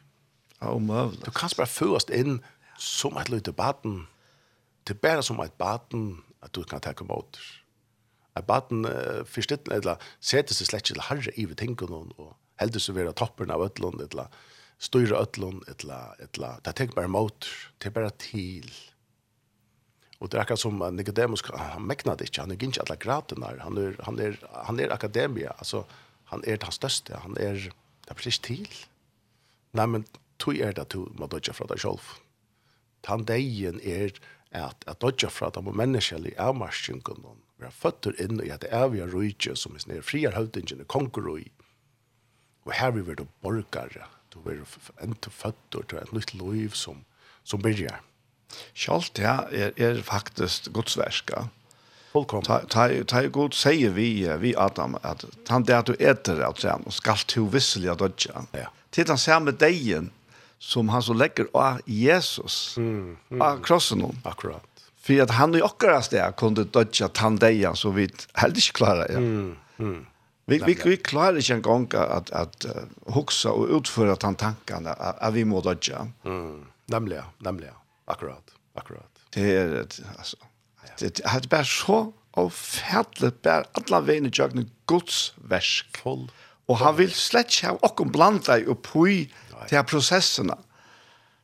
Ja, 0.60 0.72
omøvelig. 0.72 1.20
Du 1.26 1.30
kanst 1.30 1.58
bare 1.58 1.68
først 1.68 2.10
inn 2.10 2.40
som 2.78 3.18
et 3.18 3.28
løyte 3.28 3.52
baden. 3.52 4.06
Det 4.86 4.96
er 4.96 5.02
bare 5.04 5.22
som 5.22 5.40
et 5.44 5.52
baden 5.52 6.22
at 6.42 6.54
du 6.54 6.62
kan 6.62 6.80
takke 6.80 7.04
måter. 7.04 7.42
Et 8.38 8.46
baden 8.46 8.86
uh, 8.86 9.26
forstått, 9.26 9.68
eller 9.74 9.98
setter 10.20 10.54
seg 10.54 10.70
slett 10.70 10.86
ikke 10.86 10.94
til 10.94 11.06
herre 11.10 11.34
i 11.36 11.44
vi 11.50 11.58
tenker 11.58 11.90
og 11.92 12.36
heldur 12.60 12.82
så 12.82 12.94
vera 12.96 13.14
toppen 13.16 13.50
av 13.54 13.64
ötlund 13.64 14.02
etla 14.04 14.28
styra 14.82 15.22
ötlund 15.24 15.66
etla 15.70 16.14
etla 16.22 16.52
det 16.66 16.76
tek 16.78 16.94
bare 16.96 17.10
mot 17.10 17.48
det 17.78 17.90
er 17.90 17.96
bare 17.96 18.12
til. 18.22 18.68
Og 20.18 20.30
det 20.30 20.38
er 20.38 20.42
akkurat 20.42 20.62
som 20.62 20.82
Nicodemus 20.94 21.44
han 21.46 21.86
meknade 21.86 22.26
ikke 22.26 22.42
han 22.42 22.52
er 22.54 22.58
ikke 22.58 22.84
alla 22.84 22.98
graderna 22.98 23.52
han 23.62 23.78
er 23.78 23.98
han 24.06 24.18
er 24.22 24.38
han 24.66 24.80
er 24.80 24.94
akademia 24.94 25.54
altså 25.58 25.84
han 26.32 26.42
er 26.46 26.58
den 26.60 26.74
største 26.74 27.18
han 27.24 27.36
er 27.38 27.58
det 27.68 28.14
er 28.14 28.18
precis 28.18 28.38
til. 28.38 28.66
Nei 29.76 29.86
men 29.86 30.06
tog 30.38 30.56
er 30.56 30.72
det 30.72 30.86
at 30.86 30.94
du 30.94 31.06
må 31.18 31.26
dodja 31.26 31.54
fra 31.54 31.66
deg 31.70 31.82
sjolv 31.82 32.16
han 33.08 33.24
deien 33.24 33.80
er 33.80 34.12
at 34.52 34.84
at 34.88 35.00
dodja 35.00 35.30
fra 35.32 35.50
deg 35.54 35.68
menneskelig 35.80 36.34
avmarskjøngen 36.40 37.24
vera 37.58 37.70
føtter 37.74 38.16
inn 38.22 38.40
i 38.44 38.50
at 38.54 38.64
det 38.64 38.72
er 38.74 38.88
vi 38.92 39.02
har 39.02 39.12
rujtje 39.12 39.56
som 39.56 39.76
er 39.76 40.04
frier 40.04 40.36
høvdingen 40.36 40.84
er 40.84 40.88
konkurrui 40.88 41.48
Og 42.68 42.74
her 42.76 42.92
vi 42.92 43.14
du 43.16 43.24
borgare, 43.40 44.04
du 44.28 44.42
vil 44.44 44.60
enda 45.00 45.30
føtter 45.32 45.86
til 45.88 46.02
et 46.02 46.12
nytt 46.12 46.34
liv 46.36 46.74
som, 46.76 47.00
som 47.48 47.62
byrjar. 47.64 48.02
Kjalt, 48.76 49.16
ja, 49.20 49.38
er, 49.48 49.72
er 49.76 50.02
faktisk 50.04 50.68
godsverska. 50.76 51.46
Fullkom. 52.12 52.44
Ta, 52.44 52.60
ta, 52.68 52.86
ta 53.08 53.22
god 53.32 53.56
sier 53.56 53.92
vi, 53.96 54.10
vi 54.40 54.52
Adam, 54.56 54.98
at 55.00 55.24
han 55.48 55.64
det 55.64 55.76
at 55.76 55.88
du 55.88 55.96
eter 55.96 56.42
av 56.44 56.56
træn, 56.60 56.84
og 56.84 56.96
skal 56.96 57.24
to 57.28 57.46
visselig 57.52 57.88
av 57.92 58.02
dødja. 58.04 58.44
Ja. 58.56 58.68
Til 58.92 59.08
han 59.08 59.20
ser 59.20 59.40
med 59.44 59.60
degen, 59.60 60.10
som 60.60 60.92
han 60.92 61.04
så 61.04 61.16
legger 61.16 61.48
av 61.56 61.80
Jesus, 61.86 62.76
mm, 62.76 63.16
mm. 63.30 63.42
av 63.44 63.64
krossen 63.64 64.04
hon. 64.04 64.20
Akkurat. 64.28 64.64
For 65.00 65.24
at 65.24 65.32
han 65.38 65.56
i 65.56 65.64
akkurat 65.64 66.04
sted 66.08 66.36
kunne 66.36 66.68
dødja 66.68 67.08
tann 67.16 67.40
degen, 67.40 67.76
så 67.76 67.92
vi 67.96 68.10
heldig 68.36 68.64
ikke 68.66 68.80
klarer 68.82 69.06
det. 69.06 69.16
Ja. 69.16 69.24
Mm, 69.24 69.56
mm. 69.80 70.00
Vi, 70.48 70.58
vi, 70.58 70.78
vi 70.84 70.96
klarar 70.96 71.36
inte 71.36 71.54
en 71.54 71.62
gång 71.62 71.90
att, 71.94 72.30
att 72.30 72.66
huxa 73.06 73.50
och 73.50 73.76
utföra 73.76 74.14
den 74.14 74.34
tankarna 74.34 74.92
att, 74.92 75.34
vi 75.34 75.44
må 75.44 75.60
dödja. 75.60 76.08
Mm. 76.24 76.64
Nämligen, 76.86 77.24
nämligen. 77.38 77.74
Akkurat, 78.04 78.50
akkurat. 78.74 79.10
Det 79.30 79.56
är 79.56 79.86
alltså, 80.18 80.36
det 80.98 81.24
har 81.24 81.48
bara 81.48 81.64
så 81.64 82.12
och 82.30 82.52
färdligt 82.52 83.42
bara 83.42 83.64
alla 83.72 84.00
vägen 84.00 84.58
i 84.58 84.66
Guds 84.86 85.32
verk. 85.36 85.96
Full. 86.02 86.30
Och 86.66 86.78
han 86.78 86.96
vill 86.96 87.12
släcka 87.12 87.68
ha 87.68 87.76
och 87.76 88.06
blanda 88.06 88.58
i 88.58 88.64
upp 88.64 88.96
i 88.96 89.32
de 89.68 89.76
här 89.76 89.82
processerna. 89.82 90.58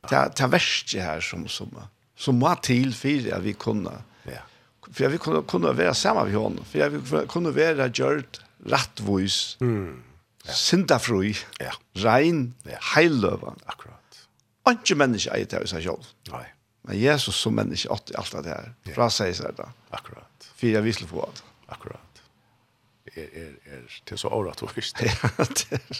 Det 0.09 0.15
här, 0.15 0.31
här 0.39 0.47
värst 0.47 0.95
här 0.95 1.21
som, 1.21 1.47
som, 1.47 1.77
som 2.17 2.39
må 2.39 2.55
till 2.55 2.93
för 2.93 3.33
att 3.33 3.43
vi 3.43 3.53
kunna. 3.53 3.91
Ja. 4.23 4.31
För 4.93 5.07
vi 5.07 5.17
kunde, 5.17 5.41
kunde 5.41 5.73
vara 5.73 5.93
samma 5.93 6.23
vi 6.23 6.33
honom. 6.33 6.65
För 6.65 6.89
vi 6.89 7.27
kunde 7.27 7.51
vara 7.51 7.87
gjort 7.87 8.41
rattvois, 8.71 9.57
mm. 9.61 10.03
ja. 10.45 10.53
sindafrui, 10.53 11.35
ja. 11.61 11.73
rein, 12.03 12.47
ja. 12.69 12.79
heilløva. 12.95 13.55
Akkurat. 13.65 14.21
Ikke 14.71 14.97
menneske 14.97 15.33
eier 15.35 15.49
til 15.49 15.67
seg 15.69 15.85
selv. 15.85 16.11
Nei. 16.31 16.45
Men 16.85 16.99
Jesus 17.01 17.37
som 17.41 17.55
menneske 17.57 17.89
åtte 17.93 18.17
alt 18.17 18.33
det 18.45 18.53
her. 18.53 18.73
Ja. 18.85 18.95
Fra 18.97 19.09
seg 19.13 19.33
seg 19.37 19.57
da. 19.57 19.69
Akkurat. 19.93 20.49
For 20.55 20.69
jeg 20.69 20.85
visste 20.85 21.07
på 21.09 21.23
det. 21.25 21.45
Akkurat 21.73 22.14
er 23.15 23.27
er 23.33 23.49
er 23.65 23.81
til 24.05 24.17
så 24.17 24.27
orat 24.27 24.63
och 24.63 24.77
visst. 24.77 24.97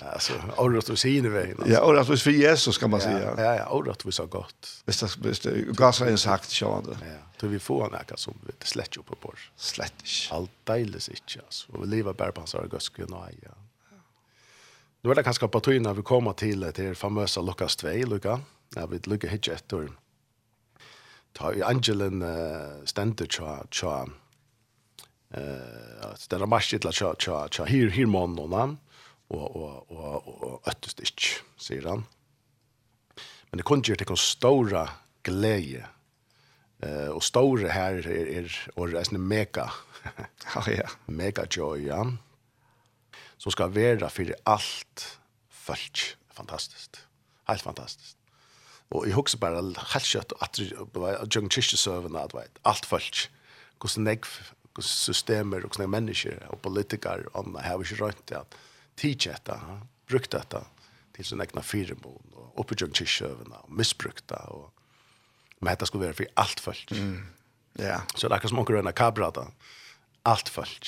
Alltså 0.02 0.34
orat 0.58 0.90
och 0.90 1.00
sin 1.00 1.34
vägen. 1.34 1.58
Ja, 1.66 1.82
orat 1.82 2.10
och 2.10 2.20
för 2.20 2.32
Jesus 2.32 2.78
kan 2.78 2.90
man 2.90 3.02
säga. 3.02 3.34
Ja, 3.38 3.56
ja, 3.56 3.70
orat 3.70 4.06
och 4.06 4.14
så 4.14 4.26
gott. 4.26 4.84
Visst 4.86 5.00
det 5.00 5.18
visst 5.18 5.46
gasar 5.78 6.08
en 6.08 6.18
sagt 6.18 6.50
så 6.50 6.74
andra. 6.74 6.98
Ja. 7.02 7.18
Då 7.40 7.48
vi 7.48 7.60
får 7.60 7.90
näka 7.90 8.18
som 8.18 8.34
vi 8.46 8.54
släcker 8.66 9.00
upp 9.00 9.22
på 9.22 9.30
oss. 9.30 9.40
Släcker. 9.56 10.36
Allt 10.36 10.52
delas 10.64 11.10
inte 11.10 11.40
alltså. 11.46 11.72
Och 11.72 11.84
vi 11.84 11.88
lever 11.88 12.14
bara 12.14 12.32
på 12.32 12.42
hans 12.42 12.56
ögoskön 12.56 13.14
och 13.14 13.22
nej. 13.22 13.40
ja. 13.42 13.52
Nu 15.02 15.12
är 15.12 15.16
det 15.16 15.24
kanske 15.24 15.48
på 15.48 15.60
tøyna 15.60 15.94
vi 15.94 16.02
kommer 16.02 16.34
till 16.34 16.60
det 16.60 16.78
här 16.78 16.94
famösa 16.94 17.42
Lukas 17.42 17.76
2, 17.76 17.88
Luka. 17.88 18.42
Ja, 18.76 18.86
vi 18.86 19.00
lukar 19.04 19.28
hitje 19.28 19.54
etter. 19.54 19.90
Ta 21.34 21.54
i 21.54 21.64
Angelen 21.64 22.22
uh, 22.22 22.86
stendet 22.86 23.32
tja, 23.32 23.64
tja, 23.72 24.06
eh 25.38 25.96
det 26.30 26.36
är 26.36 26.46
mest 26.46 26.70
till 26.70 26.88
att 26.88 26.96
cha 26.96 27.16
cha 27.52 27.66
här 27.66 27.90
här 27.90 28.06
mannen 28.06 28.78
och 29.28 29.56
och 29.56 29.92
och 29.92 30.44
och 30.44 30.68
öttest 30.68 31.00
inte, 31.00 31.24
säger 31.58 31.88
han. 31.88 32.06
Men 33.50 33.58
det 33.58 33.64
kunde 33.64 33.90
ju 33.90 33.96
ta 33.96 34.16
stora 34.16 34.90
glädje 35.24 35.86
eh 36.80 37.08
och 37.08 37.24
stora 37.24 37.70
här 37.70 38.08
är 38.08 38.28
är 38.28 38.72
och 38.76 38.88
det 38.88 39.00
är 39.00 39.14
en 39.14 39.28
mega 39.28 39.72
ja 40.56 40.64
ja 40.68 40.90
mega 41.06 41.46
joy 41.50 41.86
ja 41.86 42.12
som 43.38 43.52
ska 43.52 43.68
vara 43.68 44.10
för 44.10 44.36
allt 44.44 45.20
folk 45.50 46.18
fantastiskt 46.34 47.08
helt 47.44 47.62
fantastiskt 47.62 48.18
och 48.90 49.08
i 49.08 49.12
husker 49.12 49.38
bara 49.38 49.62
helt 49.62 50.06
kött 50.06 50.34
att 50.40 50.60
jag 50.60 51.30
jag 51.30 51.30
at 52.16 52.26
att 52.26 52.34
vet 52.34 52.58
allt 52.62 52.86
folk 52.86 53.30
hur 53.82 53.88
snägg 53.88 54.26
systemer 54.84 55.66
och 55.66 55.76
såna 55.76 55.88
människor 55.88 56.46
och 56.50 56.62
politiker 56.62 57.28
och 57.32 57.40
andra 57.40 57.62
har 57.62 57.84
ju 57.84 57.96
rätt 57.96 58.32
att 58.32 58.56
teach 58.96 59.28
detta, 59.28 59.82
brukt 60.08 60.32
detta 60.32 60.66
till 61.14 61.26
såna 61.26 61.44
egna 61.44 61.62
firmor 61.62 62.22
och 62.34 62.60
uppgjungkyrkorna 62.60 63.56
och 63.56 63.70
det, 64.28 64.36
och 64.36 64.74
men 65.60 65.72
detta 65.72 65.86
skulle 65.86 66.04
vara 66.04 66.14
för 66.14 66.28
allt 66.34 66.60
folk. 66.60 66.92
Mm. 66.92 67.26
Ja. 67.74 68.02
Så 68.16 68.28
det 68.28 68.36
är 68.36 68.48
som 68.48 68.60
onkel 68.60 68.76
Röna 68.76 68.92
Cabra 68.92 69.32
då. 69.32 69.48
Allt 70.24 70.50
folk. 70.50 70.88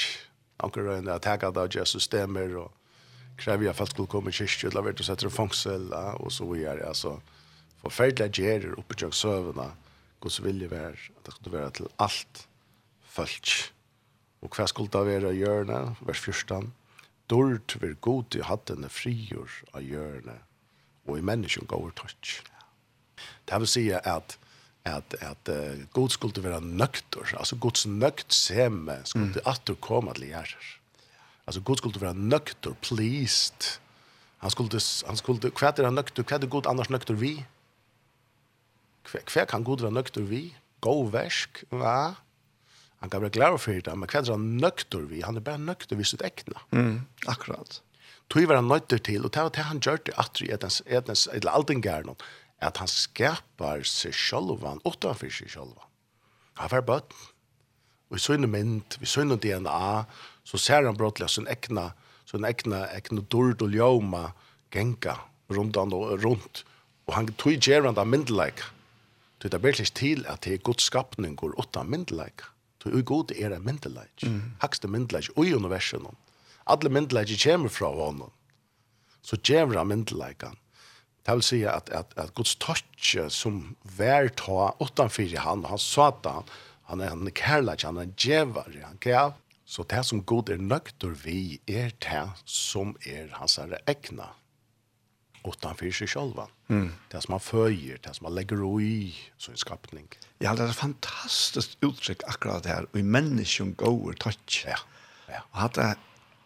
Onkel 0.57 0.83
Röna 0.83 1.13
att 1.13 1.21
ta 1.21 1.47
av 1.47 1.69
just 1.71 1.91
systemer 1.91 2.57
och 2.57 2.73
kräver 3.38 3.69
att 3.69 3.77
folk 3.77 3.89
skulle 3.89 4.07
komma 4.07 4.29
i 4.29 4.33
kyrkor 4.33 4.69
eller 4.69 4.81
vart 4.81 4.99
och 4.99 5.05
sätta 5.05 5.27
i 5.27 5.29
fängsel 5.29 5.93
och 5.93 6.33
så 6.33 6.51
vidare 6.51 6.88
alltså 6.88 7.21
förfärliga 7.81 8.27
gerer 8.31 8.79
uppgjungkyrkorna 8.79 9.71
Guds 10.21 10.39
vilje 10.39 10.67
var 10.67 10.97
at 10.97 11.25
det 11.25 11.33
skulle 11.33 11.57
være 11.59 11.71
til 11.71 11.89
alt 11.99 12.47
folk. 13.05 13.73
Og 14.41 14.53
hva 14.53 14.67
skulle 14.69 14.91
det 14.93 15.05
være 15.07 15.31
å 15.31 15.38
gjøre, 15.38 15.79
vers 16.05 16.21
14. 16.21 16.69
Dort 17.31 17.75
vil 17.81 17.95
god 18.01 18.29
til 18.31 18.45
hattene 18.47 18.89
frigjør 18.91 19.55
av 19.75 19.83
gjørne, 19.83 20.38
og 21.07 21.17
i 21.17 21.25
menneskjen 21.25 21.67
går 21.67 21.89
tøtt. 21.97 22.35
Det 23.47 23.59
vil 23.63 23.71
si 23.71 23.83
at, 23.95 24.38
at, 24.88 25.15
at 25.25 25.51
uh, 25.51 25.81
god 25.95 26.13
skulle 26.13 26.43
være 26.43 26.61
nøkter, 26.61 27.33
altså 27.39 27.57
gods 27.59 27.88
nøkt 27.89 28.35
seme 28.35 29.01
skulle 29.09 29.33
mm. 29.33 29.49
at 29.49 29.65
du 29.67 29.75
komme 29.75 30.13
til 30.15 30.29
gjerrer. 30.29 30.69
Altså 31.47 31.63
god 31.63 31.81
skulle 31.81 32.01
være 32.01 32.15
nøkter, 32.15 32.75
pleased. 32.83 33.79
Han 34.43 34.53
skulle, 34.53 34.79
han 35.07 35.17
skulle, 35.17 35.51
hva 35.57 35.71
er 35.71 35.88
han 35.88 35.97
nøkter, 35.97 36.23
hva 36.27 36.38
er 36.38 36.43
det 36.43 36.51
god 36.53 36.69
annars 36.69 36.91
nøkter 36.93 37.17
vi? 37.17 37.33
Hva, 39.09 39.23
hva 39.33 39.47
kan 39.49 39.65
god 39.65 39.83
være 39.88 39.97
nøkter 39.97 40.27
vi? 40.27 40.45
Gå 40.83 40.95
versk, 41.11 41.63
hva? 41.73 41.97
Ja 42.13 42.26
han 43.04 43.10
kan 43.10 43.22
være 43.22 43.36
glad 43.36 43.58
for 43.62 43.78
det, 43.78 43.93
men 43.93 44.10
hva 44.10 44.22
er 44.24 44.32
han 44.34 44.45
nøkter 44.62 45.06
vi? 45.10 45.22
Han 45.26 45.38
er 45.38 45.45
bare 45.45 45.62
nøkter 45.62 46.00
hvis 46.00 46.16
sitt 46.16 46.24
ekne. 46.26 46.58
Mm, 46.74 47.06
akkurat. 47.30 47.82
Tog 48.34 48.48
var 48.50 48.58
han 48.60 48.72
nøkter 48.72 49.00
til, 49.00 49.24
og 49.24 49.34
det 49.36 49.43
var 49.45 49.54
det 49.54 49.66
han 49.70 49.82
gjør 49.84 50.02
det 50.08 50.16
at 50.18 50.41
i 50.41 50.50
etens, 50.52 50.82
etens, 50.86 51.28
eller 51.32 51.54
aldengæren, 51.54 52.18
at 52.58 52.82
han 52.82 52.89
skapar 52.89 53.86
seg 53.86 54.18
sjølvan, 54.18 54.82
utenfor 54.82 55.30
seg 55.30 55.54
sjølvan. 55.54 55.86
Han 56.58 56.74
var 56.74 56.88
bøtt. 56.89 57.14
Og 58.10 58.18
i 58.18 58.24
sønne 58.24 58.50
mynd, 58.50 58.98
vi 59.00 59.06
sønne 59.06 59.38
DNA, 59.38 60.08
så 60.48 60.58
ser 60.58 60.88
han 60.88 60.98
brottelig 60.98 61.30
sin 61.36 61.48
ekne, 61.52 61.91
sin 62.28 62.48
ekne, 62.48 62.86
ekne 62.95 63.22
dord 63.30 63.62
og 63.62 63.72
ljøma, 63.76 64.32
genka, 64.74 65.20
rundt 65.54 65.78
han 65.78 65.93
og 65.93 66.18
rundt. 66.26 66.64
Og 67.08 67.14
han 67.20 67.30
tog 67.38 67.62
gjerne 67.62 67.93
av 67.93 68.10
myndeleik. 68.10 68.66
Det 69.38 69.54
er 69.54 69.62
virkelig 69.62 69.93
til 69.93 70.26
at 70.28 70.48
det 70.48 70.58
er 70.58 70.66
god 70.66 70.82
skapning 70.82 71.38
går 71.38 71.54
utan 71.62 71.91
myndeleik. 71.91 72.41
Mm 72.41 72.57
Så 72.84 72.93
i 72.93 73.01
god 73.01 73.34
er 73.36 73.49
det 73.49 73.61
myndelage. 73.65 74.30
Mm. 74.30 74.53
Hakste 74.61 74.88
myndelage 74.88 75.34
i 75.38 75.53
universen. 75.53 76.05
Alle 76.67 76.89
myndelage 76.89 77.38
kommer 77.43 77.69
fra 77.69 77.89
honom. 77.93 78.32
Så 79.21 79.38
djevra 79.43 79.84
myndelagan. 79.84 80.55
Det 81.28 81.36
vil 81.36 81.43
si 81.43 81.57
at, 81.67 81.89
at, 81.91 82.13
at 82.15 82.34
Guds 82.36 82.55
touch 82.55 83.17
som 83.34 83.75
vær 83.97 84.30
ta 84.39 84.71
utanfyrir 84.80 85.41
han, 85.43 85.65
han 85.67 85.82
satan, 85.82 86.47
han 86.88 87.01
er 87.03 87.11
en 87.11 87.28
kærlage, 87.36 87.84
han 87.84 87.97
er 87.99 88.07
en 88.07 88.15
djevare, 88.15 88.86
han 88.86 89.01
gav. 89.03 89.34
Så 89.67 89.84
det 89.91 90.05
som 90.07 90.23
god 90.23 90.49
er 90.53 90.61
nøkter 90.63 91.11
vi 91.25 91.59
er 91.67 91.91
det 91.99 92.23
som 92.47 92.95
er 93.03 93.34
hans 93.36 93.59
egna 93.59 94.30
utanfyrir 95.43 95.99
seg 95.99 96.13
sjolvan. 96.13 96.51
Mm. 96.68 96.91
Det 97.11 97.22
som 97.24 97.32
man 97.32 97.43
føyer, 97.43 97.99
det 98.03 98.15
som 98.15 98.28
man 98.28 98.36
legger 98.36 98.63
i, 98.84 99.15
så 99.38 99.51
en 99.51 99.57
skapning. 99.57 100.07
Ja, 100.41 100.51
det 100.51 100.65
er 100.65 100.74
et 100.74 100.80
fantastisk 100.80 101.78
uttrykk 101.86 102.26
akkurat 102.28 102.65
her, 102.65 102.89
og 102.91 102.99
i 102.99 103.05
menneskjøn 103.05 103.74
går 103.80 104.18
touch. 104.20 104.65
Ja. 104.68 104.76
ja. 105.30 105.43
Og 105.53 105.63
at 105.63 105.80
det, 105.80 105.93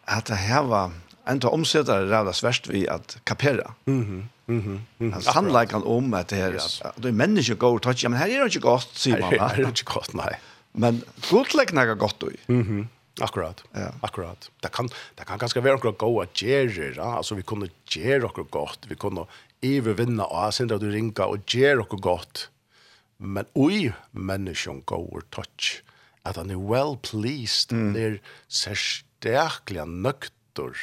at 0.06 0.28
det 0.28 0.38
her 0.38 0.68
var, 0.70 0.94
en 1.28 1.42
av 1.42 1.52
omsettere 1.54 2.08
rævda 2.10 2.32
sverst 2.34 2.70
vi 2.70 2.86
at 2.86 3.18
kapera. 3.26 3.74
Mhm. 3.86 4.02
-hmm. 4.02 4.22
Mm 4.46 4.60
-hmm. 4.60 4.78
Mm 4.98 5.12
-hmm. 5.12 5.20
Sannleikene 5.20 5.84
om 5.84 6.14
at 6.14 6.30
det 6.30 6.38
her, 6.38 6.52
yes. 6.54 6.80
at, 6.84 6.92
at 6.96 7.04
i 7.04 7.10
menneskjøn 7.10 7.58
går 7.58 7.78
touch, 7.78 8.04
ja, 8.04 8.08
men 8.08 8.18
her 8.18 8.26
er 8.26 8.44
det 8.44 8.54
ikke 8.54 8.68
godt, 8.68 8.90
sier 8.94 9.20
man. 9.20 9.30
Her, 9.30 9.38
her 9.38 9.48
er 9.48 9.70
det 9.70 9.80
ikke 9.80 9.92
godt, 9.92 10.14
nei. 10.14 10.34
Men 10.72 11.04
godleggen 11.30 11.78
er 11.78 11.94
godt, 11.94 12.20
du. 12.20 12.30
Mm. 12.48 12.88
Akkurat. 13.20 13.62
Ja. 13.74 13.92
Akkurat. 14.00 14.50
Det 14.62 14.72
kan 14.72 14.88
det 15.18 15.26
kan 15.26 15.38
ganska 15.38 15.60
vara 15.60 15.76
några 15.76 15.90
goda 15.90 16.26
gerer, 16.34 16.98
alltså 16.98 17.34
vi 17.34 17.42
kunde 17.42 17.68
ger 17.86 18.24
och 18.24 18.50
gott, 18.50 18.78
vi 18.88 18.94
kunde 18.94 19.26
övervinna 19.62 20.24
och 20.24 20.54
sen 20.54 20.68
då 20.68 20.78
du 20.78 20.90
ringa 20.90 21.24
och 21.24 21.54
ger 21.54 21.78
och 21.78 22.02
gott. 22.02 22.50
Men 23.16 23.46
oj, 23.52 23.94
människan 24.10 24.82
går 24.84 25.22
touch. 25.30 25.82
Att 26.22 26.36
han 26.36 26.50
är 26.50 26.68
well 26.72 26.96
pleased. 26.96 27.72
Mm. 27.72 27.92
Det 27.92 28.00
är 28.00 28.20
särskilt 28.48 29.86
nöktor. 29.86 30.76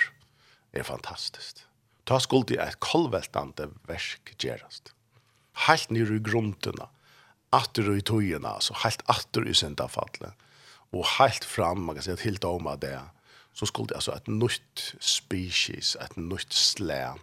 Är 0.72 0.84
fantastiskt. 0.84 1.66
Ta 2.04 2.20
skuld 2.20 2.52
i 2.52 2.56
ett 2.56 2.80
kolvältande 2.80 3.70
verk 3.88 4.44
gerast. 4.44 4.94
Helt 5.54 5.90
nere 5.90 6.16
i 6.16 6.20
grunderna. 6.20 6.90
Atter 7.50 7.98
i 7.98 8.02
tøyene, 8.02 8.48
altså 8.48 8.76
helt 8.84 9.02
atter 9.10 9.48
i 9.50 9.54
syndafallet. 9.54 10.34
Og 10.94 11.06
helt 11.18 11.46
fram, 11.46 11.82
man 11.82 11.98
kan 11.98 12.06
si, 12.06 12.14
helt 12.24 12.46
om 12.46 12.68
av 12.70 12.78
det, 12.80 13.00
så 13.54 13.66
skulle 13.66 13.90
det 13.90 13.98
altså 13.98 14.14
et 14.14 14.28
nytt 14.30 14.84
species, 15.02 15.96
et 16.02 16.18
nytt 16.18 16.54
slag 16.54 17.18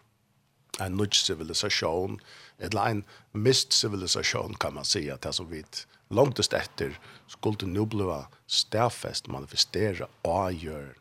en 0.81 0.97
nudge 0.97 1.24
civilisation 1.24 2.20
eller 2.59 2.87
en 2.87 3.05
mist 3.33 3.72
civilisation 3.72 4.55
kan 4.55 4.74
man 4.74 4.85
säga 4.85 5.14
att 5.14 5.35
som 5.35 5.51
vi 5.51 5.64
långtest 6.09 6.53
efter 6.53 6.99
skulle 7.27 7.57
det 7.57 7.66
nu 7.66 7.87
bli 7.87 8.24
stärfest 8.47 9.27
manifestera 9.27 10.07
avgör 10.22 10.95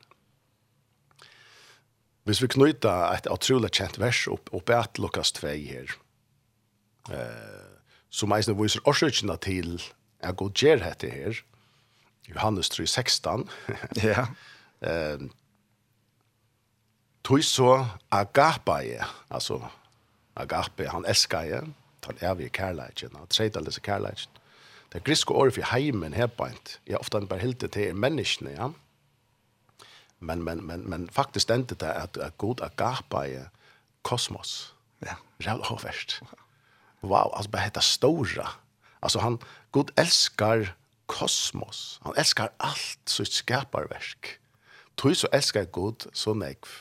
Hvis 2.26 2.42
vi 2.42 2.48
knyter 2.50 3.14
et 3.14 3.28
utrolig 3.30 3.70
kjent 3.78 4.00
vers 4.02 4.24
opp, 4.34 4.50
opp 4.50 4.72
et 4.74 4.98
Lukas 4.98 5.30
2 5.38 5.48
her, 5.62 5.92
eh, 7.14 7.68
som 8.10 8.34
eisne 8.34 8.56
viser 8.58 8.82
årsøkene 8.90 9.36
til 9.38 9.76
jeg 9.78 10.38
god 10.40 10.56
gjør 10.58 10.82
dette 10.82 11.12
her, 11.14 11.42
Johannes 12.26 12.72
3, 12.74 12.88
16, 12.88 13.46
ja. 14.02 14.26
eh, 14.90 15.22
tog 17.26 17.44
så 17.44 17.88
agape, 18.12 19.02
altså 19.30 19.60
agape, 20.36 20.88
han 20.90 21.06
elsker 21.10 21.42
jeg, 21.50 21.68
han 22.06 22.18
er 22.22 22.34
vi 22.38 22.46
i 22.46 22.54
kærleidjen, 22.54 23.16
han 23.18 23.28
treder 23.28 23.66
disse 23.66 23.82
kærleidjen. 23.82 24.32
Det 24.94 25.04
griske 25.04 25.34
året 25.34 25.56
for 25.56 25.66
heimen 25.74 26.14
her 26.14 26.28
beint, 26.28 26.80
jeg 26.88 26.98
ofte 27.02 27.26
bare 27.26 27.42
hilder 27.42 27.68
til 27.68 27.96
menneskene, 27.96 28.52
ja. 28.52 28.70
Men, 30.20 30.44
men, 30.44 30.64
men, 30.68 30.90
men 30.90 31.10
faktisk 31.10 31.50
endte 31.52 31.76
det 31.76 31.92
at, 31.92 32.18
at 32.18 32.38
god 32.38 32.62
agape 32.64 33.18
er 33.18 33.50
kosmos. 34.04 34.74
Ja. 35.04 35.18
Rævlig 35.44 35.66
hårverst. 35.66 36.22
Wow, 37.04 37.36
altså 37.36 37.52
bare 37.52 37.62
hette 37.62 37.82
stora. 37.82 38.56
Altså 39.02 39.20
han, 39.20 39.38
god 39.72 39.92
elskar 39.98 40.72
kosmos. 41.08 42.00
Han 42.06 42.14
elskar 42.18 42.54
alt 42.60 43.10
sitt 43.12 43.34
skaparverk. 43.34 44.40
Tog 44.98 45.16
så 45.16 45.28
elskar 45.34 45.66
god 45.66 46.08
så 46.14 46.34
negv 46.34 46.72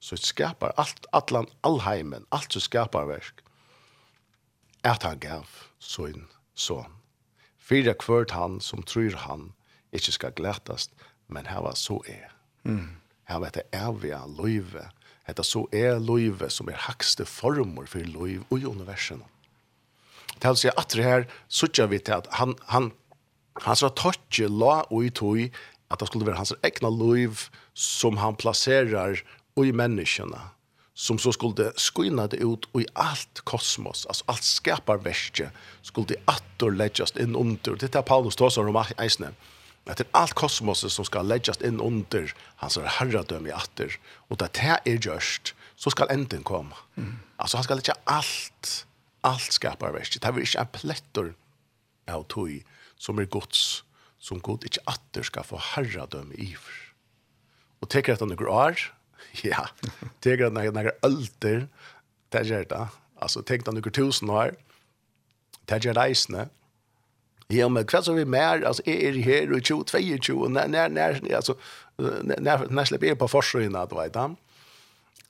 så 0.00 0.16
det 0.16 0.24
skapar 0.24 0.74
allt 0.76 1.06
allan 1.12 1.48
allheimen, 1.66 2.26
allt 2.30 2.52
som 2.52 2.62
skapar 2.62 3.08
verk. 3.10 3.42
At 4.84 5.02
han 5.02 5.18
gav 5.18 5.46
sin 5.78 6.26
son. 6.54 6.92
Fyra 7.58 7.94
kvart 7.94 8.30
han 8.30 8.60
som 8.60 8.82
tror 8.82 9.16
han 9.26 9.52
inte 9.92 10.12
skal 10.12 10.32
glætast, 10.32 10.92
men 11.28 11.46
her 11.46 11.60
var 11.60 11.74
så 11.74 11.98
er. 12.06 12.30
Mm. 12.62 12.96
Her 13.28 13.42
var 13.42 13.52
det 13.52 13.66
evige 13.72 14.20
løyve. 14.38 14.88
Hetta 15.28 15.44
så 15.44 15.66
er 15.72 15.98
løyve 16.00 16.48
som 16.50 16.70
er 16.72 16.78
hakste 16.88 17.26
former 17.28 17.86
for 17.86 18.00
løyve 18.00 18.46
i 18.56 18.64
universen. 18.64 19.24
Det 20.38 20.44
er 20.44 20.54
altså 20.54 20.72
at 20.78 20.94
det 20.94 21.04
her, 21.04 21.24
så 21.48 21.86
vi 21.86 21.98
til 21.98 22.12
at 22.12 22.28
han, 22.32 22.54
han, 22.68 22.92
han 23.60 23.76
sa 23.76 23.88
tøtje 23.88 24.48
la 24.48 24.84
og 24.88 25.04
i 25.04 25.10
tog 25.10 25.40
at 25.90 26.00
det 26.00 26.08
skulle 26.08 26.26
være 26.28 26.38
hans 26.38 26.54
egna 26.62 26.90
liv 26.92 27.48
som 27.74 28.16
han 28.16 28.36
placerar 28.36 29.20
och 29.58 29.66
i 29.66 29.72
menneskene 29.72 30.38
som 30.94 31.18
så 31.18 31.32
skulle 31.32 31.72
skina 31.76 32.26
det 32.26 32.36
ut 32.36 32.64
och 32.72 32.80
i 32.80 32.86
allt 32.92 33.40
kosmos, 33.40 34.06
alltså 34.06 34.24
allt 34.26 34.42
skaparverke 34.42 35.50
skulle 35.82 36.06
det 36.06 36.16
attor 36.24 36.72
läggas 36.72 37.16
in 37.16 37.36
under. 37.36 37.76
Det 37.76 37.94
är 37.94 38.02
Paulus 38.02 38.34
som 38.34 38.68
om 38.68 38.84
Eisne. 38.98 39.30
Att 39.84 39.96
det 39.96 40.04
är 40.04 40.08
allt 40.10 40.32
kosmos 40.32 40.94
som 40.94 41.04
ska 41.04 41.22
läggas 41.22 41.60
in 41.60 41.80
under 41.80 42.34
hans 42.56 42.78
herradöm 42.78 43.46
i 43.46 43.52
attor. 43.52 43.98
Och 44.28 44.36
det 44.36 44.56
här 44.56 44.80
är 44.84 45.06
görst 45.06 45.54
så 45.76 45.90
ska 45.90 46.06
änden 46.06 46.42
komma. 46.42 46.76
Mm. 46.96 47.18
Alltså 47.36 47.56
han 47.56 47.64
ska 47.64 47.74
lägga 47.74 47.94
allt, 48.04 48.86
allt 49.20 49.52
skaparverke. 49.52 50.18
Det 50.20 50.26
är 50.28 50.40
inte 50.40 50.58
en 50.58 50.66
plättor 50.66 51.34
av 52.10 52.22
tog 52.22 52.64
som 52.96 53.18
är 53.18 53.24
gods, 53.24 53.84
som 54.18 54.38
god 54.38 54.64
inte 54.64 54.80
attor 54.84 55.22
ska 55.22 55.42
få 55.42 55.58
herradöm 55.62 56.32
i. 56.32 56.56
Och 57.80 57.88
tänker 57.88 58.12
att 58.12 58.20
han 58.20 58.30
är 58.30 58.36
grar, 58.36 58.97
ja, 59.50 59.66
det 60.24 60.36
er 60.36 60.48
noen 60.50 60.74
noen 60.76 60.92
ølter, 61.06 61.66
det 62.32 62.44
gjør 62.48 62.68
det. 62.70 62.84
Altså, 63.18 63.42
tenk 63.42 63.66
deg 63.66 63.78
noen 63.78 63.94
tusen 63.94 64.30
år, 64.32 64.54
det 65.68 65.82
gjør 65.84 65.98
reisende. 65.98 66.48
Ja, 67.52 67.68
men 67.72 67.86
hva 67.88 68.02
så 68.04 68.12
vi 68.12 68.26
mer, 68.28 68.60
altså, 68.68 68.84
er 68.84 69.16
i 69.16 69.24
her 69.24 69.48
i 69.48 69.60
2022, 69.64 70.18
22, 70.20 70.36
og 70.44 70.52
når, 70.52 70.68
når, 70.74 70.90
når, 70.92 71.20
altså, 71.38 71.56
når, 71.98 72.66
når 72.68 72.90
slipper 72.90 73.08
jeg 73.12 73.20
på 73.20 73.30
forsøgene, 73.32 73.86
du 73.88 73.96
vet 73.96 74.12
da. 74.14 74.26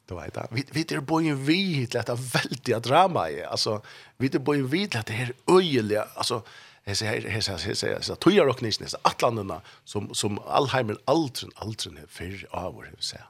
Du 0.09 0.17
vet 0.17 0.35
da. 0.35 0.49
Vi, 0.51 0.65
vi 0.75 0.83
er 0.83 1.05
på 1.07 1.21
en 1.23 1.39
vid 1.47 1.87
til 1.87 2.01
dette 2.01 2.17
veldige 2.19 2.81
dramaet, 2.83 3.45
altså, 3.47 3.79
vi 4.19 4.33
er 4.33 4.43
på 4.43 4.57
en 4.59 4.67
vid 4.73 4.89
til 4.89 4.99
dette 4.99 5.21
her 5.21 5.37
øyelige, 5.47 6.09
altså, 6.17 6.43
Jeg 6.89 6.97
sier, 6.97 7.25
jeg 7.29 7.43
sier, 7.45 7.59
jeg 7.61 7.77
sier, 8.01 8.17
tøyer 8.17 8.49
og 8.49 8.57
knæsnes 8.63 8.95
atlanduna 9.05 9.59
sum 9.85 10.07
sum 10.17 10.39
Alheimer 10.49 10.97
aldri, 11.11 11.51
aldrin 11.61 11.99
fer 12.09 12.47
avur 12.49 12.87
hevur 12.87 13.05
seg 13.05 13.21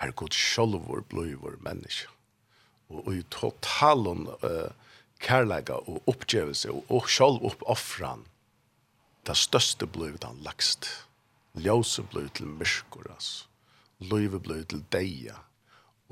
er 0.00 0.12
god 0.12 0.34
sjolvor 0.36 1.02
bløyvor 1.10 1.56
menneske. 1.64 2.10
Og, 2.88 3.06
og 3.06 3.14
i 3.16 3.22
totalen 3.34 4.26
uh, 4.42 4.70
kærlega 5.22 5.80
og 5.88 6.02
oppgjevelse 6.10 6.70
og, 6.72 6.84
og 6.92 7.08
sjolv 7.10 7.44
oppoffran, 7.48 8.26
det 9.26 9.36
største 9.40 9.88
bløyvet 9.90 10.24
han 10.24 10.38
lagst. 10.46 10.86
Ljøse 11.56 12.04
bløyvet 12.12 12.36
til 12.38 12.46
myrkor, 12.46 13.08
altså. 13.10 13.46
Løyve 13.98 14.38
bløyvet 14.40 14.68
til 14.70 14.84
deia. 14.92 15.40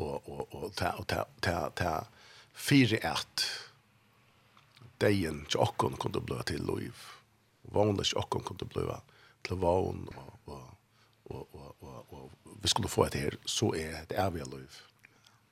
Og, 0.01 0.29
og, 0.29 0.49
og, 0.55 0.71
ta, 0.75 0.95
og 0.99 1.07
ta, 1.07 1.23
ta, 1.45 1.69
ta, 1.79 1.93
fire 2.55 2.99
et. 3.07 3.45
Deien 5.03 5.45
til 5.51 5.63
okkon 5.63 5.99
kunne 6.01 6.23
bløy 6.25 6.43
til 6.49 6.65
løyv. 6.67 7.05
Vånlig 7.75 8.09
til 8.09 8.23
okkon 8.25 8.43
kunne 8.49 8.67
bløy 8.73 8.89
til 9.45 9.61
vån 9.61 10.09
og, 10.17 10.33
og, 10.47 10.65
og, 11.31 11.55
og, 11.55 11.77
og, 11.81 12.01
og, 12.11 12.25
og 12.25 12.44
vi 12.65 12.73
skulle 12.73 12.89
få 12.89 13.05
et 13.11 13.19
her, 13.21 13.37
så 13.47 13.71
er 13.77 14.05
det 14.09 14.19
evige 14.19 14.49
liv. 14.49 14.83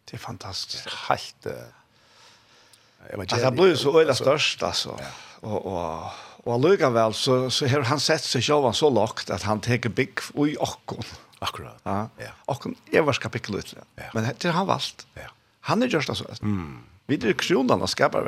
Det 0.08 0.16
er 0.16 0.22
fantastisk. 0.22 0.84
Det 0.84 0.92
er 0.92 1.12
Helt 1.12 1.46
uh, 1.46 3.18
altså, 3.20 3.40
det 3.44 3.52
blir 3.58 3.72
jo 3.74 3.80
så 3.80 3.92
øyla 4.00 4.14
størst, 4.16 4.62
altså. 4.62 4.96
Ja. 5.00 5.10
Og, 5.42 5.66
og, 5.66 6.10
og 6.44 6.54
allikevel 6.54 7.14
så, 7.18 7.36
så 7.50 7.68
har 7.68 7.84
han 7.90 8.00
sett 8.00 8.24
seg 8.24 8.44
selv 8.46 8.70
så 8.78 8.90
lagt 8.90 9.30
at 9.30 9.44
han 9.48 9.60
teker 9.60 9.92
bygg 9.92 10.24
i 10.46 10.56
okkon. 10.56 11.04
Akkurat. 11.42 11.80
Ja. 11.84 12.06
ja. 12.22 12.32
Åkken 12.48 12.76
er 12.94 13.02
vars 13.02 13.18
kapittel 13.18 13.58
ut. 13.58 13.74
Ja. 13.98 14.08
Men 14.14 14.30
det 14.30 14.48
har 14.48 14.60
han 14.60 14.70
valgt. 14.70 15.06
Ja. 15.18 15.28
Han 15.68 15.82
er 15.82 15.90
gjørst, 15.90 16.14
altså. 16.14 16.38
Mm. 16.42 16.82
Vi 17.10 17.18
er 17.18 17.34
kronene 17.36 17.88
skaper 17.90 18.22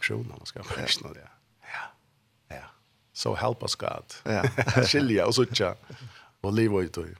Kronan 0.00 0.38
og 0.40 0.48
skapar 0.48 0.78
verskene, 0.78 1.12
ja. 1.18 1.28
Ja. 1.74 1.86
ja. 2.56 2.66
So 3.12 3.34
help 3.34 3.62
us 3.62 3.76
God. 3.76 4.16
Ja. 4.24 4.46
Skilja 4.88 5.26
og 5.26 5.34
suttja. 5.34 5.74
Og 6.42 6.54
liv 6.54 6.72
og 6.72 6.88
utøy. 6.88 7.12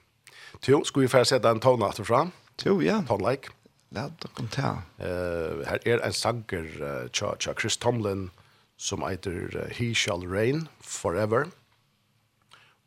Jo, 0.67 0.83
ska 0.83 0.99
vi 0.99 1.07
få 1.07 1.23
sette 1.25 1.49
en 1.49 1.59
tone 1.59 1.87
etterfra? 1.89 2.25
Jo, 2.65 2.81
ja. 2.81 3.01
Tone-like. 3.07 3.51
Ja, 3.95 4.09
det 4.21 4.29
kan 4.35 4.47
ta. 4.47 4.69
Uh, 4.99 5.63
her 5.67 5.79
er 5.85 5.99
en 6.05 6.13
sanger 6.13 6.67
uh, 6.79 7.09
tja, 7.11 7.33
tja 7.39 7.53
Chris 7.59 7.77
Tomlin 7.77 8.29
som 8.77 9.03
heter 9.03 9.51
uh, 9.55 9.67
He 9.75 9.93
Shall 9.93 10.23
Reign 10.27 10.67
Forever. 10.79 11.49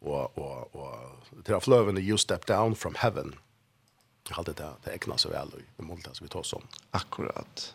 Og, 0.01 0.39
og, 0.39 0.77
og 0.77 1.45
til 1.45 1.61
fløvene 1.61 2.01
You 2.01 2.17
Step 2.17 2.49
Down 2.49 2.77
From 2.77 2.97
Heaven. 3.01 3.35
Jeg 4.29 4.37
halte 4.37 4.53
det, 4.57 4.71
det 4.85 4.93
egnet 4.97 5.21
så 5.21 5.29
vel 5.29 5.53
i 5.61 5.85
målet 5.85 6.17
som 6.17 6.25
vi 6.25 6.33
tar 6.33 6.45
som. 6.49 6.65
Akkurat. 6.97 7.75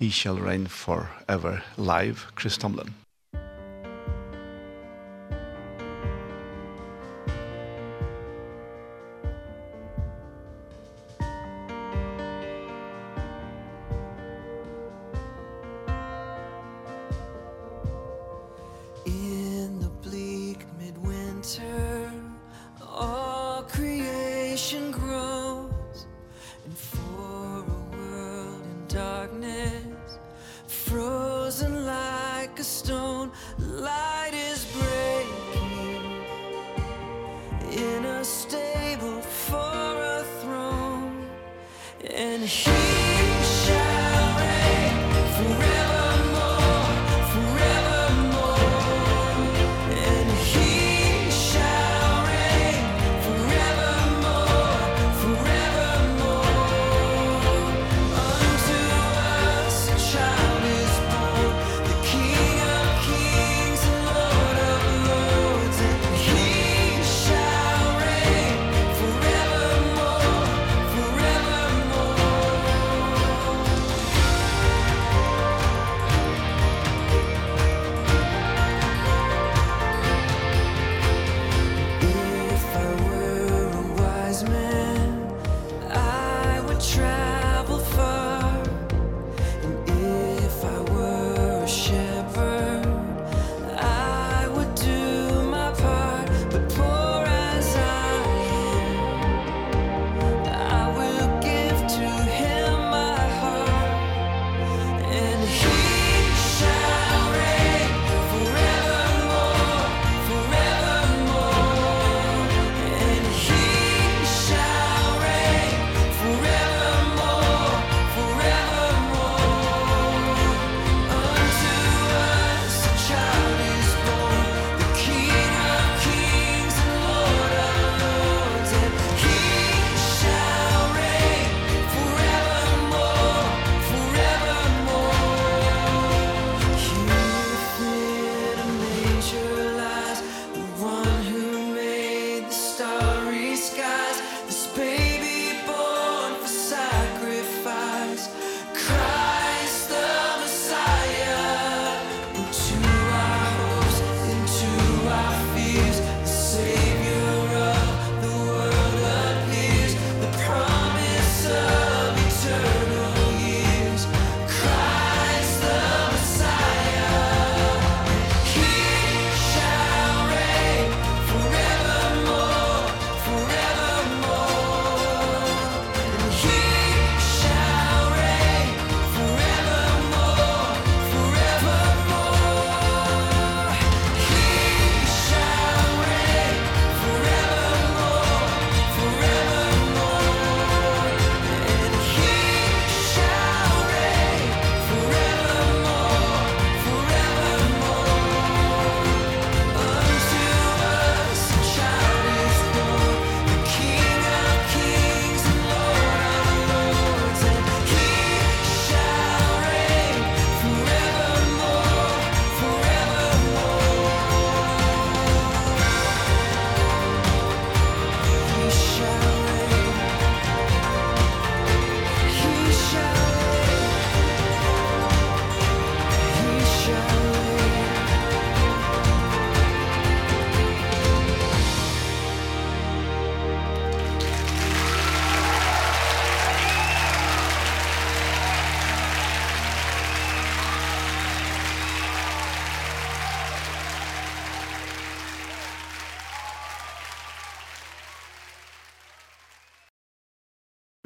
He 0.00 0.10
Shall 0.10 0.36
Reign 0.36 0.68
Forever 0.68 1.64
live, 1.76 2.28
Chris 2.36 2.58
Tomlin. 2.58 2.94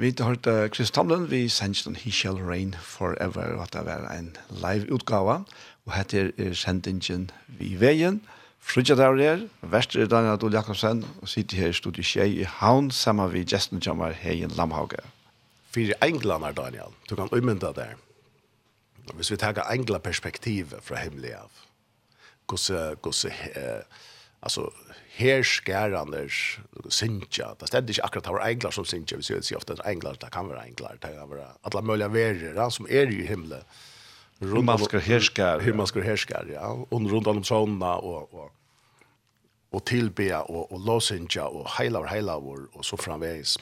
Vi 0.01 0.15
har 0.19 0.27
hørt 0.27 0.47
uh, 0.47 0.69
Chris 0.69 0.91
Tomlin, 0.91 1.31
vi 1.31 1.49
sendte 1.49 1.85
den 1.85 1.97
He 1.97 2.11
Shall 2.11 2.37
Reign 2.37 2.75
Forever, 2.81 3.61
og 3.61 3.73
det 3.73 3.85
var 3.85 4.09
en 4.09 4.37
live-utgave, 4.51 5.45
og 5.87 5.93
heter 5.93 6.31
er 6.39 6.55
sendingen 6.55 7.31
vi 7.47 7.75
veien. 7.81 8.23
Frutja 8.61 8.95
der 8.97 9.21
er, 9.21 9.43
Vestre 9.63 10.07
Daniel 10.07 10.33
Adol 10.33 10.53
Jakobsen, 10.53 11.05
og 11.21 11.29
sitter 11.29 11.57
her 11.57 11.69
i 11.69 11.77
studiet 11.77 12.07
Kjei 12.07 12.41
i 12.41 12.47
Havn, 12.49 12.91
sammen 12.91 13.33
med 13.33 13.53
Justin 13.53 13.83
Jammer 13.87 14.17
Heien 14.17 14.51
Lamhauge. 14.57 15.05
Fyre 15.71 15.93
englander, 16.03 16.53
Daniel, 16.53 16.97
du 17.11 17.17
kan 17.17 17.29
umynda 17.33 17.73
der. 17.77 17.93
Hvis 19.15 19.31
vi 19.31 19.37
tar 19.37 19.61
engla 19.69 19.99
perspektivet 19.99 20.81
fra 20.83 20.97
himmelig 20.97 21.35
av, 21.35 21.51
hvordan, 22.49 22.97
hvordan, 23.03 23.33
eh, 23.55 23.83
altså, 24.43 24.71
her 25.17 25.43
skæraner 25.43 26.31
sinja. 26.89 27.53
Det 27.61 27.69
stender 27.69 27.95
ikke 27.95 28.05
akkurat 28.05 28.25
det 28.25 28.35
var 28.35 28.47
englar 28.47 28.75
som 28.75 28.85
sinja, 28.85 29.17
vi 29.17 29.27
sier 29.27 29.59
ofte 29.59 29.77
at 29.79 29.85
englar, 29.91 30.19
det 30.21 30.31
kan 30.33 30.49
være 30.49 30.67
englar, 30.69 30.99
det 31.03 31.13
kan 31.15 31.31
være 31.31 31.49
alle 31.65 31.83
mulige 31.87 32.13
verer, 32.13 32.69
som 32.71 32.87
er 32.91 33.11
i 33.11 33.27
himmelen. 33.27 33.65
Himmelsker 34.41 34.99
herskar. 35.05 35.61
Himmelsker 35.61 36.03
herskar, 36.03 36.47
ja. 36.49 36.71
Og 36.73 37.11
rundt 37.13 37.27
om 37.29 37.43
sånne, 37.45 37.91
og, 38.01 38.35
og, 38.35 38.53
og 39.73 39.85
tilbea, 39.87 40.41
og, 40.47 40.73
og 40.73 40.87
låsinja, 40.87 41.45
og 41.45 41.69
heilav, 41.77 42.07
heilav, 42.09 42.47
og 42.73 42.85
så 42.85 42.97
framveis. 42.97 43.59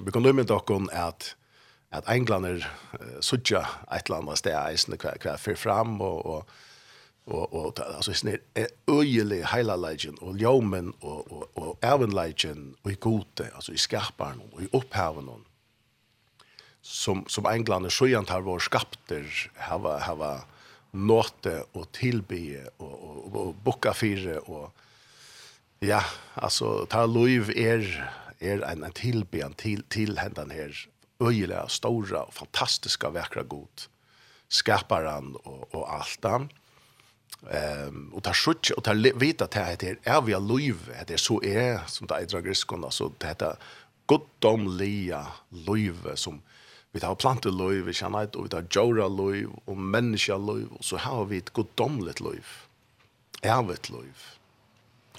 Vi 0.00 0.12
kan 0.12 0.22
lømme 0.22 0.44
dere 0.44 0.82
at 0.92 1.34
at 1.92 2.08
englander 2.08 2.62
uh, 2.96 3.20
sutja 3.20 3.66
et 3.92 4.08
eller 4.08 4.22
annet 4.22 4.40
sted 4.40 4.54
eisene 4.56 4.96
hver, 4.96 5.18
hver 5.20 5.40
fyr 5.40 5.58
fram, 5.60 5.98
og, 6.00 6.26
og 6.26 6.46
og 7.26 7.54
og 7.54 7.66
altså 7.66 7.94
altså 7.96 8.12
snir 8.14 8.38
øyelig 8.90 9.46
heila 9.46 9.76
legend 9.76 10.18
og 10.20 10.34
ljómen 10.34 10.92
og 11.00 11.32
og 11.32 11.50
og 11.54 11.78
Erwin 11.82 12.12
legend 12.12 12.74
og 12.84 12.92
i 12.92 12.94
gode 13.00 13.50
altså 13.54 13.72
i 13.72 13.78
skarparn 13.78 14.40
og 14.52 14.62
i 14.62 14.68
upphaven 14.72 15.28
som 16.82 17.28
som 17.28 17.46
englarna 17.46 17.88
sjøant 17.88 18.30
har 18.30 18.40
vår 18.40 18.58
skapter 18.58 19.24
hava 19.54 19.98
hava 19.98 20.44
nåte 20.92 21.62
og 21.74 21.86
tilbe 21.92 22.66
og 22.78 22.92
og, 22.92 23.36
og 23.36 23.54
bokka 23.64 23.92
fire 23.92 24.40
og 24.40 24.72
ja 25.80 26.02
altså 26.36 26.86
ta 26.90 27.06
loiv 27.06 27.50
er 27.56 27.86
er 28.40 28.64
en 28.72 28.84
en 28.84 28.92
tilbe 28.92 29.54
til 29.56 29.84
til 29.90 30.18
hendan 30.18 30.50
her. 30.50 30.86
Øyelig 31.22 31.70
stora 31.70 32.26
og 32.26 32.34
fantastiska 32.34 33.08
vekra 33.08 33.42
god 33.42 33.88
skaparan 34.48 35.36
og 35.44 35.74
og 35.74 36.00
altan 36.00 36.50
Ehm 37.50 38.12
och 38.14 38.22
tar 38.22 38.32
skjut 38.32 38.70
och 38.70 38.84
tar 38.84 39.18
vita 39.18 39.44
att 39.44 39.50
det 39.50 39.64
heter 39.64 39.98
är 40.02 40.20
vi 40.20 40.34
liv 40.40 40.76
att 41.00 41.08
det 41.08 41.18
så 41.18 41.42
är 41.42 41.80
som 41.86 42.06
det 42.06 42.30
drar 42.30 42.40
griskorna 42.40 42.86
altså 42.86 43.12
det 43.18 43.26
heter 43.26 43.56
goddomliga 44.06 45.26
liv 45.50 45.96
som 46.14 46.42
vi 46.92 47.00
tar 47.00 47.14
planta 47.14 47.48
liv 47.48 47.84
vi 47.84 47.92
känner 47.92 48.36
och 48.36 48.44
vi 48.44 48.48
tar 48.48 48.66
jora 48.70 49.08
liv 49.08 49.48
och 49.64 49.76
människa 49.76 50.36
liv 50.36 50.68
och 50.78 50.84
så 50.84 50.96
har 50.96 51.24
vi 51.24 51.38
ett 51.38 51.50
goddomligt 51.50 52.20
liv. 52.20 52.46
Är 53.42 53.62
vi 53.62 53.74
ett 53.74 53.90
liv. 53.90 54.16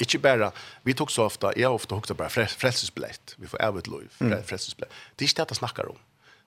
Ikke 0.02 0.20
bare, 0.20 0.52
vi 0.84 0.94
tok 0.98 1.12
så 1.14 1.28
ofte, 1.28 1.52
jeg 1.58 1.70
ofte 1.70 1.94
hokta 1.94 2.16
bare 2.18 2.48
frelsesbillett, 2.50 3.36
vi 3.38 3.48
får 3.48 3.62
evigt 3.62 3.90
lov, 3.92 4.08
frelsesblett. 4.18 4.90
Det 5.16 5.26
er 5.26 5.30
ikke 5.30 5.44
det 5.44 5.54
jeg 5.54 5.60
snakker 5.62 5.90
om. 5.92 6.00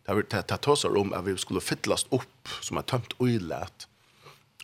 Det 0.07 0.14
er 0.14 0.23
det 0.33 0.51
jeg 0.51 0.62
tåser 0.67 0.97
om 0.99 1.12
at 1.14 1.27
vi 1.27 1.37
skulle 1.39 1.62
fytlast 1.62 2.11
opp 2.14 2.55
som 2.61 2.81
er 2.81 2.87
tømt 2.91 3.14
og 3.21 3.31
ilært, 3.31 3.87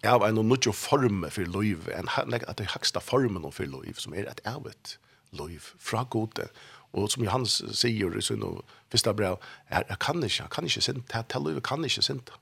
er 0.03 0.16
av 0.16 0.26
en 0.26 0.34
nødvendig 0.34 0.74
form 0.74 1.24
for 1.30 1.46
liv, 1.46 1.88
en 1.94 2.09
at 2.34 2.59
det 2.59 2.72
haksta 2.74 3.00
formen 3.00 3.50
for 3.53 3.64
liv, 3.64 3.94
som 3.98 4.14
er 4.14 4.30
et 4.30 4.40
evet 4.46 4.98
liv 5.32 5.72
fra 5.78 6.05
gode. 6.11 6.48
Og 6.92 7.09
som 7.11 7.24
Johannes 7.24 7.62
sier 7.72 8.16
i 8.16 8.22
sin 8.22 8.42
første 8.92 9.14
brev, 9.16 9.38
er, 9.70 9.84
jeg 9.88 9.98
kan 10.00 10.22
ikke, 10.22 10.42
jeg 10.42 10.50
kan 10.53 10.64
ikke 10.68 10.84
sinte, 10.84 11.22
jeg 11.32 11.44
livet 11.46 11.64
kan 11.64 11.84
ikke 11.84 12.03
sinte. 12.05 12.32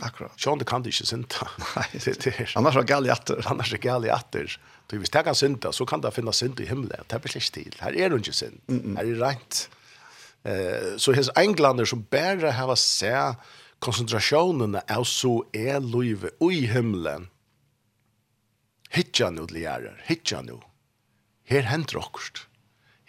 Akkurat. 0.00 0.36
Sjån, 0.38 0.60
det 0.60 0.68
kan 0.70 0.84
det 0.84 0.92
ikke 0.94 1.08
sinte. 1.08 1.48
Nei, 1.76 1.88
det, 2.04 2.14
det 2.22 2.34
er. 2.38 2.52
Annars 2.58 2.78
er 2.78 2.86
gale 2.86 3.12
atter. 3.12 3.42
Annars 3.50 3.72
er 3.74 3.82
gale 3.82 4.12
atter. 4.14 4.58
Så 4.86 5.00
hvis 5.00 5.10
jeg 5.12 5.26
kan 5.26 5.34
sinte, 5.34 5.72
så 5.74 5.84
kan 5.88 6.04
det 6.04 6.14
finne 6.14 6.32
sinte 6.36 6.62
i 6.62 6.68
himmelen. 6.70 7.08
Det 7.10 7.18
blir 7.22 7.40
ikke 7.40 7.54
til. 7.58 7.74
Her 7.82 7.96
er 7.96 8.14
det 8.14 8.22
ikke 8.22 8.36
sinte. 8.38 8.78
Her 8.94 9.02
er 9.02 9.10
det 9.10 9.22
rent. 9.24 9.62
Eh, 10.46 10.92
så 11.02 11.16
hans 11.16 11.32
englander 11.36 11.88
som 11.88 12.04
bare 12.10 12.54
har 12.54 12.74
sett 12.78 13.42
konsentrasjonen 13.84 14.78
av 14.80 15.04
så 15.08 15.40
er 15.56 15.80
livet 15.84 16.36
i 16.42 16.64
himmelen. 16.70 17.28
Hittja 18.94 19.30
nu, 19.34 19.44
lærer, 19.50 19.98
hittja 20.06 20.42
nu. 20.46 20.60
Her 21.50 21.66
henter 21.68 22.00
okkurst. 22.00 22.46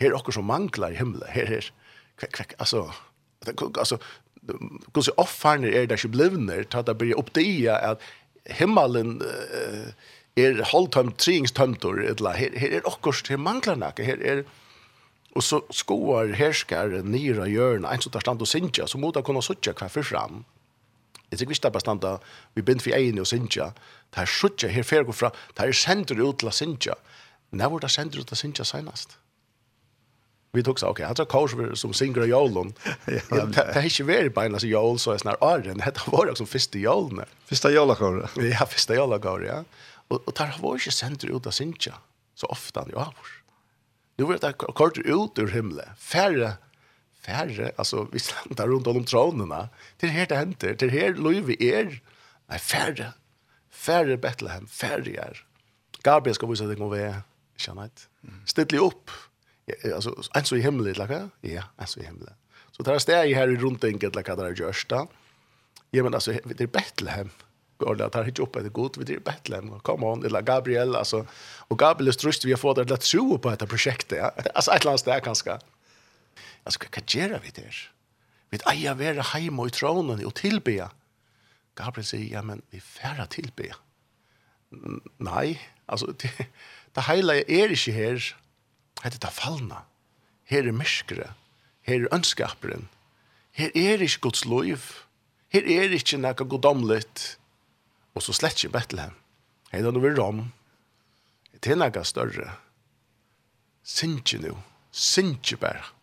Her 0.02 0.16
okkur 0.18 0.36
som 0.36 0.50
manglar 0.50 0.94
i 0.94 1.00
himmelen. 1.00 1.30
Her, 1.32 1.52
er, 1.60 1.70
kvek, 2.20 2.34
kvek, 2.38 2.56
altså, 2.60 2.88
altså, 3.48 3.98
hvordan 4.44 5.18
offerner 5.22 5.74
er 5.74 5.88
det 5.88 6.00
ikke 6.00 6.14
blivner, 6.16 6.64
ta 6.64 6.84
det 6.86 6.98
blir 7.00 7.18
oppdia 7.20 7.80
at 7.94 8.04
himmelen 8.58 9.18
uh, 9.22 9.90
er 10.38 10.62
holdtømt, 10.72 11.18
triingstømtor, 11.20 12.00
her, 12.38 12.60
her 12.60 12.78
er 12.78 12.88
okkurst, 12.88 13.28
her 13.32 13.42
manglar 13.42 13.80
nakke, 13.80 14.06
her 14.06 14.22
er, 14.22 14.44
Og 15.38 15.44
så 15.46 15.60
skoar 15.70 16.32
herskar 16.34 16.96
nira 17.06 17.46
hjørna, 17.46 17.92
ein 17.92 18.02
som 18.02 18.14
tar 18.14 18.24
stand 18.26 18.42
og 18.42 18.50
sinja, 18.50 18.88
så 18.90 18.98
må 18.98 19.12
da 19.14 19.22
kunna 19.22 19.44
suttja 19.46 19.76
hver 19.78 19.92
fram. 20.02 20.40
Jeg 21.32 21.40
tror 21.40 21.52
ikke 21.52 21.62
det 21.62 21.70
er 21.70 21.76
bestand 21.76 22.08
at 22.08 22.28
vi 22.56 22.64
begynner 22.64 22.84
for 22.86 22.98
egen 22.98 23.20
og 23.20 23.28
Sintja. 23.28 23.72
Det 24.16 24.24
er 24.24 24.32
suttje 24.32 24.72
her 24.72 24.86
fer 24.88 25.08
fra, 25.12 25.32
det 25.58 25.66
er 25.66 25.76
sender 25.76 26.22
ut 26.24 26.40
til 26.40 26.50
å 26.52 26.56
Sintja. 26.56 26.96
Når 27.52 27.74
var 27.74 27.84
det 27.84 27.92
sender 27.92 28.22
ut 28.22 28.30
til 28.30 28.38
å 28.38 28.42
Sintja 28.42 28.68
senest? 28.68 29.18
Vi 30.56 30.64
tok 30.64 30.80
så, 30.80 30.90
ok, 30.94 31.04
han 31.06 31.18
tar 31.20 31.28
kors 31.30 31.54
som 31.78 31.94
synger 31.94 32.24
av 32.24 32.32
jålen. 32.32 32.72
Det 33.06 33.66
er 33.68 33.86
ikke 33.86 34.08
vært 34.08 34.34
på 34.34 34.46
en 34.48 34.58
jål, 34.58 35.00
så 35.04 35.14
er 35.14 35.22
snar 35.22 35.38
åren. 35.44 35.84
Det 35.84 36.08
var 36.08 36.32
også 36.32 36.48
første 36.50 36.80
jålene. 36.80 37.28
Første 37.50 37.74
jålakåre. 37.76 38.32
Ja, 38.48 38.66
første 38.66 38.98
jålakåre, 38.98 39.46
ja. 39.46 39.60
Og, 40.08 40.22
og 40.24 40.32
det 40.40 40.48
var 40.64 40.80
ikke 40.80 40.96
sender 40.96 41.36
ut 41.36 41.50
av 41.50 41.54
Sintja 41.54 42.00
så 42.38 42.50
ofte 42.54 42.84
han 42.84 42.94
jo 42.94 43.02
har. 43.02 43.34
Nu 44.18 44.26
var 44.30 44.40
det 44.42 44.54
kort 44.58 44.98
ut 44.98 45.40
ur 45.42 45.52
himmelen. 45.54 45.98
Færre 45.98 46.58
färre, 47.28 47.72
alltså 47.76 48.08
vi 48.12 48.20
slantar 48.20 48.68
runt 48.68 48.88
om 48.88 49.06
tronerna. 49.06 49.70
Det 49.98 50.08
är 50.08 50.12
här 50.12 50.26
det 50.26 50.36
händer, 50.36 50.76
det 50.80 50.90
här 50.90 51.14
löv 51.14 51.44
vi 51.44 51.74
är. 51.74 52.02
Nej, 52.48 52.60
färre. 52.60 53.14
Färre 53.70 54.18
Bethlehem, 54.18 54.68
färre 54.68 55.12
är. 55.12 55.46
Gabriel 56.04 56.36
ska 56.36 56.48
visa 56.48 56.64
dig 56.64 56.82
om 56.82 56.92
vi 56.92 57.00
är. 57.00 57.22
Känner 57.58 57.84
inte. 57.84 58.02
Ställ 58.46 58.80
upp. 58.80 59.10
Alltså, 59.96 60.22
en 60.34 60.46
så 60.46 60.56
i 60.56 60.62
himlet, 60.62 60.98
lika? 60.98 61.30
Ja, 61.42 61.64
en 61.78 61.88
så 61.88 62.00
i 62.00 62.04
himmelen. 62.04 62.34
Så 62.72 62.84
det 62.84 62.92
här 62.92 63.00
steg 63.00 63.36
här 63.36 63.48
runt 63.48 63.84
enkelt, 63.84 64.16
lika 64.16 64.36
det 64.36 64.44
här 64.44 64.56
görs 64.62 64.86
då. 64.90 65.08
Ja, 65.92 66.04
men 66.04 66.14
alltså, 66.14 66.32
det 66.32 66.62
är 66.62 66.68
Bethlehem. 66.68 67.30
Går 67.78 67.96
det 67.96 68.06
att 68.06 68.16
här 68.16 68.24
hitta 68.24 68.44
upp 68.44 68.56
ett 68.56 68.74
gott, 68.74 68.98
vi 68.98 69.16
är 69.16 69.20
Bethlehem. 69.20 69.80
Come 69.80 70.06
on, 70.06 70.26
eller 70.26 70.42
Gabriel, 70.42 70.96
alltså. 70.96 71.26
Och 71.68 71.80
Gabriel 71.80 72.08
är 72.08 72.12
strust 72.12 72.46
vi 72.46 72.52
har 72.52 72.58
fått 72.58 72.88
det 72.88 72.94
att 72.94 73.02
tro 73.02 73.38
på 73.40 73.50
det 73.50 73.62
här 73.62 73.68
projektet. 73.68 74.48
Alltså, 74.56 74.72
ett 74.76 74.82
eller 74.82 74.92
annat 74.92 75.00
steg 75.00 75.24
kanske. 75.24 75.52
Mm 75.52 75.62
Alltså, 76.66 76.82
hva 76.84 77.04
gjør 77.04 77.38
vi 77.44 77.54
der? 77.56 77.78
Vi 78.52 78.60
eier 78.72 78.96
være 78.96 79.26
hjemme 79.36 79.68
i 79.68 79.74
tronen 79.76 80.24
og 80.24 80.36
tilbe. 80.40 80.90
Gabriel 81.78 82.08
sier, 82.08 82.28
ja, 82.32 82.42
men 82.42 82.64
vi 82.72 82.80
færre 82.82 83.28
tilbe. 83.32 83.74
Nei, 85.24 85.58
altså, 85.88 86.14
det, 86.22 86.32
det 86.96 87.08
hele 87.10 87.42
er 87.44 87.74
ikke 87.76 87.96
her. 87.96 88.30
Hette 89.04 89.22
det 89.22 89.34
fallna. 89.34 89.84
Her 90.48 90.68
er 90.68 90.76
myskere. 90.76 91.34
Her 91.88 92.06
er 92.06 92.16
ønskaperen. 92.16 92.88
Her 93.52 93.72
er 93.76 94.02
ikke 94.04 94.24
Guds 94.28 94.46
lov. 94.46 94.94
Her 95.54 95.68
er 95.68 95.94
ikke 95.96 96.20
noe 96.22 96.48
godomligt. 96.48 97.38
Og 98.16 98.24
så 98.26 98.34
slett 98.34 98.64
ikke 98.64 98.78
Bethlehem. 98.80 99.16
Her 99.72 99.84
er 99.84 99.92
det 99.92 99.94
noe 99.98 100.14
rom. 100.18 100.42
Det 101.58 101.74
er 101.74 101.80
noe 101.80 102.04
større. 102.08 102.56
Sinti 103.84 104.40
nu. 104.42 104.56
Sinti 104.92 105.56
bare. 105.60 105.97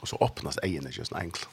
Og 0.00 0.08
så 0.08 0.18
åpnes 0.20 0.58
egen 0.64 0.88
ikke 0.88 1.06
sånn 1.08 1.20
enkelt. 1.20 1.48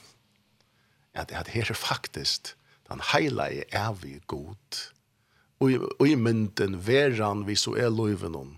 At, 1.14 1.32
at 1.32 1.50
her 1.52 1.70
er 1.70 1.78
faktisk 1.78 2.54
den 2.88 3.02
heilige 3.12 3.84
vi 4.00 4.20
god. 4.26 4.80
Og 5.60 6.06
i 6.06 6.14
mynden 6.14 6.78
veran 6.86 7.44
vi 7.48 7.56
så 7.58 7.74
er 7.76 7.90
loven 7.90 8.36
om 8.38 8.56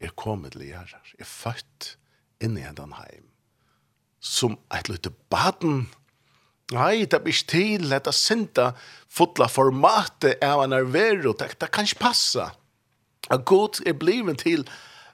er 0.00 0.12
kommet 0.16 0.52
til 0.52 0.68
gjerrar, 0.68 1.14
er 1.18 1.28
født 1.28 1.96
inn 2.44 2.58
i 2.60 2.66
den 2.76 2.92
heim. 2.98 3.30
Som 4.20 4.58
et 4.74 4.90
lite 4.90 5.12
baden. 5.32 5.86
Nei, 6.74 7.06
det 7.06 7.22
blir 7.22 7.34
ikke 7.34 7.52
til, 7.52 7.88
det 7.90 8.10
er 8.10 8.16
sinta 8.16 8.72
fotla 9.08 9.46
formatet 9.48 10.42
av 10.44 10.64
en 10.64 10.74
ervero, 10.76 11.32
det, 11.38 11.54
det 11.60 11.70
kan 11.72 11.86
ikke 11.86 12.08
passe. 12.08 12.48
At 13.30 13.44
god 13.46 13.80
er 13.86 13.96
bliven 13.98 14.38
til, 14.38 14.66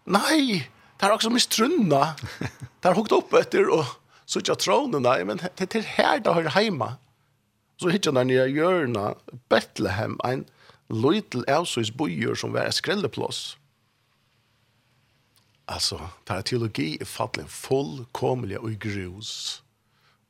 nei, 0.04 0.64
det 0.98 1.08
er 1.08 1.14
også 1.14 1.32
mistrunna, 1.32 2.14
det 2.80 2.90
er 2.90 2.96
hukt 2.96 3.12
opp 3.14 3.36
etter, 3.38 3.68
og 3.68 3.84
så 4.32 4.40
ikke 4.40 4.56
tronen 4.64 5.04
nei, 5.04 5.18
men 5.28 5.42
det 5.60 5.66
er 5.76 5.88
her 5.98 6.20
det 6.24 6.32
hører 6.32 6.54
hjemme. 6.56 6.94
Så 7.76 7.90
hittar 7.92 8.16
han 8.16 8.30
nye 8.30 8.46
hjørna, 8.48 9.10
Bethlehem, 9.52 10.14
en 10.24 10.46
løytel 10.88 11.44
avsøys 11.50 11.90
bojer 11.92 12.38
som 12.38 12.54
var 12.54 12.70
skrelleplås. 12.72 13.42
Altså, 15.68 15.98
det 16.28 16.36
er 16.36 16.46
teologi 16.48 16.86
i 16.96 17.08
fattelig 17.08 17.50
fullkomlig 17.52 18.58
og 18.60 18.78
grus. 18.80 19.34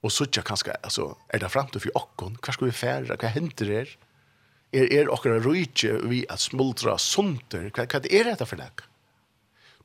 Og 0.02 0.10
så 0.10 0.26
ikke 0.26 0.48
kanskje, 0.50 0.74
altså, 0.82 1.12
er 1.30 1.42
det 1.42 1.50
frem 1.52 1.70
til 1.70 1.84
for 1.84 2.02
åkken? 2.02 2.40
Hva 2.42 2.54
skal 2.56 2.68
vi 2.68 2.74
fære? 2.74 3.18
Hva 3.22 3.30
henter 3.30 3.70
det? 3.70 3.84
Er, 4.72 4.88
er 4.88 5.12
åkker 5.12 5.38
røyke 5.44 6.00
vi 6.10 6.24
at 6.32 6.42
smuldra 6.42 6.96
sunter? 6.98 7.70
Hva, 7.70 7.86
hva 7.86 8.02
er 8.02 8.32
dette 8.32 8.48
for 8.50 8.58
deg? 8.58 8.82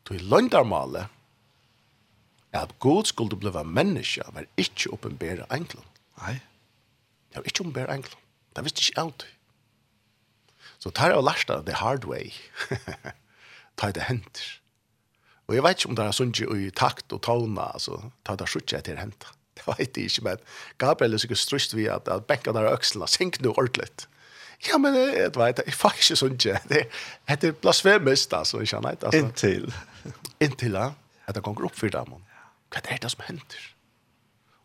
Du 0.07 0.15
er 0.15 0.25
løndarmalet, 0.25 1.13
at 2.55 2.79
god 2.79 3.05
skulle 3.05 3.39
blive 3.39 3.63
menneske 3.63 4.23
var 4.33 4.45
ikke 4.57 4.93
åpenbære 4.93 5.47
enklen. 5.53 5.83
Nei. 6.21 6.39
Det 7.29 7.41
var 7.41 7.49
ikke 7.49 7.65
åpenbære 7.65 7.93
enklen. 7.93 8.21
Det 8.55 8.63
visste 8.65 8.81
ikke 8.81 9.01
alt. 9.01 9.27
Så 10.79 10.89
tar 10.89 11.11
jeg 11.11 11.17
og 11.17 11.23
lærte 11.23 11.63
the 11.65 11.75
hard 11.75 12.05
way. 12.05 12.31
tar 13.77 13.91
det 13.91 14.07
henter. 14.07 14.59
Og 15.47 15.55
jeg 15.55 15.63
vet 15.63 15.79
ikke 15.79 15.89
om 15.89 15.95
det 15.95 16.05
er 16.05 16.15
sånn 16.15 16.33
i 16.57 16.69
takt 16.75 17.13
og 17.15 17.21
tåna, 17.23 17.71
altså, 17.77 18.11
tar 18.27 18.39
det 18.39 18.49
sånn 18.51 18.67
til 18.67 18.99
henter. 18.99 19.33
Det 19.57 19.65
vet 19.65 19.97
jeg 19.97 20.11
ikke, 20.11 20.21
men 20.21 20.41
Gabriel 20.77 21.15
er 21.15 21.21
sikkert 21.23 21.39
strust 21.41 21.71
vi 21.73 21.87
at, 21.89 22.05
at 22.13 22.27
benka 22.29 22.51
der 22.53 22.67
økselene, 22.69 23.07
sink 23.09 23.39
nå 23.41 23.55
ordentlig. 23.57 23.87
Ja, 24.67 24.77
men 24.77 24.93
jeg 24.93 25.31
vet, 25.33 25.63
jeg 25.65 25.73
får 25.73 25.97
ikke 25.97 26.17
sånn 26.19 26.35
ikke. 26.37 26.59
Det 26.69 26.83
heter 27.29 27.55
blasfemist, 27.63 28.35
altså, 28.37 28.61
ikke 28.61 28.75
sant? 28.75 29.07
Altså, 29.09 29.23
inntil. 29.23 29.73
inntil, 30.45 30.77
ja. 30.77 30.91
Det 31.33 31.41
kommer 31.43 31.65
opp 31.65 31.75
for 31.75 31.89
dem. 31.91 32.13
Hva 32.71 32.83
er 32.83 33.01
det 33.01 33.11
som 33.13 33.23
hender? 33.27 33.67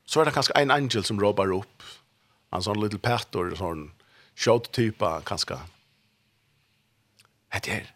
Så 0.04 0.20
er 0.20 0.28
det 0.28 0.34
kanskje 0.34 0.56
en 0.58 0.74
angel 0.74 1.04
som 1.04 1.20
råber 1.20 1.52
opp. 1.54 1.84
En 2.52 2.64
sånn 2.64 2.80
little 2.82 3.00
pastor, 3.00 3.48
en 3.48 3.60
sånn 3.60 3.84
showtypa, 4.36 5.20
kanskje. 5.28 5.56
Det 7.52 7.72
er, 7.72 7.88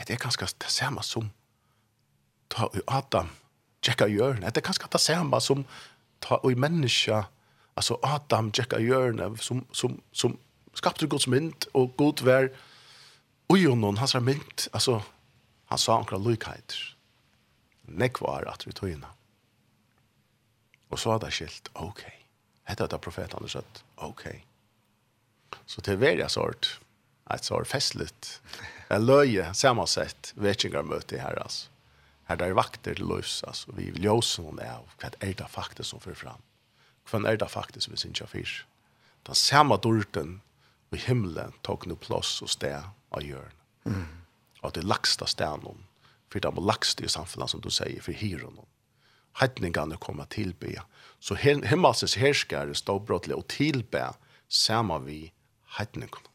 det 0.00 0.16
er 0.16 0.22
kanskje 0.22 0.48
det 0.62 0.70
samme 0.72 1.02
som 1.06 1.30
ta 2.52 2.68
i 2.76 2.82
Adam, 2.86 3.30
tjekka 3.82 4.08
hjørne. 4.10 4.50
Det 4.50 4.62
er 4.62 4.66
kanskje 4.66 4.90
det 4.92 5.02
samme 5.02 5.40
som 5.42 5.64
ta 6.22 6.38
i 6.46 6.54
menneska, 6.58 7.24
altså 7.76 7.98
Adam, 8.06 8.50
tjekka 8.54 8.80
hjørne, 8.82 9.32
som, 9.42 9.64
som, 9.74 9.98
som 10.12 10.36
skapte 10.74 11.08
Guds 11.10 11.28
mynd, 11.30 11.68
og 11.74 11.96
god 11.98 12.22
vær 12.26 12.50
ui 13.52 13.64
og 13.68 13.78
noen, 13.78 13.98
hans 14.00 14.14
er 14.16 14.24
mynd, 14.24 14.68
altså, 14.72 15.00
han 15.72 15.80
sa 15.80 15.98
omkring 16.00 16.22
lykheter. 16.24 16.78
Nekvar 17.92 18.46
at 18.48 18.66
vi 18.66 18.72
tog 18.76 18.92
innan. 18.92 19.21
Og 20.92 21.00
så 21.00 21.14
hadde 21.14 21.30
jeg 21.30 21.38
skilt, 21.38 21.70
ok. 21.80 22.04
Hette 22.68 22.86
etter 22.86 23.00
profeten 23.02 23.38
hadde 23.38 23.50
sagt, 23.50 23.82
ok. 24.04 24.26
Så 25.66 25.82
til 25.84 26.00
verja 26.00 26.28
sort, 26.32 26.76
et 27.32 27.46
sort 27.48 27.68
festligt, 27.70 28.34
en 28.92 29.06
løye, 29.06 29.48
samansett, 29.56 30.34
vetsingarmøte 30.36 31.20
her, 31.22 31.40
altså. 31.40 31.70
Her 32.28 32.38
der 32.38 32.54
vakter 32.54 32.94
til 32.94 33.08
løs, 33.08 33.40
altså. 33.48 33.72
Vi 33.76 33.90
vil 33.90 34.04
jøse 34.04 34.44
noen 34.44 34.60
av 34.62 34.84
hva 35.00 35.10
er 35.18 35.34
det 35.38 35.48
faktisk 35.50 35.90
som 35.90 36.02
fører 36.02 36.20
fram. 36.20 36.44
Hva 37.10 37.22
er 37.28 37.40
det 37.40 37.50
faktisk 37.50 37.90
vi 37.90 37.98
synes 37.98 38.20
jeg 38.22 38.30
fyrt. 38.30 38.58
Den 39.26 39.38
samme 39.38 39.78
dorten 39.78 40.40
i 40.92 41.00
himmelen 41.00 41.54
tok 41.66 41.86
noe 41.88 41.98
plass 41.98 42.40
og 42.44 42.50
sted 42.52 42.78
av 42.78 43.24
hjørn. 43.24 43.56
Mm. 43.88 44.06
Og 44.62 44.74
det 44.76 44.84
lagsta 44.86 45.26
stedet 45.26 45.64
noen, 45.64 45.82
for 46.30 46.42
det 46.42 46.52
var 46.54 46.68
lagst 46.72 47.00
i 47.00 47.10
samfunnet 47.10 47.50
som 47.50 47.62
du 47.64 47.70
sier, 47.72 48.02
for 48.04 48.16
hyrer 48.16 48.50
noen 48.50 48.71
heitningene 49.40 49.96
kommer 49.96 50.24
tilbe. 50.24 50.74
Så 51.20 51.34
himmelsens 51.34 52.14
herskare 52.14 52.74
stod 52.74 53.06
brottelig 53.06 53.36
og 53.36 53.48
tilbe 53.48 54.08
sammen 54.48 55.06
vi 55.06 55.32
heitningene. 55.78 56.28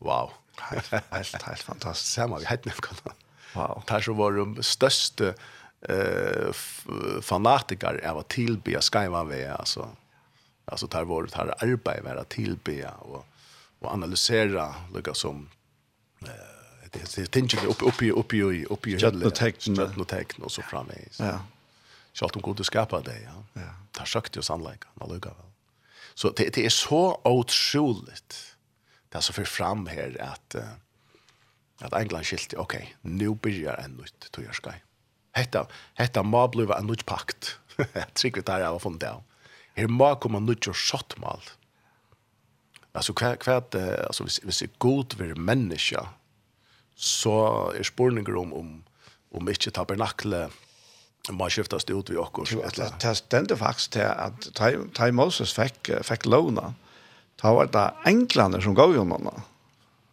Wow. 0.00 0.32
Helt, 0.70 0.88
helt, 0.90 1.42
helt 1.42 1.62
fantastisk. 1.62 2.12
Sammen 2.12 2.40
vi 2.40 2.50
heitningene. 2.50 3.14
Wow. 3.54 3.82
Det 3.88 3.96
er 3.96 4.06
så 4.06 4.14
vår 4.14 4.62
største 4.62 5.34
eh 5.88 6.52
fanatiker 7.22 8.00
är 8.02 8.14
vad 8.14 8.28
tillbe 8.28 8.82
ska 8.82 9.10
vara 9.10 9.54
Altså, 9.54 9.88
alltså 10.64 10.86
alltså 10.86 11.04
var 11.04 11.22
det 11.22 11.30
tar 11.30 11.54
arbeid 11.58 12.04
med 12.04 12.18
att 12.18 12.28
tillbe 12.28 12.88
och 12.98 13.26
och 13.78 13.92
analysera 13.92 14.74
lika 14.94 15.14
som 15.14 15.48
eh 16.22 16.28
det 16.92 17.16
det 17.16 17.26
tänker 17.30 17.66
upp 17.66 17.82
upp 17.82 18.02
upp 18.02 18.32
upp 18.32 18.32
upp 18.70 18.86
i 18.86 19.02
hödlet 19.02 19.26
och 19.96 20.08
teknologin 20.08 20.48
så 20.48 20.62
framme. 20.62 20.94
Ja. 21.18 21.40
Sjalt 22.12 22.36
om 22.36 22.42
gode 22.42 22.64
skapa 22.64 23.00
det, 23.06 23.16
ja. 23.22 23.36
ja. 23.54 23.72
Det 23.94 24.02
har 24.02 24.10
søkt 24.10 24.36
jo 24.36 24.42
sannleika, 24.42 24.88
han 25.00 25.12
lukka 25.12 25.34
vel. 25.34 25.50
Så 26.14 26.32
det, 26.36 26.50
det 26.54 26.64
er 26.66 26.74
så 26.74 27.20
otroligt 27.24 28.38
det 29.12 29.22
som 29.22 29.34
för 29.34 29.44
fram 29.44 29.86
her 29.86 30.16
at 30.22 30.54
uh, 30.54 30.74
at 31.80 31.96
England 31.96 32.28
skilte, 32.28 32.58
ok, 32.60 32.76
nu 33.02 33.34
byrjar 33.34 33.80
en 33.80 33.96
nytt 33.96 34.28
skai. 34.52 34.76
Hetta, 35.36 35.64
hetta 35.94 36.22
må 36.22 36.42
bliva 36.52 36.78
en 36.78 36.90
nytt 36.90 37.06
pakt. 37.06 37.56
Jeg 37.78 38.06
tror 38.14 38.34
vi 38.36 38.42
tar 38.42 38.64
av 38.66 38.76
har 38.76 38.82
funnet 38.82 39.00
det 39.00 39.12
av. 39.14 39.22
Her 39.78 39.88
må 39.88 40.10
komme 40.20 40.42
nytt 40.44 40.68
og 40.68 40.76
sjottmal. 40.76 41.40
Altså, 42.92 43.14
hva, 43.14 43.36
hva, 43.38 43.60
altså, 44.08 44.26
hvis, 44.26 44.40
hvis 44.42 44.62
jeg 44.64 44.72
god 44.82 45.14
vil 45.16 45.36
menneska, 45.38 46.02
så 46.98 47.34
er 47.70 47.86
spurninger 47.86 48.34
om, 48.36 48.52
om, 48.52 48.72
om 49.30 49.48
ikke 49.48 49.70
tabernaklet 49.70 50.50
man 51.28 51.50
skiftas 51.50 51.84
det 51.84 51.92
ut 51.92 52.10
vi 52.10 52.16
också. 52.16 52.44
Det 53.00 53.14
stände 53.14 53.56
faktiskt 53.56 53.92
till 53.92 54.02
att 54.02 54.54
Ty 54.94 55.12
Moses 55.12 55.52
fick, 55.52 55.90
fick 56.02 56.26
låna. 56.26 56.74
Det 57.42 57.48
var 57.48 57.66
det 57.66 57.92
englarna 58.04 58.60
som 58.60 58.74
gav 58.74 58.96
honom 58.96 59.42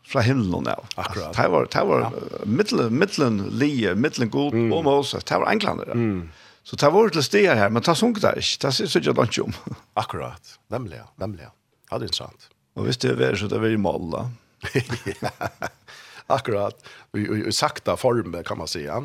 fra 0.07 0.21
himmelen 0.21 0.63
nå. 0.63 0.85
Akkurat. 0.95 1.35
Det 1.35 1.47
var, 1.47 1.67
det 1.71 1.83
var 1.83 1.99
ja. 2.01 2.11
middelen, 2.45 2.99
middelen 2.99 3.49
lie, 3.59 3.95
middelen 3.95 4.29
god 4.29 4.53
mm. 4.53 4.73
og 4.73 4.83
Moses, 4.83 5.23
det 5.23 5.39
var 5.39 5.51
englander. 5.51 5.91
Mm. 5.93 6.29
Så 6.63 6.75
det 6.75 6.91
var 6.93 7.09
til 7.09 7.23
steder 7.23 7.55
her, 7.55 7.69
men 7.69 7.83
det 7.83 7.95
sunket 7.95 8.23
det 8.23 8.33
ikke, 8.43 8.59
det 8.65 8.73
synes 8.73 8.95
jeg 8.95 9.15
ikke 9.15 9.43
om. 9.43 9.53
Akkurat, 9.95 10.57
nemlig, 10.71 11.01
nemlig. 11.19 11.47
Ja, 11.91 11.97
det 11.97 12.07
er 12.07 12.09
interessant. 12.11 12.49
Og 12.75 12.87
hvis 12.87 12.99
det 13.03 13.15
er 13.19 13.35
så 13.35 13.47
det 13.51 13.59
er 13.59 13.73
i 13.73 13.79
mål 13.79 14.11
da. 14.13 14.25
Akkurat, 16.37 16.75
i, 17.15 17.23
i, 17.23 17.43
i 17.47 17.51
sakta 17.51 17.95
form 17.95 18.35
kan 18.43 18.57
man 18.57 18.67
säga 18.67 19.03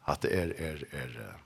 att 0.00 0.20
det 0.20 0.28
är 0.28 0.48
är 0.60 0.84
är 0.90 1.36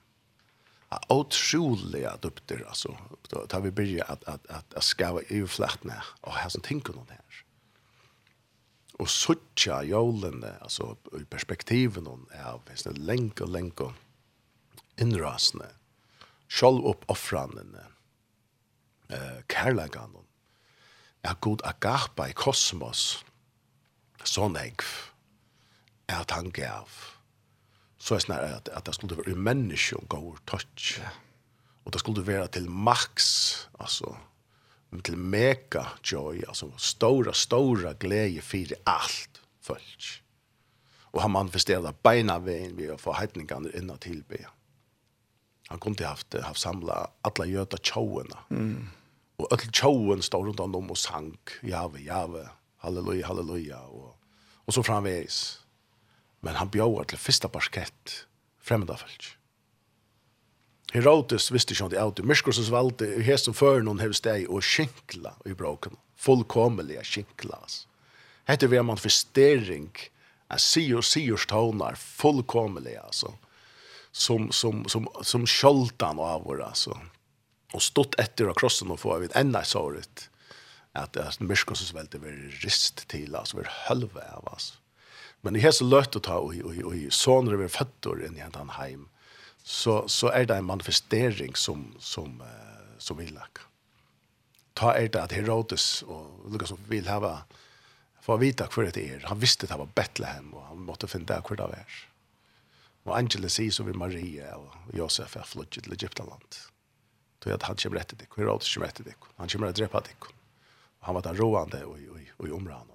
otroliga 1.09 2.16
dukter 2.16 2.64
alltså 2.68 2.96
då 3.28 3.46
tar 3.46 3.61
vi 3.61 3.70
börja 3.70 4.05
att 4.05 4.24
att 4.24 4.46
att 4.46 4.74
att 4.74 4.84
skava 4.84 5.20
ju 5.28 5.46
flattna 5.46 6.05
och 6.20 6.32
här 6.32 6.48
som 6.48 6.62
tänker 6.62 6.92
någon 6.92 7.09
här. 7.09 7.44
Och 8.92 9.11
såcha 9.11 9.82
jolen 9.82 10.44
alltså 10.61 10.96
i 11.20 11.24
perspektiven 11.24 12.07
hon 12.07 12.26
är 12.30 12.61
visst 12.70 12.86
en 12.86 12.94
länk 12.94 13.40
och 13.40 13.48
länk 13.48 13.80
och 13.80 13.92
inrasne. 14.96 15.66
Skall 16.48 16.84
upp 16.84 17.05
offranden. 17.07 17.76
Eh 19.09 19.40
Karlagan. 19.46 20.16
Är 21.22 21.34
god 21.40 21.62
agarpa 21.64 22.28
i 22.28 22.32
kosmos. 22.32 23.24
sånn 24.24 24.57
jeg, 24.57 24.80
Er 26.09 26.24
tanke 26.28 26.68
av 26.68 27.14
så 28.05 28.14
er 28.14 28.18
snarare 28.18 28.57
att 28.57 28.68
at 28.68 28.86
det 28.86 28.94
skulle 28.94 29.16
vara 29.16 29.34
människa 29.34 29.96
och 29.96 30.09
går 30.09 30.38
touch. 30.44 30.98
Ja. 30.98 31.09
Och 31.84 31.90
det 31.90 31.98
skulle 31.98 32.20
vara 32.20 32.46
till 32.46 32.70
max 32.70 33.68
alltså 33.78 34.16
till 35.02 35.16
mega 35.16 35.86
joy 36.02 36.44
alltså 36.48 36.72
stora 36.76 37.32
stora 37.32 37.92
glädje 37.92 38.42
för 38.42 38.66
allt 38.84 39.40
folk. 39.61 40.22
Och 41.00 41.22
han 41.22 41.30
manifesterar 41.30 41.94
beina 42.02 42.38
vägen 42.38 42.76
vi 42.76 42.86
heitningene 42.86 43.70
hedningarna 43.70 43.92
og 43.92 44.00
tilbe. 44.00 44.46
Han 45.68 45.78
kunde 45.78 46.07
haft 46.07 46.34
haft 46.34 46.61
samla 46.61 47.11
alla 47.22 47.46
göta 47.46 47.76
chowarna. 47.82 48.38
Mm. 48.50 48.88
Och 49.36 49.52
alla 49.52 49.72
chowen 49.72 50.22
står 50.22 50.46
runt 50.46 50.61
om 50.61 50.90
och 50.90 50.98
sang, 50.98 51.38
Jave, 51.62 52.00
jave. 52.00 52.48
Halleluja, 52.76 53.26
halleluja 53.26 53.80
och 53.80 54.18
och 54.66 54.74
så 54.74 54.82
framvägs. 54.82 55.64
Men 56.45 56.61
han 56.61 56.70
bjóar 56.72 57.09
til 57.09 57.20
fyrsta 57.20 57.49
parkett 57.49 58.20
fremmeda 58.64 58.97
fælg. 59.01 59.34
Herodes 60.95 61.51
visste 61.51 61.74
ikke 61.74 61.88
om 61.88 61.90
det 61.90 61.99
er 61.99 62.05
alltid. 62.05 62.26
Myrskursens 62.28 62.70
valde, 62.70 63.09
her 63.26 63.38
som 63.40 63.57
før 63.57 63.82
noen 63.82 64.03
hevde 64.03 64.18
steg 64.18 64.45
og 64.47 64.62
skinkla 64.62 65.34
i 65.49 65.57
bråken. 65.59 65.97
Fullkommelige 66.20 67.03
skinkla. 67.09 67.59
Hette 68.47 68.68
vi 68.70 68.78
en 68.78 68.86
manifestering 68.86 69.88
av 70.53 70.62
sier 70.62 71.01
og 71.01 71.07
siers 71.09 71.49
tånar, 71.51 71.99
fullkommelige, 71.99 73.01
altså. 73.03 73.32
Som, 74.14 74.53
som, 74.55 74.84
som, 74.86 75.09
som 75.26 75.49
skjoldan 75.51 76.20
av 76.22 76.45
vår, 76.47 76.62
altså. 76.68 76.95
Og 77.74 77.82
stått 77.82 78.14
etter 78.22 78.53
av 78.53 78.55
krossen 78.61 78.92
og 78.95 79.01
få 79.03 79.16
av 79.16 79.26
et 79.26 79.34
enda 79.34 79.64
såret. 79.66 80.28
At, 80.95 81.18
at 81.18 81.42
myrskursens 81.42 81.90
valde 81.97 82.20
var 82.22 82.38
rist 82.62 83.03
til, 83.11 83.34
altså, 83.34 83.59
var 83.64 83.72
hølve 83.88 84.22
av, 84.30 84.47
altså. 84.53 84.78
Men 85.45 85.59
i 85.59 85.61
hese 85.61 85.84
løtt 85.84 86.16
å 86.16 86.22
ta 86.24 86.38
og, 86.40 86.55
og, 86.64 86.78
og, 86.80 86.95
og 86.97 87.12
sånere 87.12 87.61
vi 87.61 87.68
føtter 87.72 88.22
inn 88.24 88.38
i 88.38 88.45
en 88.45 88.72
heim, 88.78 89.09
så, 89.64 90.03
så 90.09 90.30
er 90.32 90.49
det 90.49 90.57
en 90.57 90.68
manifestering 90.68 91.57
som, 91.57 91.90
som, 92.01 92.40
uh, 92.40 92.97
som 93.01 93.20
vil 93.20 93.32
lage. 93.36 93.68
Ta 94.74 94.95
er 94.97 95.11
det 95.12 95.20
at 95.20 95.34
Herodes 95.36 96.03
og 96.09 96.49
Lukas 96.53 96.72
som 96.72 96.80
vil 96.88 97.07
hava 97.09 97.45
for 98.24 98.36
å 98.36 98.40
vite 98.40 98.66
hva 98.72 98.86
det 98.88 99.05
er. 99.05 99.26
Han 99.28 99.40
visste 99.40 99.68
det 99.68 99.78
var 99.78 99.92
Bethlehem, 99.97 100.49
og 100.57 100.64
han 100.70 100.84
måtte 100.88 101.09
finne 101.12 101.28
det 101.28 101.42
hva 101.45 101.59
det 101.61 101.68
var. 101.74 101.99
Og 103.05 103.12
Angela 103.18 103.51
sier 103.53 103.72
så 103.72 103.84
vil 103.84 104.01
Maria 104.01 104.57
og 104.57 104.97
Josef 104.97 105.36
er 105.36 105.49
flyttet 105.49 105.84
til 105.84 105.97
Egyptaland. 105.97 106.61
Så 107.45 107.53
at 107.53 107.68
han 107.68 107.76
kommer 107.76 108.01
etter 108.01 108.16
deg, 108.16 108.32
Herodes 108.32 108.72
kommer 108.72 108.88
etter 108.88 109.05
deg, 109.05 109.28
han 109.36 109.53
kommer 109.53 109.68
å 109.68 109.76
drepe 109.76 110.01
deg. 110.09 110.28
Han 111.05 111.18
var 111.18 111.26
der 111.26 111.36
roande 111.36 111.84
og 111.84 112.01
i 112.01 112.53
området 112.57 112.93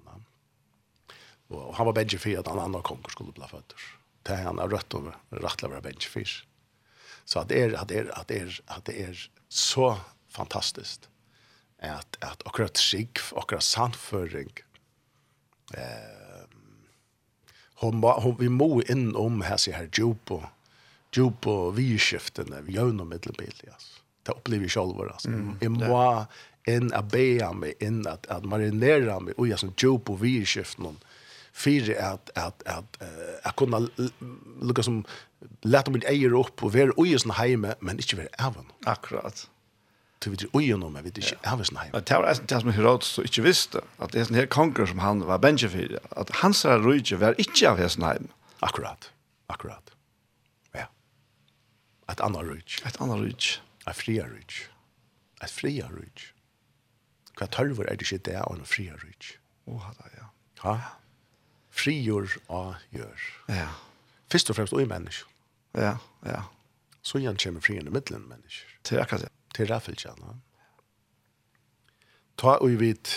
Og 1.50 1.74
han 1.74 1.86
var 1.86 1.92
bänkje 1.92 2.18
for 2.18 2.38
at 2.38 2.48
han 2.48 2.58
andre 2.62 2.82
konger 2.82 3.10
skulle 3.10 3.32
bli 3.32 3.48
født. 3.50 3.74
Det 4.22 4.36
han 4.36 4.58
har 4.58 4.68
rött 4.68 4.94
över 4.94 5.16
å 5.34 5.68
være 5.68 5.82
bänkje 5.82 6.10
for. 6.10 6.46
Så 7.24 7.38
att 7.40 7.48
det 7.48 7.62
är 7.62 7.72
att 7.72 7.88
det 7.88 7.98
är 7.98 8.18
att 8.18 8.28
det 8.28 8.40
är 8.40 8.60
att 8.66 8.84
det 8.84 9.02
är 9.02 9.30
så 9.48 9.98
fantastiskt 10.28 11.08
att 11.78 12.16
att 12.20 12.46
akkurat 12.46 12.78
skikk, 12.78 13.18
akkurat 13.36 13.62
sannføring, 13.62 14.48
rött 14.48 14.60
samföring 14.60 14.64
eh 15.74 16.20
hon 17.80 18.36
vi 18.38 18.48
må 18.48 18.82
inn 18.82 19.16
om 19.16 19.40
här 19.40 19.56
så 19.56 19.72
här 19.72 19.88
og 20.30 20.44
djup 21.16 21.46
vi 21.46 21.82
vidskiftene, 21.82 22.60
vi 22.60 22.72
gör 22.72 22.92
nog 22.92 23.06
mittelbiljas. 23.06 24.02
Det 24.22 24.32
upplever 24.32 24.64
jag 24.64 24.70
själv 24.70 25.00
alltså. 25.00 25.28
Mm. 25.28 25.72
Må 25.88 26.26
inn 26.66 26.92
og 26.92 27.04
be 27.04 27.52
mig 27.52 27.74
in 27.80 28.06
att 28.06 28.26
att 28.26 28.44
marinera 28.44 29.20
mig 29.20 29.34
och 29.36 29.48
jag 29.48 29.58
som 29.58 29.72
djupo 29.76 30.14
vi 30.14 30.44
skiften 30.44 30.98
för 31.52 31.94
at 31.98 32.30
at 32.34 32.62
at 32.66 33.02
at 33.44 33.56
kunna 33.56 33.88
lukka 34.60 34.82
som 34.82 35.04
lata 35.62 35.90
mitt 35.90 36.04
eier 36.04 36.34
upp 36.34 36.62
og 36.62 36.74
vera 36.74 37.06
i 37.06 37.18
sin 37.18 37.30
heime 37.30 37.74
men 37.80 37.98
ikki 37.98 38.16
vera 38.16 38.28
avan. 38.38 38.66
Akkurat. 38.86 39.48
Du 40.24 40.30
vet 40.30 40.42
ju 40.42 40.76
nog 40.76 40.92
men 40.92 41.04
vet 41.04 41.18
ikki 41.18 41.36
även 41.42 41.64
sin 41.64 41.76
hemme. 41.76 42.00
Det 42.00 42.14
var 42.14 42.34
det 42.46 42.60
som 42.60 42.72
Herodes 42.72 43.06
så 43.06 43.22
inte 43.22 43.42
visste 43.42 43.80
at 43.98 44.12
det 44.12 44.20
ein 44.20 44.26
en 44.28 44.34
här 44.34 44.46
konkur 44.46 44.86
som 44.86 44.98
han 44.98 45.20
var 45.26 45.38
Benjamin 45.38 45.98
at 46.10 46.30
hans 46.30 46.64
rike 46.64 47.16
var 47.16 47.34
ikki 47.38 47.66
av 47.66 47.88
sin 47.88 48.02
hemme. 48.02 48.28
Akkurat. 48.60 49.12
Akkurat. 49.46 49.90
Ja. 50.72 50.86
Ett 52.08 52.20
annat 52.20 52.42
rike. 52.42 52.86
At 52.86 53.00
annat 53.00 53.20
rike. 53.20 53.60
Ett 53.86 53.96
fria 53.96 54.26
rike. 54.26 54.68
Ett 55.42 55.50
fria 55.50 55.88
rike. 55.88 56.34
Hva 57.38 57.46
tørver 57.46 57.88
er 57.88 57.96
det 57.96 58.04
ikke 58.04 58.24
det 58.28 58.36
av 58.36 58.58
en 58.58 58.66
fria? 58.68 58.96
Åh, 59.66 59.76
oh, 59.76 59.92
ja. 60.16 60.26
Ja 60.64 60.99
frigjør 61.70 62.36
og 62.48 62.74
gjør. 62.90 63.26
Ja. 63.48 63.68
Først 64.30 64.50
og 64.50 64.56
fremst 64.56 64.72
og 64.72 64.82
i 64.82 64.88
mennesker. 64.90 65.28
Ja, 65.74 65.96
ja. 66.26 66.42
Så 67.02 67.18
igjen 67.18 67.38
kommer 67.40 67.60
frien 67.64 67.86
i 67.86 67.90
middelen 67.90 68.28
mennesker. 68.28 68.68
Til 68.84 69.00
akkurat 69.00 69.28
det. 69.28 69.32
Til 69.54 69.68
ræffelkjene. 69.70 70.34
Ta 72.38 72.56
og 72.60 72.80
vidt 72.80 73.12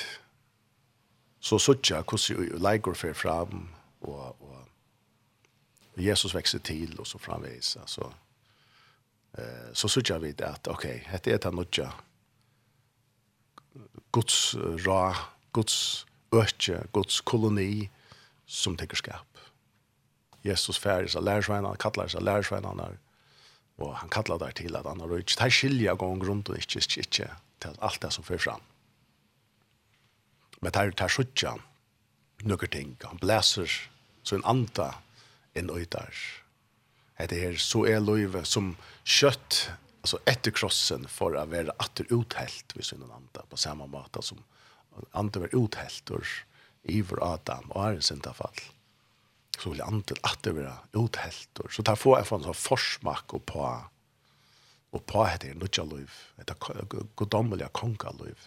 så 1.44 1.60
suttja 1.60 2.02
hvordan 2.02 2.40
vi 2.40 2.60
leger 2.60 2.96
fer 2.96 3.14
fram 3.14 3.68
og, 4.02 4.42
og 4.42 4.68
Jesus 5.98 6.34
vekser 6.36 6.60
til 6.60 6.96
og 7.00 7.08
så 7.08 7.20
framvis. 7.20 7.76
Altså, 7.82 8.10
eh, 9.38 9.74
så 9.74 9.88
suttja 9.88 10.18
vi 10.18 10.34
at 10.40 10.68
ok, 10.68 10.88
dette 11.12 11.32
er 11.32 11.38
det 11.38 11.54
nødja 11.54 11.90
Guds 14.12 14.56
ra, 14.86 15.14
Guds 15.54 16.06
økje, 16.34 16.84
Guds 16.94 17.22
koloni, 17.22 17.90
som 18.54 18.78
teker 18.78 18.96
skap. 18.96 19.38
Jesus 20.42 20.78
färger 20.78 21.08
sig 21.08 21.22
lärsvänner, 21.22 21.76
kallar 21.76 22.08
sig 22.08 22.22
lärsvänner 22.22 22.98
och 23.76 23.96
han 23.96 24.10
kallar 24.10 24.40
där 24.40 24.52
till 24.52 24.76
att 24.76 24.86
han 24.86 25.00
har 25.00 25.08
röjt. 25.08 25.38
Det 25.38 25.44
här 25.44 25.50
skilja 25.50 25.94
gång 25.94 26.24
runt 26.24 26.50
och 26.50 26.56
inte, 26.56 26.80
inte, 26.80 27.00
inte 27.00 27.36
till 27.60 27.70
allt 27.80 28.02
det 28.02 28.12
som 28.12 28.24
för 28.24 28.38
fram. 28.38 28.62
Men 30.60 30.72
det 30.72 30.80
här 30.80 30.92
tar 30.92 31.10
skjutjan 31.10 31.62
några 32.38 32.68
ting. 32.68 32.98
Han 33.04 33.18
bläser 33.18 33.90
så 34.24 34.36
en 34.36 34.46
anta 34.46 34.96
en 35.54 35.70
öjtar. 35.70 36.16
Det 37.18 37.46
är 37.46 37.56
så 37.56 37.86
är 37.86 38.00
löjve 38.00 38.44
som 38.44 38.76
kött 39.04 39.70
alltså 40.02 40.20
efter 40.26 40.52
krossen 40.52 41.08
för 41.08 41.36
att 41.36 41.50
vara 41.50 41.72
åter 41.72 42.06
uthällt 42.10 42.76
vid 42.76 42.86
sin 42.86 43.04
anda 43.04 43.46
på 43.50 43.58
samma 43.58 43.86
måte 43.88 44.22
som 44.22 44.44
anda 45.12 45.40
var 45.40 45.66
uthällt 45.66 46.10
och 46.10 46.24
iver 46.84 47.22
Adam 47.24 47.72
og 47.72 47.84
er 47.86 47.98
en 47.98 48.06
syndafall, 48.06 48.64
så 49.58 49.72
vil 49.72 49.84
antil 49.86 50.20
at 50.28 50.42
det 50.44 50.56
være 50.58 50.76
uthelt. 51.00 51.62
Så 51.72 51.86
tar 51.86 52.00
få 52.00 52.18
en 52.20 52.28
sånn 52.28 52.58
forsmak 52.58 53.36
og 53.38 53.46
på 53.50 53.66
og 54.94 55.02
på 55.10 55.24
heter 55.26 55.56
det 55.56 55.58
nødja 55.58 55.84
liv, 55.90 56.12
etter 56.38 57.08
godommelige 57.18 57.72
konga 57.74 58.12
liv. 58.20 58.38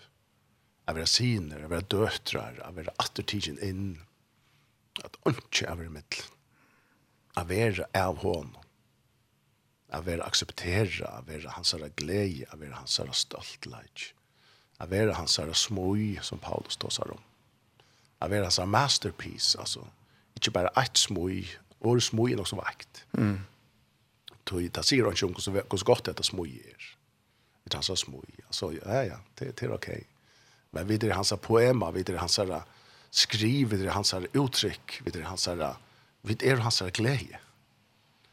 Jeg 0.86 0.94
vil 0.94 1.08
siner, 1.10 1.64
jeg 1.64 1.70
vil 1.72 1.88
døtrar, 1.90 2.60
jeg 2.60 2.76
vil 2.76 2.90
attertidgen 3.02 3.58
inn, 3.66 3.88
at 5.02 5.18
ikke 5.26 5.64
jeg 5.64 5.80
vil 5.80 5.90
middel. 5.90 6.28
Jeg 7.34 7.48
vil 7.50 7.82
av 7.98 8.22
hånden 8.22 8.54
a 9.94 10.00
vera 10.02 10.26
akseptera, 10.26 11.10
a 11.18 11.22
vera 11.26 11.52
hansara 11.54 11.90
glei, 11.98 12.44
a 12.50 12.58
vera 12.58 12.80
hansara 12.80 13.14
stoltleik, 13.14 14.10
a 14.78 14.86
hans 14.86 15.18
hansara 15.18 15.54
smøy, 15.54 16.18
som 16.22 16.42
Paulus 16.42 16.76
tåsar 16.76 17.14
om 17.14 17.25
av 18.18 18.30
vera 18.30 18.50
så 18.50 18.66
masterpiece 18.66 19.56
alltså 19.56 19.86
inte 20.34 20.50
bara 20.50 20.68
ett 20.68 20.96
smoj 20.96 21.58
och 21.78 22.02
smoj 22.02 22.32
är 22.32 22.40
också 22.40 22.56
vakt. 22.56 23.04
Mm. 23.12 23.40
Tog 24.44 24.72
ta 24.72 24.82
sig 24.82 25.02
runt 25.02 25.36
och 25.36 25.42
så 25.42 25.50
hur 25.50 25.84
gott 25.84 26.04
det 26.04 26.22
smoj 26.22 26.62
är. 26.68 26.96
Det 27.64 27.74
är 27.74 27.80
så 27.80 27.96
smoj. 27.96 28.28
Alltså 28.46 28.72
ja 28.72 29.04
ja, 29.04 29.18
det 29.34 29.56
det 29.56 29.62
är 29.62 29.72
okej. 29.74 30.04
Men 30.70 30.86
vidare 30.86 31.12
hans 31.12 31.32
poema, 31.42 31.90
vidare 31.90 32.16
hans 32.16 32.36
där 32.36 32.62
skriv, 33.10 33.68
vidare 33.68 33.90
hans 33.90 34.14
uttryck, 34.32 35.00
vidare 35.04 35.22
hans 35.22 35.44
där 35.44 35.76
vid 36.22 36.42
er 36.42 36.56
hans 36.56 36.80
glädje. 36.80 37.40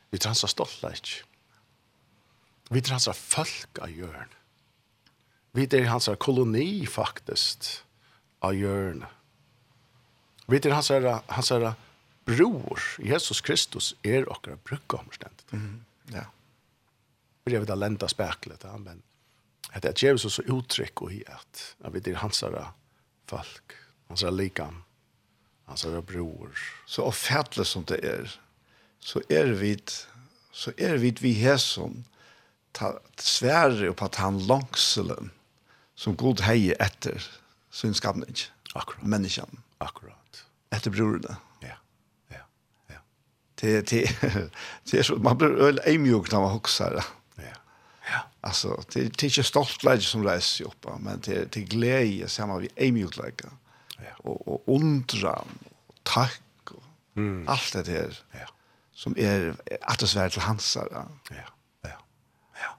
Vi 0.09 0.17
är 0.17 0.25
hans 0.25 0.49
stolthet. 0.49 1.09
Vi 2.69 2.79
är 2.79 2.89
hans 2.89 3.09
folk 3.13 3.79
av 3.79 3.91
jörn. 3.91 4.29
Vi 5.51 5.67
hans 5.79 5.87
hans 5.87 6.09
koloni 6.19 6.85
faktiskt 6.85 7.83
av 8.39 8.55
jörn. 8.55 8.97
Mm 8.97 9.22
Vet 10.45 10.63
du, 10.63 10.71
hans 10.71 10.89
herra, 10.89 11.21
hans 11.27 11.49
herra 11.49 11.75
bror, 12.25 12.79
Jesus 12.99 13.41
Kristus, 13.41 13.95
er 14.03 14.29
okkara 14.29 14.57
brukka 14.63 14.97
omständigt. 14.97 15.53
Mm. 15.53 15.85
Ja. 16.11 16.25
Vi 17.45 17.57
vet 17.57 17.69
att 17.69 17.77
lända 17.77 18.07
spärklet, 18.07 18.63
ja, 18.63 18.77
men 18.77 19.01
det 19.73 19.79
det 19.79 20.01
ger 20.01 20.17
så 20.17 20.41
uttryck 20.41 21.01
och 21.01 21.11
i 21.11 21.23
att 21.27 21.75
jag 21.83 21.91
vet 21.91 22.05
det 22.05 22.13
hans 22.13 22.41
herra 22.41 22.73
folk, 23.25 23.71
hans 24.07 24.21
herra 24.21 24.31
likam, 24.31 24.83
hans 25.65 25.83
herra 25.83 26.01
bror. 26.01 26.49
Så 26.85 27.03
offentligt 27.03 27.67
som 27.67 27.83
det 27.83 28.03
er, 28.03 28.39
så 28.99 29.21
er 29.29 29.45
vi 29.45 29.77
så 30.51 30.71
er 30.77 30.97
vi 30.97 31.11
vi 31.21 31.33
hesson 31.33 32.05
ta 32.71 32.99
sväre 33.17 33.89
och 33.89 33.95
på 33.95 34.05
att 34.05 34.15
han 34.15 34.47
långselen 34.47 35.31
som 35.95 36.15
god 36.15 36.41
heje 36.41 36.73
efter 36.73 37.23
sin 37.71 37.93
skapning. 37.93 38.35
Akkurat. 38.73 39.03
Människan. 39.03 39.61
Akkurat 39.77 40.22
etter 40.73 40.93
brorene. 40.93 41.37
Ja. 41.61 41.77
Ja. 42.33 42.43
Ja. 42.89 43.01
Det 43.61 43.89
det 43.89 44.03
det 44.91 44.99
er 44.99 45.03
så 45.07 45.17
man 45.21 45.37
blir 45.37 45.59
øl 45.67 45.81
eimjuk 45.87 46.31
når 46.31 46.45
man 46.45 46.55
huxar. 46.57 46.99
Ja. 47.37 47.53
Ja. 48.09 48.21
Altså, 48.43 48.75
det 48.93 49.03
det 49.15 49.23
er 49.23 49.31
ikke 49.31 49.43
stolt 49.47 49.83
läge 49.83 50.03
som 50.07 50.25
reiser 50.25 50.63
seg 50.63 50.71
upp, 50.71 50.89
men 50.99 51.21
det 51.25 51.53
det 51.53 51.69
glede 51.69 52.29
sammen 52.29 52.61
vi 52.61 52.73
ämjuk 52.77 53.17
läge. 53.17 53.51
Ja. 53.99 54.15
Og, 54.23 54.47
og 54.47 54.63
undran 54.67 55.57
og 55.63 55.95
takk, 56.05 56.73
og 56.73 56.83
mm. 57.15 57.45
alt 57.47 57.73
det 57.73 57.87
her. 57.87 58.19
Ja. 58.33 58.49
Som 58.95 59.15
er 59.17 59.55
att 59.81 59.99
det 59.99 60.07
svär 60.07 60.29
till 60.29 60.41
hansar. 60.41 60.87
Ja. 60.91 61.05
Ja. 61.83 61.97
Ja. 62.55 62.69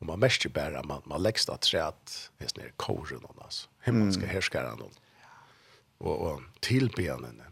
Og 0.00 0.06
man 0.06 0.18
märker 0.18 0.48
bare, 0.48 0.82
man 0.82 1.02
man 1.06 1.22
läggs 1.22 1.48
att 1.48 1.60
träd, 1.60 1.94
häst 2.40 2.56
ner 2.56 2.72
koren 2.76 3.24
och 3.24 3.44
altså. 3.44 3.68
Himmelske 3.80 4.22
mm. 4.22 4.34
härskaren 4.34 4.80
och 4.80 4.92
og, 6.02 6.14
og 6.28 6.64
tilbenene 6.64 7.48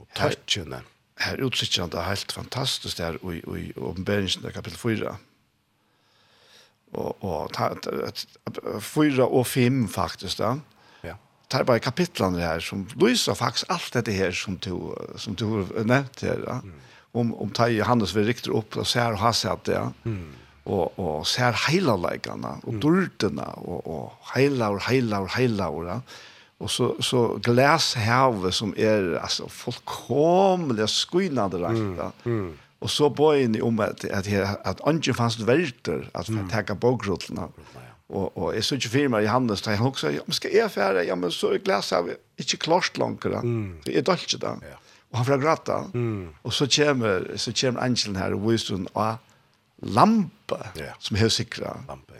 og 0.00 0.06
tøtjene. 0.16 0.82
Her, 1.18 1.36
her 1.38 1.44
utsikker 1.46 1.84
han 1.84 1.92
det 1.92 2.06
helt 2.06 2.34
fantastisk 2.34 3.00
der 3.00 3.18
i, 3.22 3.40
i 3.40 3.72
åpenberingen 3.76 4.52
kapittel 4.54 4.78
4. 4.80 5.14
Og, 6.92 7.24
og 7.24 7.52
ta, 7.56 7.70
ta, 7.80 8.78
4 8.84 9.24
og 9.24 9.46
5 9.48 9.86
faktisk 9.92 10.42
da. 10.42 10.54
Ja. 11.06 11.16
Det 11.48 11.60
er 11.60 11.68
bare 11.68 11.84
kapitlene 11.84 12.42
her 12.42 12.60
som 12.64 12.84
lyser 13.00 13.38
faktisk 13.38 13.72
alt 13.72 13.92
dette 13.96 14.12
her 14.16 14.36
som 14.36 14.58
du, 14.60 14.92
som 15.16 15.36
du 15.36 15.64
nevnte 15.80 16.28
her 16.28 16.44
da. 16.44 16.60
Mm. 16.64 16.78
Om, 17.12 17.34
om 17.44 17.50
ta 17.52 17.66
Johannes 17.68 18.14
vil 18.16 18.24
rikte 18.28 18.52
opp 18.56 18.76
og 18.80 18.88
ser 18.88 19.16
og 19.16 19.20
har 19.20 19.34
sett 19.36 19.66
det. 19.68 19.80
Ja. 19.80 19.90
Mm 20.08 20.38
og 20.64 20.98
og 20.98 21.26
ser 21.26 21.56
heilaleikana 21.66 22.58
og 22.62 22.76
dultena 22.82 23.48
og 23.58 23.86
og 23.86 24.28
heilaur 24.34 24.78
heilaur 24.86 25.30
heilaur 25.34 26.02
Och 26.62 26.70
så 26.70 27.02
så 27.02 27.38
glashavet 27.42 28.54
som 28.54 28.74
är 28.76 29.18
alltså 29.22 29.48
fullkomlig 29.48 30.88
skynande 30.88 31.58
rakt. 31.58 31.70
Mm. 31.70 32.12
mm. 32.24 32.58
Och 32.78 32.90
så 32.90 33.10
bojen 33.10 33.62
om 33.62 33.80
att 33.80 34.04
att 34.04 34.26
att, 34.26 34.66
at 34.66 34.80
anje 34.80 35.14
fanns 35.14 35.38
värter 35.38 36.10
att 36.12 36.28
mm. 36.28 36.48
ta 36.48 36.74
bokrullarna. 36.74 37.48
Och 38.06 38.36
och 38.38 38.54
är 38.54 38.60
så 38.60 38.74
ikke 38.74 38.88
firma 38.88 39.22
i 39.22 39.26
Hannes 39.26 39.62
där 39.62 39.76
han 39.76 39.86
också 39.86 40.06
men 40.26 40.34
ska 40.34 40.48
är 40.48 40.68
färdig 40.68 41.08
ja 41.08 41.16
men 41.16 41.30
så 41.30 41.50
är 41.50 41.58
glashavet 41.58 42.16
inte 42.36 42.56
klart 42.56 42.96
långt 42.96 43.22
då. 43.22 43.28
Mm. 43.28 43.80
Det 43.84 43.98
är 43.98 44.02
dåligt 44.02 44.40
da. 44.40 44.56
Ja. 44.60 44.76
Och 45.10 45.16
han 45.18 45.26
får 45.26 45.38
gratta. 45.38 45.84
Mm. 45.94 46.28
Och 46.42 46.54
så 46.54 46.66
kommer 46.66 47.36
så 47.36 47.52
kommer 47.52 47.80
angeln 47.82 48.16
här 48.16 48.32
viser 48.50 48.74
hun 48.74 48.88
en 48.94 49.18
lampa 49.82 50.66
ja. 50.74 50.94
som 50.98 51.16
är 51.16 51.28
säkra. 51.28 51.76
Lampa 51.88 52.11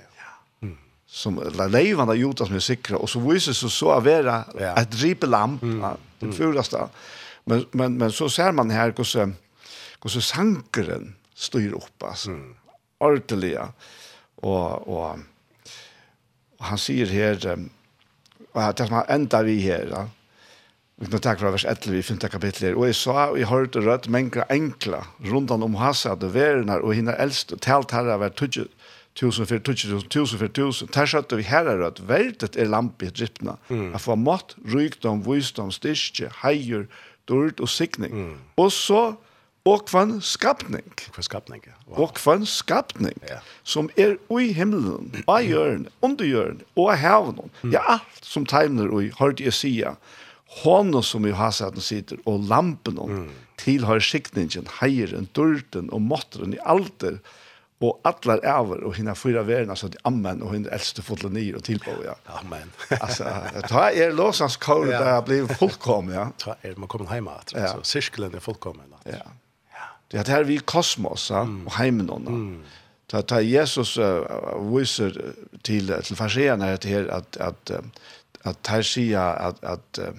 som 1.12 1.36
la 1.56 1.66
leivan 1.68 2.08
av 2.08 2.20
som 2.40 2.56
er 2.56 2.64
sikra 2.64 2.96
og 2.96 3.08
så 3.08 3.20
viser 3.20 3.52
så 3.52 3.68
så 3.68 3.90
å 3.92 4.00
være 4.00 4.36
ja. 4.60 4.74
ett 4.80 4.92
dripelamp 4.94 5.62
mm. 5.62 5.80
ja, 5.82 5.96
den 6.20 6.32
fulaste 6.32 6.86
men 7.44 7.66
men 7.72 7.98
men 7.98 8.12
så 8.12 8.28
ser 8.28 8.52
man 8.52 8.70
her 8.70 8.92
hvordan, 8.92 9.36
hvordan 10.00 10.22
sankeren 10.22 11.14
styr 11.34 11.74
opp, 11.74 12.04
altså, 12.04 12.30
mm. 12.30 12.54
Og, 14.42 14.88
og, 14.88 15.18
og 16.58 16.64
han 16.64 16.78
säger 16.78 17.06
här 17.06 17.58
og 18.52 18.76
det 18.76 18.86
som 18.86 18.94
han 18.94 19.04
enda 19.08 19.42
vi 19.42 19.60
her, 19.60 19.88
ja. 19.90 20.08
Vi 20.96 21.08
kan 21.10 21.20
takke 21.20 21.40
fra 21.40 21.50
vers 21.50 21.64
11 21.64 21.98
i 21.98 22.02
5. 22.02 22.18
kapitlet. 22.18 22.74
Og 22.76 22.86
jeg 22.86 22.94
sa, 22.94 23.30
og 23.32 23.38
jeg 23.38 23.48
hørte 23.48 23.80
rødt 23.80 24.08
mengre 24.12 24.44
enkla, 24.52 25.00
rundt 25.24 25.50
om 25.50 25.74
hasa, 25.74 26.14
det 26.14 26.34
verenar, 26.34 26.84
og 26.84 26.94
henne 26.94 27.16
eldst, 27.18 27.52
og 27.52 27.62
talt 27.64 27.90
herre 27.90 28.18
var 28.20 28.28
tudget, 28.28 28.68
tusen 29.14 29.46
för 29.46 29.58
tusen 29.58 30.02
tusen 30.02 30.38
för 30.38 30.48
tusen 30.48 30.88
tärsat 30.88 31.32
vi 31.32 31.42
här 31.42 31.66
är 31.66 31.80
att 31.80 32.00
vältet 32.00 32.56
är 32.56 32.66
i 33.02 33.10
drippna 33.10 33.56
mm. 33.68 33.94
att 33.94 34.02
få 34.02 34.16
mat 34.16 34.56
rykdom 34.64 35.22
visdom 35.22 35.72
styrke 35.72 36.30
hejer 36.42 36.86
dult 37.24 37.60
och 37.60 37.70
signing 37.70 38.12
mm. 38.12 38.38
och 38.54 38.72
så 38.72 39.16
och 39.62 39.88
kvann 39.88 40.22
skapning 40.22 40.82
kvann 40.94 41.22
skapning 41.22 41.62
wow. 41.86 42.00
och 42.00 42.16
kvann 42.16 42.46
skapning 42.46 43.18
ja. 43.28 43.36
som 43.62 43.90
är 43.96 44.18
i 44.40 44.52
himlen 44.52 45.22
på 45.26 45.40
jorden 45.40 45.88
under 46.00 46.24
jorden 46.24 46.60
och 46.74 46.92
havnen 46.96 47.50
mm. 47.62 47.72
ja 47.72 47.80
allt 47.80 48.24
som 48.24 48.46
tajmner 48.46 48.88
och 48.88 49.02
har 49.02 49.32
det 49.32 49.52
sia 49.52 49.96
honom 50.46 51.02
som 51.02 51.24
ju 51.24 51.32
har 51.32 51.50
satt 51.50 51.82
sitter 51.82 52.18
och 52.24 52.40
lampen 52.40 52.98
mm. 52.98 53.30
tillhör 53.56 54.00
skickningen 54.00 54.66
hejren 54.80 55.28
dulten 55.32 55.90
och 55.90 56.00
måttren 56.00 56.54
i 56.54 56.58
allt 56.58 57.04
og 57.82 58.00
allar 58.04 58.40
æver 58.44 58.84
og 58.86 58.94
hinna 58.94 59.14
fyra 59.18 59.42
verna 59.46 59.74
så 59.76 59.90
amen 60.04 60.42
og 60.42 60.52
hinna 60.54 60.70
eldste 60.74 61.02
fotla 61.02 61.30
ni 61.32 61.48
og 61.54 61.64
tilbå 61.64 61.94
ja. 62.08 62.14
Amen. 62.38 62.72
alltså 63.00 63.24
ta 63.68 63.88
er 63.90 64.12
låsans 64.12 64.56
kår 64.56 64.90
ja. 64.92 65.00
där 65.04 65.22
blir 65.22 65.46
fullkommen 65.46 66.14
ja. 66.14 66.28
Ta 66.38 66.56
er 66.62 66.74
man 66.76 66.88
kommer 66.88 67.10
hem 67.10 67.28
at, 67.28 67.52
ja. 67.54 67.66
så 67.68 67.82
cirkeln 67.82 68.34
är 68.34 68.40
fullkommen. 68.40 68.94
Ja. 69.04 69.10
Ja. 69.12 69.22
Det 70.10 70.18
här 70.18 70.36
her 70.36 70.44
vi 70.44 70.58
kosmos 70.58 71.30
ja, 71.30 71.40
mm. 71.40 71.66
och 71.66 71.72
hemmen 71.72 72.06
då. 72.06 72.16
Mm. 72.16 72.62
Ta 73.06 73.22
ta 73.22 73.40
Jesus 73.40 73.98
uh, 73.98 74.24
visar 74.76 75.10
her 75.10 76.76
til 76.76 76.90
her 76.90 77.10
at, 77.10 77.36
här 77.36 77.48
att 77.48 77.70
att 78.44 78.68
att 78.68 78.84
sier 78.84 79.18
at, 79.18 79.64
att 79.64 79.98
att 79.98 80.14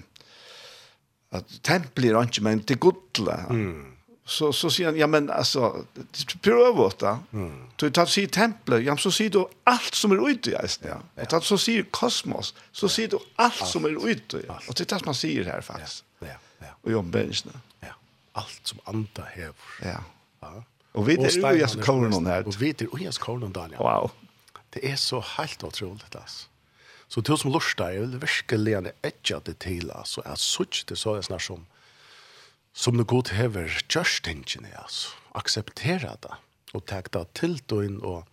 att 1.30 1.44
templet 1.62 2.10
er 2.10 2.22
ikke, 2.22 2.42
men 2.42 2.60
till 2.60 2.78
gudla. 2.78 3.46
Mm 3.50 3.93
så 4.24 4.52
så 4.52 4.70
säger 4.70 4.90
han 4.90 4.98
ja 4.98 5.06
men 5.06 5.30
alltså 5.30 5.84
pröva 6.40 6.82
åt 6.82 6.98
det. 6.98 7.18
Du 7.76 7.90
tar 7.90 8.06
sig 8.06 8.26
templet, 8.26 8.84
ja 8.84 8.96
så 8.96 9.10
ser 9.10 9.30
du 9.30 9.46
allt 9.64 9.94
som 9.94 10.12
är 10.12 10.30
ute 10.30 10.50
i 10.50 10.56
isen. 10.64 10.88
Ja. 10.88 11.00
ja. 11.14 11.22
Och 11.22 11.28
tar 11.28 11.40
så 11.40 11.58
ser 11.58 11.82
kosmos, 11.82 12.54
så 12.72 12.88
ser 12.88 13.08
du 13.08 13.18
allt, 13.36 13.66
som 13.66 13.84
är 13.84 14.08
ute. 14.08 14.36
Och 14.68 14.74
det 14.74 14.92
är 14.92 14.98
det 14.98 15.04
man 15.04 15.14
ser 15.14 15.44
här 15.44 15.60
faktiskt. 15.60 16.04
Ja. 16.18 16.26
Ja. 16.26 16.34
ja. 16.58 16.66
Och 16.82 16.92
jag 16.92 17.04
benchen. 17.04 17.60
Ja. 17.80 17.88
Allt 18.32 18.60
som 18.62 18.78
anda 18.84 19.22
här. 19.34 19.52
Ja. 19.82 20.04
Ja. 20.40 20.64
Och 20.92 21.08
vet 21.08 21.34
du 21.34 21.46
hur 21.46 21.56
jag 21.56 21.70
ska 21.70 21.82
kolla 21.82 22.08
någon? 22.08 22.26
Och 22.26 22.62
vet 22.62 22.78
du 22.78 22.88
hur 22.92 23.04
jag 23.04 23.14
ska 23.14 23.24
kolla 23.24 23.46
där? 23.46 23.76
Wow. 23.78 24.10
Det 24.70 24.90
är 24.90 24.96
så 24.96 25.20
helt 25.20 25.64
otroligt 25.64 26.16
alltså. 26.16 26.48
Så 27.08 27.20
det 27.20 27.38
som 27.38 27.52
lustar 27.52 27.90
är 27.90 27.98
väl 27.98 28.18
verkligen 28.18 28.86
ett 29.02 29.30
jag 29.30 29.42
det 29.44 29.58
till 29.58 29.90
alltså 29.90 30.22
är 30.24 30.34
så 30.34 30.64
det 30.86 30.96
så 30.96 31.14
är 31.14 31.22
snart 31.22 31.42
som 31.42 31.66
som 32.74 32.98
det 32.98 33.06
godt 33.06 33.32
hever 33.38 33.70
kjørstingene, 33.86 34.72
altså. 34.82 35.14
Akseptera 35.34 36.14
det, 36.22 36.34
og 36.74 36.84
takk 36.90 37.10
det 37.14 37.24
til 37.38 37.56
døgn, 37.70 38.00
og, 38.06 38.26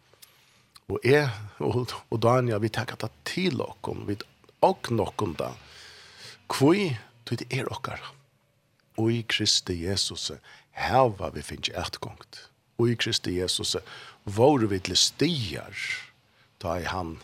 og 0.90 1.06
jeg 1.06 1.30
og, 1.62 1.94
og 2.10 2.22
Dania, 2.22 2.60
vi 2.62 2.70
takk 2.74 2.94
det 3.02 3.10
til 3.26 3.62
dere, 3.62 3.96
vi 4.10 4.18
og 4.62 4.92
noen 4.94 5.34
da. 5.40 5.54
Kvøy, 6.52 6.92
du 7.26 7.36
det 7.38 7.48
er 7.50 7.70
dere. 7.70 8.14
Og 9.00 9.10
i 9.14 9.22
Kristi 9.26 9.80
Jesus, 9.86 10.30
her 10.78 11.10
var 11.18 11.34
vi 11.34 11.42
finnes 11.46 11.74
etgångt. 11.74 12.46
Og 12.78 12.92
i 12.92 12.98
Kristi 13.00 13.38
Jesus, 13.40 13.76
var 14.26 14.66
vi 14.70 14.80
til 14.80 14.98
stier, 14.98 15.86
da 16.62 16.78
er 16.78 16.90
han, 16.94 17.16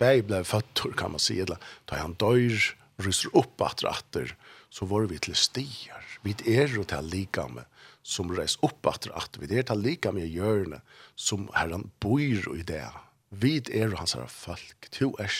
bæg 0.00 0.28
blei 0.28 0.44
føtter, 0.46 0.94
kan 0.96 1.12
man 1.12 1.20
si, 1.20 1.36
da 1.44 1.58
er 1.92 2.04
han 2.04 2.16
dør, 2.20 2.72
ryser 3.04 3.34
opp 3.36 3.60
at 3.66 3.84
ratter, 3.84 4.32
og 4.32 4.48
så 4.70 4.86
var 4.86 5.08
vi 5.08 5.18
til 5.18 5.36
stier. 5.36 6.04
Vi 6.22 6.34
er 6.46 6.68
jo 6.74 6.84
til 6.84 7.08
likame 7.08 7.64
som 8.02 8.30
reis 8.34 8.56
opp 8.64 8.86
etter 8.90 9.14
at 9.16 9.38
vi 9.40 9.50
er 9.56 9.66
til 9.68 9.80
likame 9.84 10.24
i 10.24 10.32
hjørne 10.32 10.80
som 11.16 11.48
herren 11.56 11.88
bor 12.00 12.20
i 12.20 12.64
det. 12.66 12.84
Vi 13.30 13.58
er 13.60 13.96
hans 13.96 14.16
herre 14.16 14.30
folk. 14.32 14.88
To 14.96 15.14
er 15.20 15.32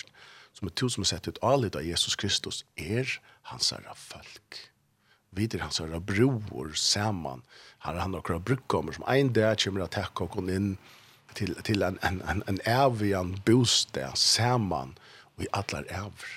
som 0.58 0.68
er 0.68 0.74
to 0.74 0.88
som 0.90 1.04
er 1.04 1.12
sett 1.12 1.28
ut 1.28 1.38
alit 1.46 1.76
av 1.78 1.86
Jesus 1.86 2.16
Kristus 2.18 2.64
er 2.76 3.08
hans 3.52 3.70
herre 3.72 3.94
folk. 3.94 4.58
Vi 5.30 5.46
er 5.46 5.62
hans 5.62 5.78
herre 5.78 6.00
bror 6.00 6.72
saman. 6.74 7.44
Her 7.84 7.94
er 7.94 8.04
han 8.04 8.16
akkurat 8.18 8.44
brukkommer 8.44 8.96
som 8.96 9.06
ein 9.06 9.32
dag 9.32 9.60
kommer 9.62 9.86
takk 9.86 10.16
takke 10.18 10.40
oss 10.40 10.50
inn 10.50 10.72
til, 11.34 11.54
til 11.64 11.84
en, 11.86 11.98
en, 12.02 12.20
en, 12.26 12.42
en 12.48 12.60
evigan 12.66 13.36
bostad 13.46 14.16
saman 14.16 14.96
og 15.36 15.44
i 15.44 15.50
allar 15.52 15.86
evr. 15.92 16.28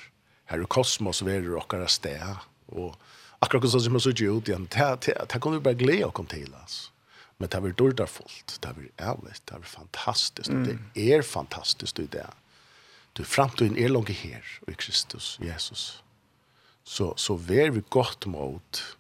Her 0.52 0.62
er 0.62 0.70
kosmos 0.70 1.24
verer 1.26 1.58
okkara 1.58 1.88
sted 1.90 2.51
og 2.72 2.95
akkurat 3.41 3.72
sånn 3.72 3.84
som 3.85 3.95
man 3.98 4.03
såg 4.03 4.22
ut 4.22 4.49
igjen, 4.49 4.68
det 4.72 5.41
kan 5.41 5.53
vi 5.53 5.60
bare 5.60 5.80
glede 5.80 6.07
att 6.07 6.14
komma 6.14 6.30
till 6.30 6.56
oss. 6.64 6.91
Men 7.38 7.49
det 7.49 7.57
er 7.57 7.61
varit 7.61 8.10
fullt, 8.10 8.57
det 8.61 8.69
er 8.69 9.07
ærlig, 9.10 9.34
det 9.45 9.56
er 9.56 9.61
fantastisk, 9.65 10.52
Det 10.52 10.77
er 10.95 11.22
fantastisk 11.22 11.99
i 11.99 12.06
det. 12.06 12.30
Du 13.18 13.23
framtiden 13.23 13.76
langt 13.91 14.10
her, 14.10 14.41
og 14.61 14.69
i 14.69 14.76
Kristus, 14.76 15.39
Jesus. 15.41 16.03
Så, 16.84 17.14
så 17.18 17.35
vær 17.35 17.72
vi 17.72 17.81
godt 17.89 18.26
mot 18.26 18.98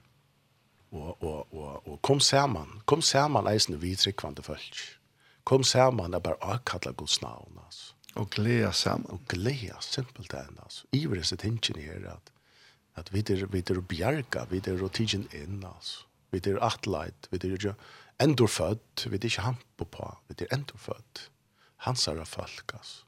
og, 0.91 1.23
og, 1.23 1.53
og, 1.53 1.87
og 1.87 2.01
kom 2.01 2.19
samman. 2.19 2.81
Kom 2.85 3.01
samman 3.01 3.47
eisen 3.47 3.81
vi 3.81 3.95
tryggvande 3.95 4.43
folk. 4.43 4.99
Kom 5.43 5.63
sammen, 5.63 6.11
det 6.11 6.19
er 6.19 6.25
bare 6.25 6.41
avkalla 6.41 6.91
Guds 6.91 7.21
navn, 7.21 7.59
altså. 7.65 7.93
Og 8.15 8.29
glede 8.29 8.73
sammen. 8.73 9.09
Og 9.09 9.19
glädja, 9.29 9.79
simpelt 9.79 10.33
enn, 10.33 10.57
altså. 10.63 10.85
Iver 10.91 11.15
disse 11.15 11.35
tingene 11.35 11.81
her, 11.81 12.09
at, 12.11 12.31
at 12.95 13.11
vi 13.13 13.23
er, 13.23 13.45
vi 13.51 13.61
er 13.61 13.81
bjerga, 13.81 14.45
vi 14.49 14.61
er 14.65 14.83
og 14.83 14.91
tidsen 14.97 15.27
inn, 15.35 15.63
altså. 15.65 16.07
Vi 16.31 16.39
er 16.47 16.61
atleit, 16.63 17.27
vi 17.31 17.39
er 17.43 17.55
jo 17.59 17.73
endorfødt, 18.23 19.07
vi 19.11 19.17
er 19.17 19.25
ikke 19.27 19.43
hampo 19.43 19.87
på, 19.91 20.05
vi 20.29 20.37
er 20.39 20.53
endorfødt. 20.55 21.25
Hans 21.87 22.07
er 22.07 22.23
folk, 22.25 22.75
altså. 22.77 23.03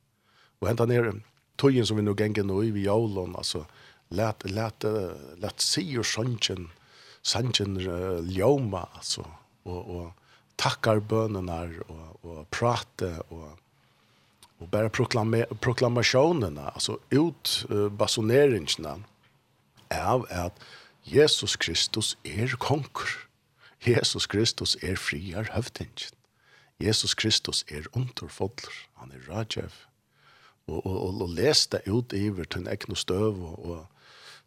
Og 0.62 0.70
enda 0.72 0.86
nere 0.88 1.14
tøyen 1.60 1.86
som 1.86 2.00
vi 2.00 2.04
nå 2.04 2.16
gengen 2.20 2.48
nå 2.48 2.62
i 2.64 2.72
vi 2.76 2.86
jævlån, 2.88 3.36
altså, 3.38 3.64
let, 4.12 4.44
let, 4.50 4.86
let 5.40 5.64
si 5.64 5.86
og 5.98 6.08
sannsjen, 6.08 6.70
sannsjen 7.24 7.80
uh, 7.84 8.20
ljoma, 8.28 8.86
altså, 8.96 9.24
og, 9.64 9.82
og 9.96 10.60
takkar 10.60 11.00
bønene 11.00 11.60
og, 11.88 12.08
og 12.24 12.48
prate 12.52 13.16
og 13.30 13.60
og 14.64 14.70
bare 14.70 14.90
proklama 14.90 15.46
proklamationerna 15.62 16.70
alltså 16.70 16.98
ut 17.12 17.66
uh, 17.70 17.90
basoneringene 17.90 19.04
av 19.92 20.26
at 20.30 20.58
Jesus 21.04 21.56
Kristus 21.56 22.16
er 22.26 22.56
konkur. 22.60 23.10
Jesus 23.84 24.28
Kristus 24.28 24.78
er 24.82 24.96
friar 24.96 25.50
høvdingen. 25.54 26.14
Jesus 26.80 27.14
Kristus 27.14 27.64
er 27.70 27.88
underfodler. 27.94 28.74
Han 29.00 29.12
er 29.12 29.28
rajev. 29.30 29.72
Og, 30.68 30.86
og, 30.86 30.96
og, 31.08 31.22
og 31.22 31.30
les 31.36 31.68
det 31.68 31.84
ut 31.92 32.14
iver 32.16 32.48
til 32.48 32.64
en 32.64 32.72
egn 32.72 32.96
støv 32.96 33.42
og, 33.44 33.58
og 33.68 33.82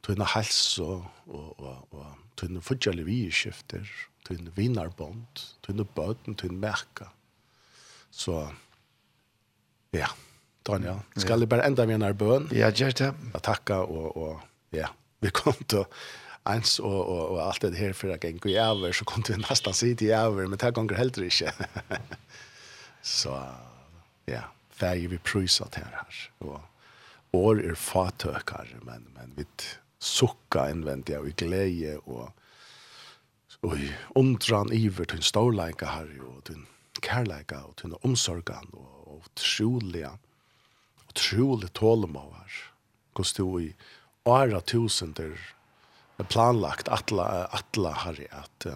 til 0.05 0.17
en 0.17 0.29
hals 0.33 0.79
og, 0.81 1.05
og, 1.27 1.49
og, 1.61 1.89
og 1.93 2.07
til 2.41 2.53
en 2.55 2.65
fudgjelig 2.65 3.07
vieskifter, 3.07 3.85
til 4.27 4.41
en 4.41 4.53
vinarbond, 4.57 5.43
til 5.65 5.77
en 5.77 5.89
bøten, 5.97 6.37
til 6.37 6.53
en 6.53 6.61
merka. 6.61 7.11
Så, 8.11 8.47
ja, 9.93 10.09
Daniel, 10.67 11.03
skal 11.17 11.45
jeg 11.45 11.49
bare 11.49 11.67
enda 11.69 11.87
med 11.87 12.01
en 12.01 12.17
bøn? 12.17 12.49
Ja, 12.53 12.71
gjør 12.71 12.97
det. 12.97 13.11
Jeg 13.35 13.43
takker 13.43 13.85
og, 13.85 14.17
og 14.17 14.41
ja 14.73 14.89
vi 15.25 15.33
kom 15.35 15.59
til 15.69 15.87
ens 16.47 16.77
og, 16.79 16.99
og, 17.01 17.23
og 17.35 17.41
alt 17.43 17.65
det 17.67 17.79
her 17.79 17.97
for 17.97 18.13
jeg 18.13 18.23
gikk 18.23 18.47
i 18.53 18.59
over, 18.63 18.93
så 18.95 19.07
kom 19.09 19.25
vi 19.27 19.39
nesten 19.41 19.75
sitt 19.75 20.05
i 20.07 20.13
over, 20.15 20.47
men 20.47 20.61
det 20.61 20.75
ganger 20.77 21.01
heller 21.01 21.27
ikke. 21.27 21.53
så 23.19 23.35
ja, 24.31 24.45
ferdig 24.71 25.11
vi 25.15 25.23
prøyset 25.23 25.81
her 25.81 25.91
her. 25.91 26.23
Og 26.47 26.61
år 27.37 27.65
er 27.73 27.79
fatøkker, 27.81 28.77
men, 28.87 29.09
men 29.17 29.35
vi 29.37 29.47
sukka 29.99 30.69
innvendig 30.71 31.19
og 31.19 31.31
i 31.31 31.37
glede 31.37 31.97
og 32.05 32.33
og 33.67 33.79
undran 34.15 34.73
iver 34.73 35.09
til 35.11 35.23
storleika 35.25 35.89
her 35.91 36.11
og 36.23 36.43
til 36.47 36.61
kærleika 37.03 37.63
og 37.67 37.77
til 37.81 37.97
omsorgan 38.05 38.69
og, 38.73 39.17
og 39.17 39.25
trolig 39.37 40.05
og 40.07 41.15
trolig. 41.15 41.71
Hvordan 43.17 43.35
du 43.39 43.59
i 43.59 43.73
åra 44.27 44.61
tusender 44.61 45.39
planlagt 46.25 46.89
atla, 46.89 47.47
atla 47.53 47.93
harri 47.93 48.27
at 48.33 48.67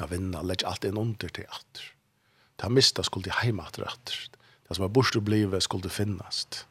a 0.00 0.06
vinna, 0.08 0.42
legg 0.42 0.64
alt 0.64 0.84
inn 0.84 0.98
under 0.98 1.28
til 1.28 1.48
atter. 1.48 1.88
Det 2.56 2.68
har 2.68 2.74
mista 2.74 3.04
skulle 3.04 3.30
i 3.30 3.38
heimater 3.42 3.84
atter. 3.88 4.28
Det 4.68 4.76
som 4.76 4.86
er 4.86 4.92
borst 4.92 5.16
og 5.18 5.26
blive 5.26 5.60
skuld 5.60 5.90
finnast. 5.90 6.66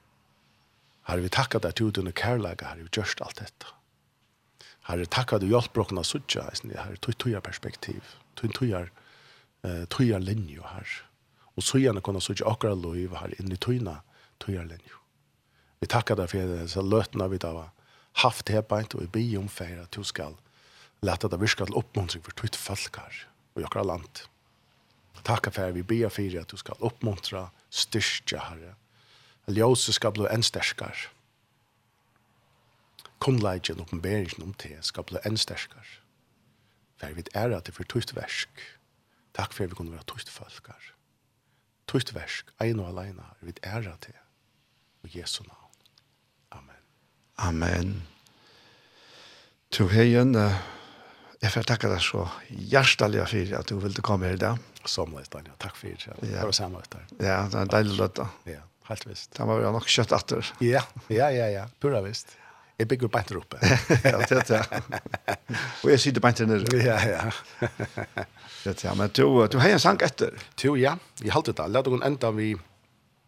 har 1.01 1.17
vi 1.17 1.29
takka 1.29 1.59
deg 1.59 1.75
til 1.75 1.97
under 1.97 2.11
kærlega, 2.11 2.65
har 2.65 2.77
vi 2.77 2.87
gjørst 2.87 3.21
alt 3.21 3.39
dette. 3.39 3.67
Herre, 4.87 5.05
takka 5.05 5.39
du 5.39 5.47
hjelpbrokken 5.47 5.97
av 5.97 6.05
suttja, 6.05 6.45
herre, 6.63 6.97
tog 6.97 7.17
tog 7.17 7.43
perspektiv, 7.43 8.01
tog 8.35 8.53
togja, 8.53 8.85
togja 9.89 10.19
linje 10.19 10.61
herre. 10.61 11.03
Og 11.57 11.63
så 11.63 11.81
gjerne 11.81 12.01
kunne 12.01 12.21
suttja 12.21 12.47
akkurat 12.47 12.77
lov, 12.77 12.95
herre, 12.95 13.35
in 13.39 13.51
i 13.51 13.57
togja, 13.57 14.01
togja 14.39 14.63
linje 14.63 14.97
Vi 15.81 15.87
tackar 15.87 16.15
deg 16.15 16.29
for 16.29 16.37
det, 16.37 16.69
så 16.69 16.81
løtna 16.81 17.27
vi 17.27 17.37
da 17.37 17.51
var, 17.53 17.71
haft 18.19 18.47
det 18.47 18.67
beint 18.67 18.95
og 18.95 19.05
i 19.05 19.11
bi 19.11 19.25
om 19.37 19.47
feir 19.49 19.81
at 19.83 19.95
du 19.95 20.03
skal 20.03 20.35
leta 21.01 21.29
det 21.31 21.39
virka 21.41 21.65
til 21.65 21.79
oppmuntring 21.79 22.23
for 22.25 22.35
tutt 22.37 22.59
folkar 22.59 23.23
og 23.55 23.63
jokra 23.63 23.83
land. 23.83 24.25
Takk 25.23 25.51
for 25.53 25.71
vi 25.71 25.83
ber 25.83 26.09
for 26.09 26.39
at 26.39 26.51
du 26.51 26.57
skal 26.57 26.79
oppmuntra, 26.81 27.49
styrke, 27.69 28.39
Herre. 28.39 28.75
Ljós 29.47 29.89
skal 29.91 30.13
bli 30.15 30.27
enn 30.31 30.43
sterskar. 30.45 31.09
leiðin 33.21 33.81
og 33.81 33.85
oppenberingen 33.85 34.43
om 34.43 34.53
te 34.53 34.77
skal 34.81 35.03
bli 35.03 35.21
enn 35.25 35.37
sterskar. 35.37 35.85
For 36.97 37.13
vi 37.13 37.25
er 37.33 37.53
at 37.53 37.65
det 37.65 37.75
for 37.75 37.85
tutt 37.85 38.15
versk. 38.15 38.49
Takk 39.33 39.53
for 39.53 39.67
vi 39.67 39.75
kunne 39.75 39.93
vera 39.93 40.05
tutt 40.05 40.29
folkar. 40.29 40.93
Tutt 41.87 42.13
versk, 42.15 42.51
ein 42.61 42.79
og 42.79 42.93
alene, 42.93 43.25
vi 43.41 43.53
er 43.61 43.89
at 43.89 44.07
det. 44.07 44.17
Og 45.03 45.15
Jesu 45.15 45.43
navn. 45.43 45.60
Amen. 47.41 48.01
To 49.73 49.87
heien, 49.89 50.35
uh, 50.37 50.57
jeg 51.41 51.53
får 51.55 51.65
takke 51.71 51.89
deg 51.89 52.03
så 52.05 52.27
hjertelig 52.49 53.23
for 53.31 53.55
at 53.57 53.71
du 53.71 53.79
ville 53.81 54.03
komme 54.05 54.29
her 54.29 54.37
i 54.37 54.41
dag. 54.41 54.59
Som 54.85 55.15
litt, 55.17 55.31
Daniel. 55.33 55.55
Takk 55.61 55.77
for 55.77 55.89
det. 55.89 56.05
Ja. 56.05 56.17
Det 56.21 56.43
var 56.49 56.53
samme 56.57 56.81
ut 56.81 56.91
der. 56.93 57.07
Ja, 57.17 57.39
det 57.49 57.57
er 57.57 57.63
en 57.63 57.71
deilig 57.73 57.97
løtt 57.97 58.15
da. 58.19 58.27
Ja, 58.49 58.61
helt 58.89 59.07
visst. 59.09 59.31
Det 59.37 59.47
var 59.49 59.61
jo 59.63 59.73
nok 59.73 59.89
kjøtt 59.89 60.13
atter. 60.17 60.53
Ja, 60.61 60.83
ja, 61.09 61.31
ja, 61.33 61.49
ja. 61.49 61.65
Pura 61.81 62.03
visst. 62.05 62.35
Jeg 62.81 62.89
bygger 62.89 63.11
bare 63.13 63.29
til 63.29 63.37
oppe. 63.41 63.57
ja, 64.09 64.17
det 64.21 64.37
er 64.37 64.47
det. 64.47 64.61
Og 65.83 65.91
jeg 65.91 66.01
sitter 66.01 66.23
bare 66.23 66.37
til 66.37 66.49
nere. 66.49 66.81
Ja, 66.81 66.97
ja. 67.09 67.21
det 68.63 68.73
er 68.73 68.77
det. 68.81 68.97
Men 68.97 69.13
du, 69.17 69.25
du 69.53 69.57
har 69.61 69.73
en 69.73 69.81
sang 69.81 70.01
etter. 70.01 70.37
Du, 70.61 70.73
ja. 70.77 70.95
Jeg 71.21 71.33
halte 71.33 71.53
det. 71.57 71.67
La 71.73 71.85
deg 71.85 72.01
enda 72.05 72.33
vi... 72.37 72.53
Med 72.53 72.70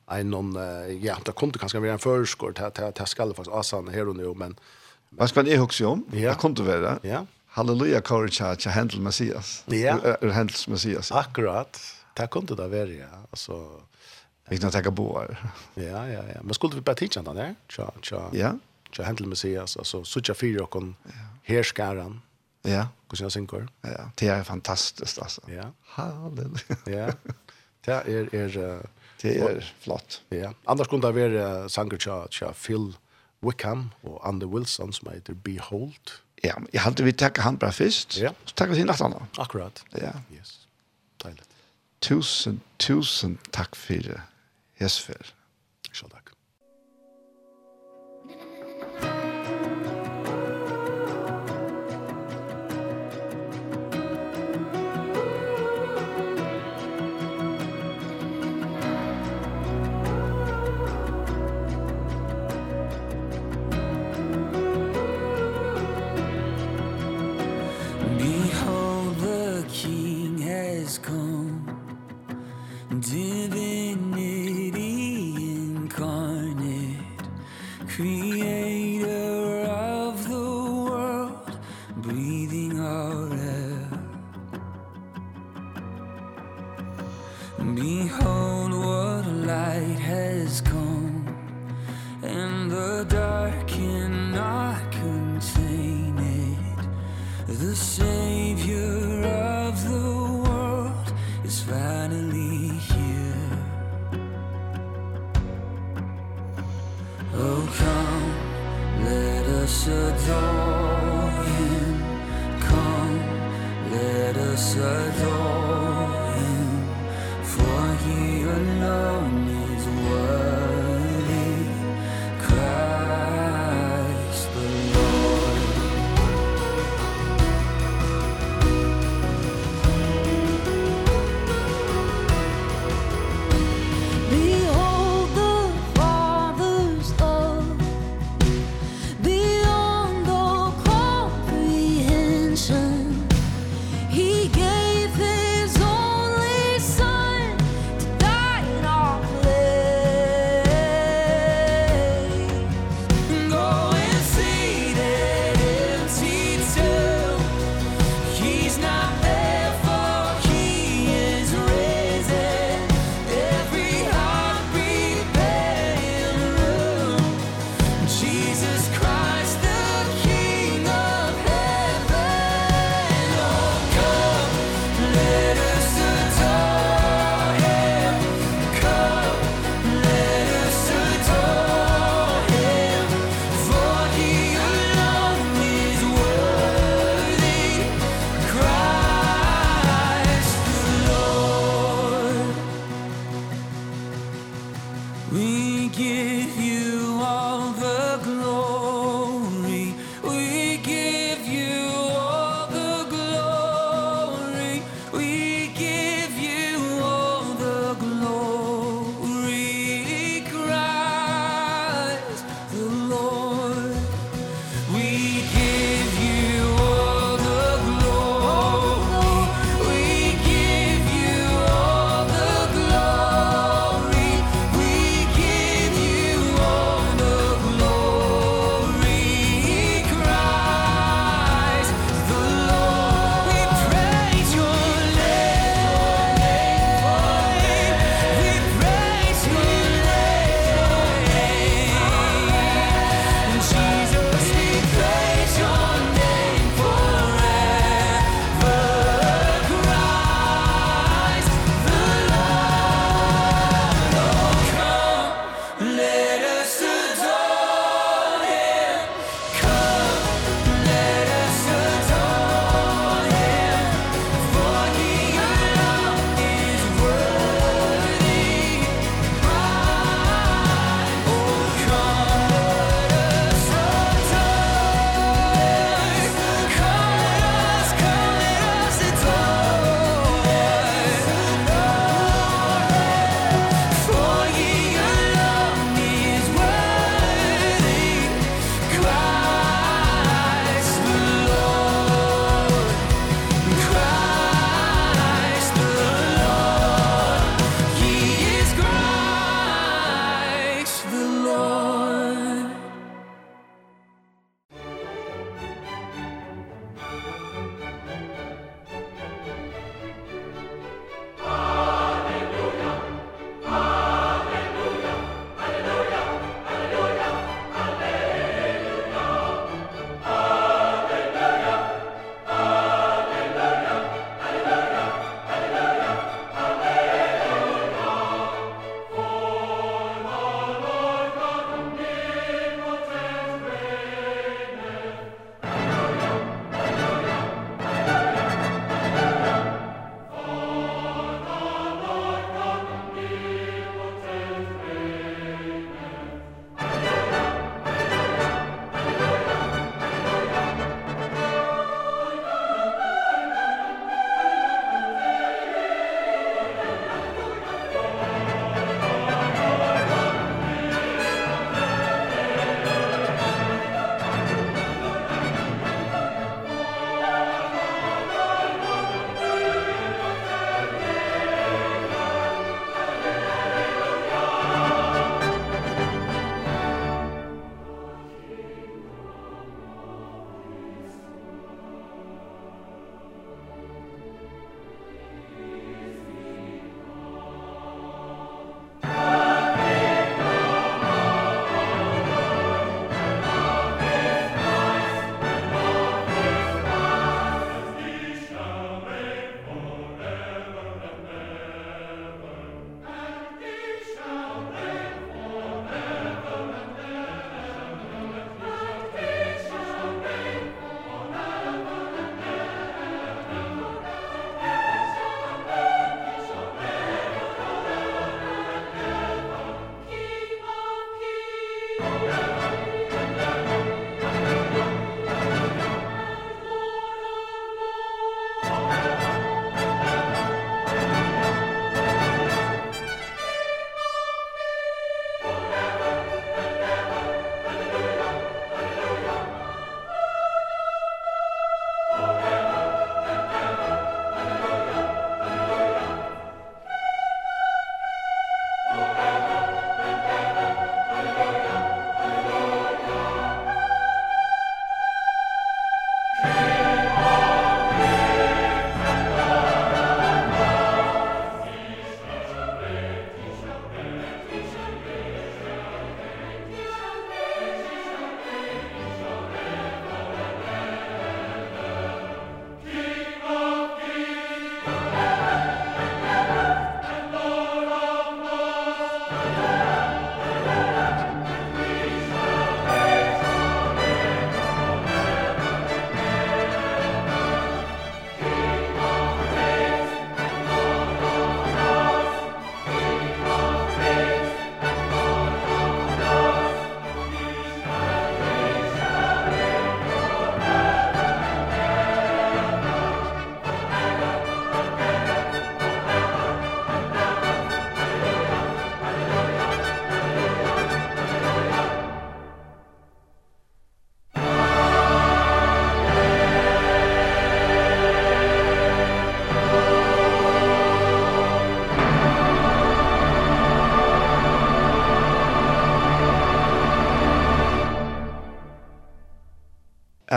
en 0.05 0.29
någon 0.29 0.55
ja, 1.01 1.17
det 1.25 1.31
kunde 1.31 1.59
kanske 1.59 1.79
vara 1.79 1.91
en 1.91 1.99
förskott 1.99 2.57
här 2.57 2.69
till 2.69 2.93
till 2.93 3.05
skall 3.05 3.33
faktiskt 3.33 3.55
asan 3.55 3.87
här 3.87 4.07
och 4.07 4.15
nu 4.15 4.33
men 4.33 4.55
vad 5.09 5.29
ska 5.29 5.41
ni 5.41 5.55
huxa 5.55 5.87
om? 5.87 6.05
Det 6.11 6.39
kunde 6.39 6.63
vara. 6.63 6.99
Ja. 7.01 7.25
Halleluja 7.45 8.01
courage 8.01 8.41
att 8.41 8.63
handle 8.63 9.01
Messias. 9.01 9.63
Ja. 9.67 10.17
Handle 10.21 10.55
Messias. 10.67 11.11
Akkurat. 11.11 11.81
Det 12.13 12.27
kunde 12.27 12.55
det 12.55 12.67
vara 12.67 12.85
ja. 12.85 13.07
Alltså 13.31 13.81
vi 14.49 14.57
kan 14.57 14.71
ta 14.71 14.91
bo. 14.91 15.21
Ja, 15.73 15.83
ja, 15.83 16.07
ja. 16.07 16.41
Men 16.41 16.53
skulle 16.53 16.75
vi 16.75 16.81
bara 16.81 16.95
titta 16.95 17.21
den 17.21 17.35
där? 17.35 17.55
Tja, 17.67 17.91
tja. 18.01 18.29
Ja. 18.31 18.57
Tja 18.91 19.03
handle 19.03 19.27
Messias 19.27 19.77
alltså 19.77 20.03
sucha 20.03 20.33
fyra 20.33 20.65
kon 20.65 20.95
härskaran. 21.43 22.21
Ja. 22.61 22.87
Hur 23.09 23.15
ska 23.15 23.25
jag 23.25 23.31
synka? 23.31 23.67
Ja, 23.81 24.11
det 24.15 24.27
är 24.27 24.43
fantastiskt 24.43 25.21
alltså. 25.21 25.41
Ja. 25.45 25.71
Halleluja. 25.85 26.57
Ja. 26.85 27.11
Det 27.85 27.91
är 27.91 28.35
är 28.35 28.81
Det 29.23 29.37
er 29.39 29.63
flott. 29.79 30.19
Ja. 30.31 30.51
Anders 30.67 30.87
kunne 30.91 31.07
det 31.07 31.15
være 31.15 31.69
sanger 31.71 32.27
til 32.27 32.53
Phil 32.59 32.91
Wickham 33.43 33.89
og 34.03 34.19
Andy 34.27 34.43
Wilson 34.43 34.93
som 34.93 35.11
heter 35.11 35.33
Behold. 35.33 36.19
Ja, 36.43 36.53
jeg 36.73 36.81
hadde 36.81 37.03
vi 37.03 37.11
takke 37.11 37.41
han 37.41 37.57
bare 37.57 37.71
først, 37.71 38.17
ja. 38.19 38.33
så 38.45 38.55
takker 38.55 38.75
vi 38.75 38.81
til 38.81 38.87
natten. 38.87 39.15
Akkurat. 39.39 39.83
Ja. 39.95 40.11
Yes. 40.33 40.67
Deilig. 41.23 41.43
Tusen, 42.03 42.61
tusen 42.79 43.39
takk 43.55 43.75
for 43.79 43.93
det. 44.03 44.19
Yes, 44.81 44.99
for. 44.99 45.31
Selv 45.93 46.11
takk. 46.11 46.22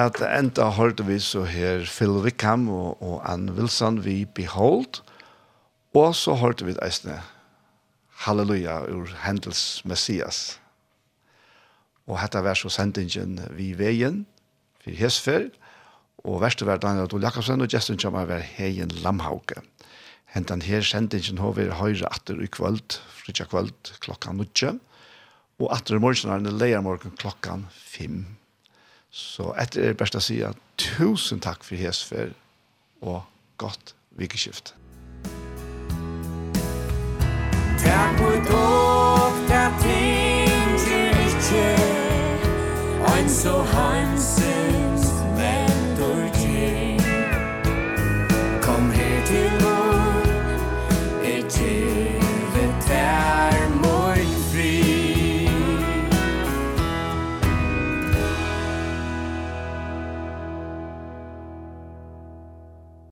at 0.07 0.21
enda 0.23 0.69
hørte 0.71 1.05
vi 1.07 1.19
så 1.19 1.43
her 1.51 1.83
Phil 1.91 2.21
Wickham 2.23 2.69
og, 2.71 3.03
og 3.03 3.23
Ann 3.27 3.51
Wilson 3.57 3.99
vi 4.05 4.25
Behold, 4.25 5.01
og 5.97 6.15
så 6.15 6.37
hørte 6.39 6.67
vi 6.69 6.77
eisne 6.85 7.19
Halleluja 8.23 8.85
ur 8.93 9.11
Hendels 9.25 9.83
Messias. 9.85 10.61
Og 12.07 12.21
hetta 12.21 12.45
vers 12.47 12.63
og 12.65 12.73
sendingen 12.73 13.41
vi 13.57 13.73
veien, 13.79 14.23
for 14.85 14.95
hesfer, 14.95 15.49
og 16.23 16.41
verste 16.45 16.69
var 16.69 16.79
Daniel 16.83 17.09
Adol 17.09 17.27
Jakobsen, 17.27 17.65
og 17.65 17.71
gesten 17.73 17.99
kommer 17.99 18.29
var 18.31 18.47
Heien 18.47 18.95
Lamhauke. 19.03 19.61
Hentan 20.37 20.63
her 20.63 20.87
sendingen 20.87 21.43
har 21.43 21.59
vi 21.59 21.67
høyre 21.73 22.13
atter 22.13 22.39
i 22.43 22.51
kvöld, 22.51 23.01
fritja 23.11 23.49
kvöld 23.51 23.95
klokka 24.05 24.33
9, 24.37 24.77
og 25.59 25.71
atter 25.75 25.97
i 25.97 26.03
morgen 26.03 26.31
er 26.33 26.45
det 26.47 26.55
leiermorgen 26.55 27.17
klokkan 27.19 27.67
5. 27.75 28.25
Så 29.17 29.55
etter 29.57 29.81
det 29.81 29.97
best 29.97 30.17
å 30.19 30.21
si 30.21 30.43
at 30.45 30.59
tusen 30.77 31.41
takk 31.41 31.63
for 31.65 31.81
Hesfer 31.81 32.35
og 33.01 33.23
godt 33.57 33.95
vikeskift. 34.21 34.75
Takk 37.81 38.21
for 38.21 38.37
dog, 38.51 39.41
der 39.49 39.73
til 39.81 41.25
ikke 41.31 41.65
Ein 43.07 43.29
so 43.31 43.63
hansen 43.73 44.86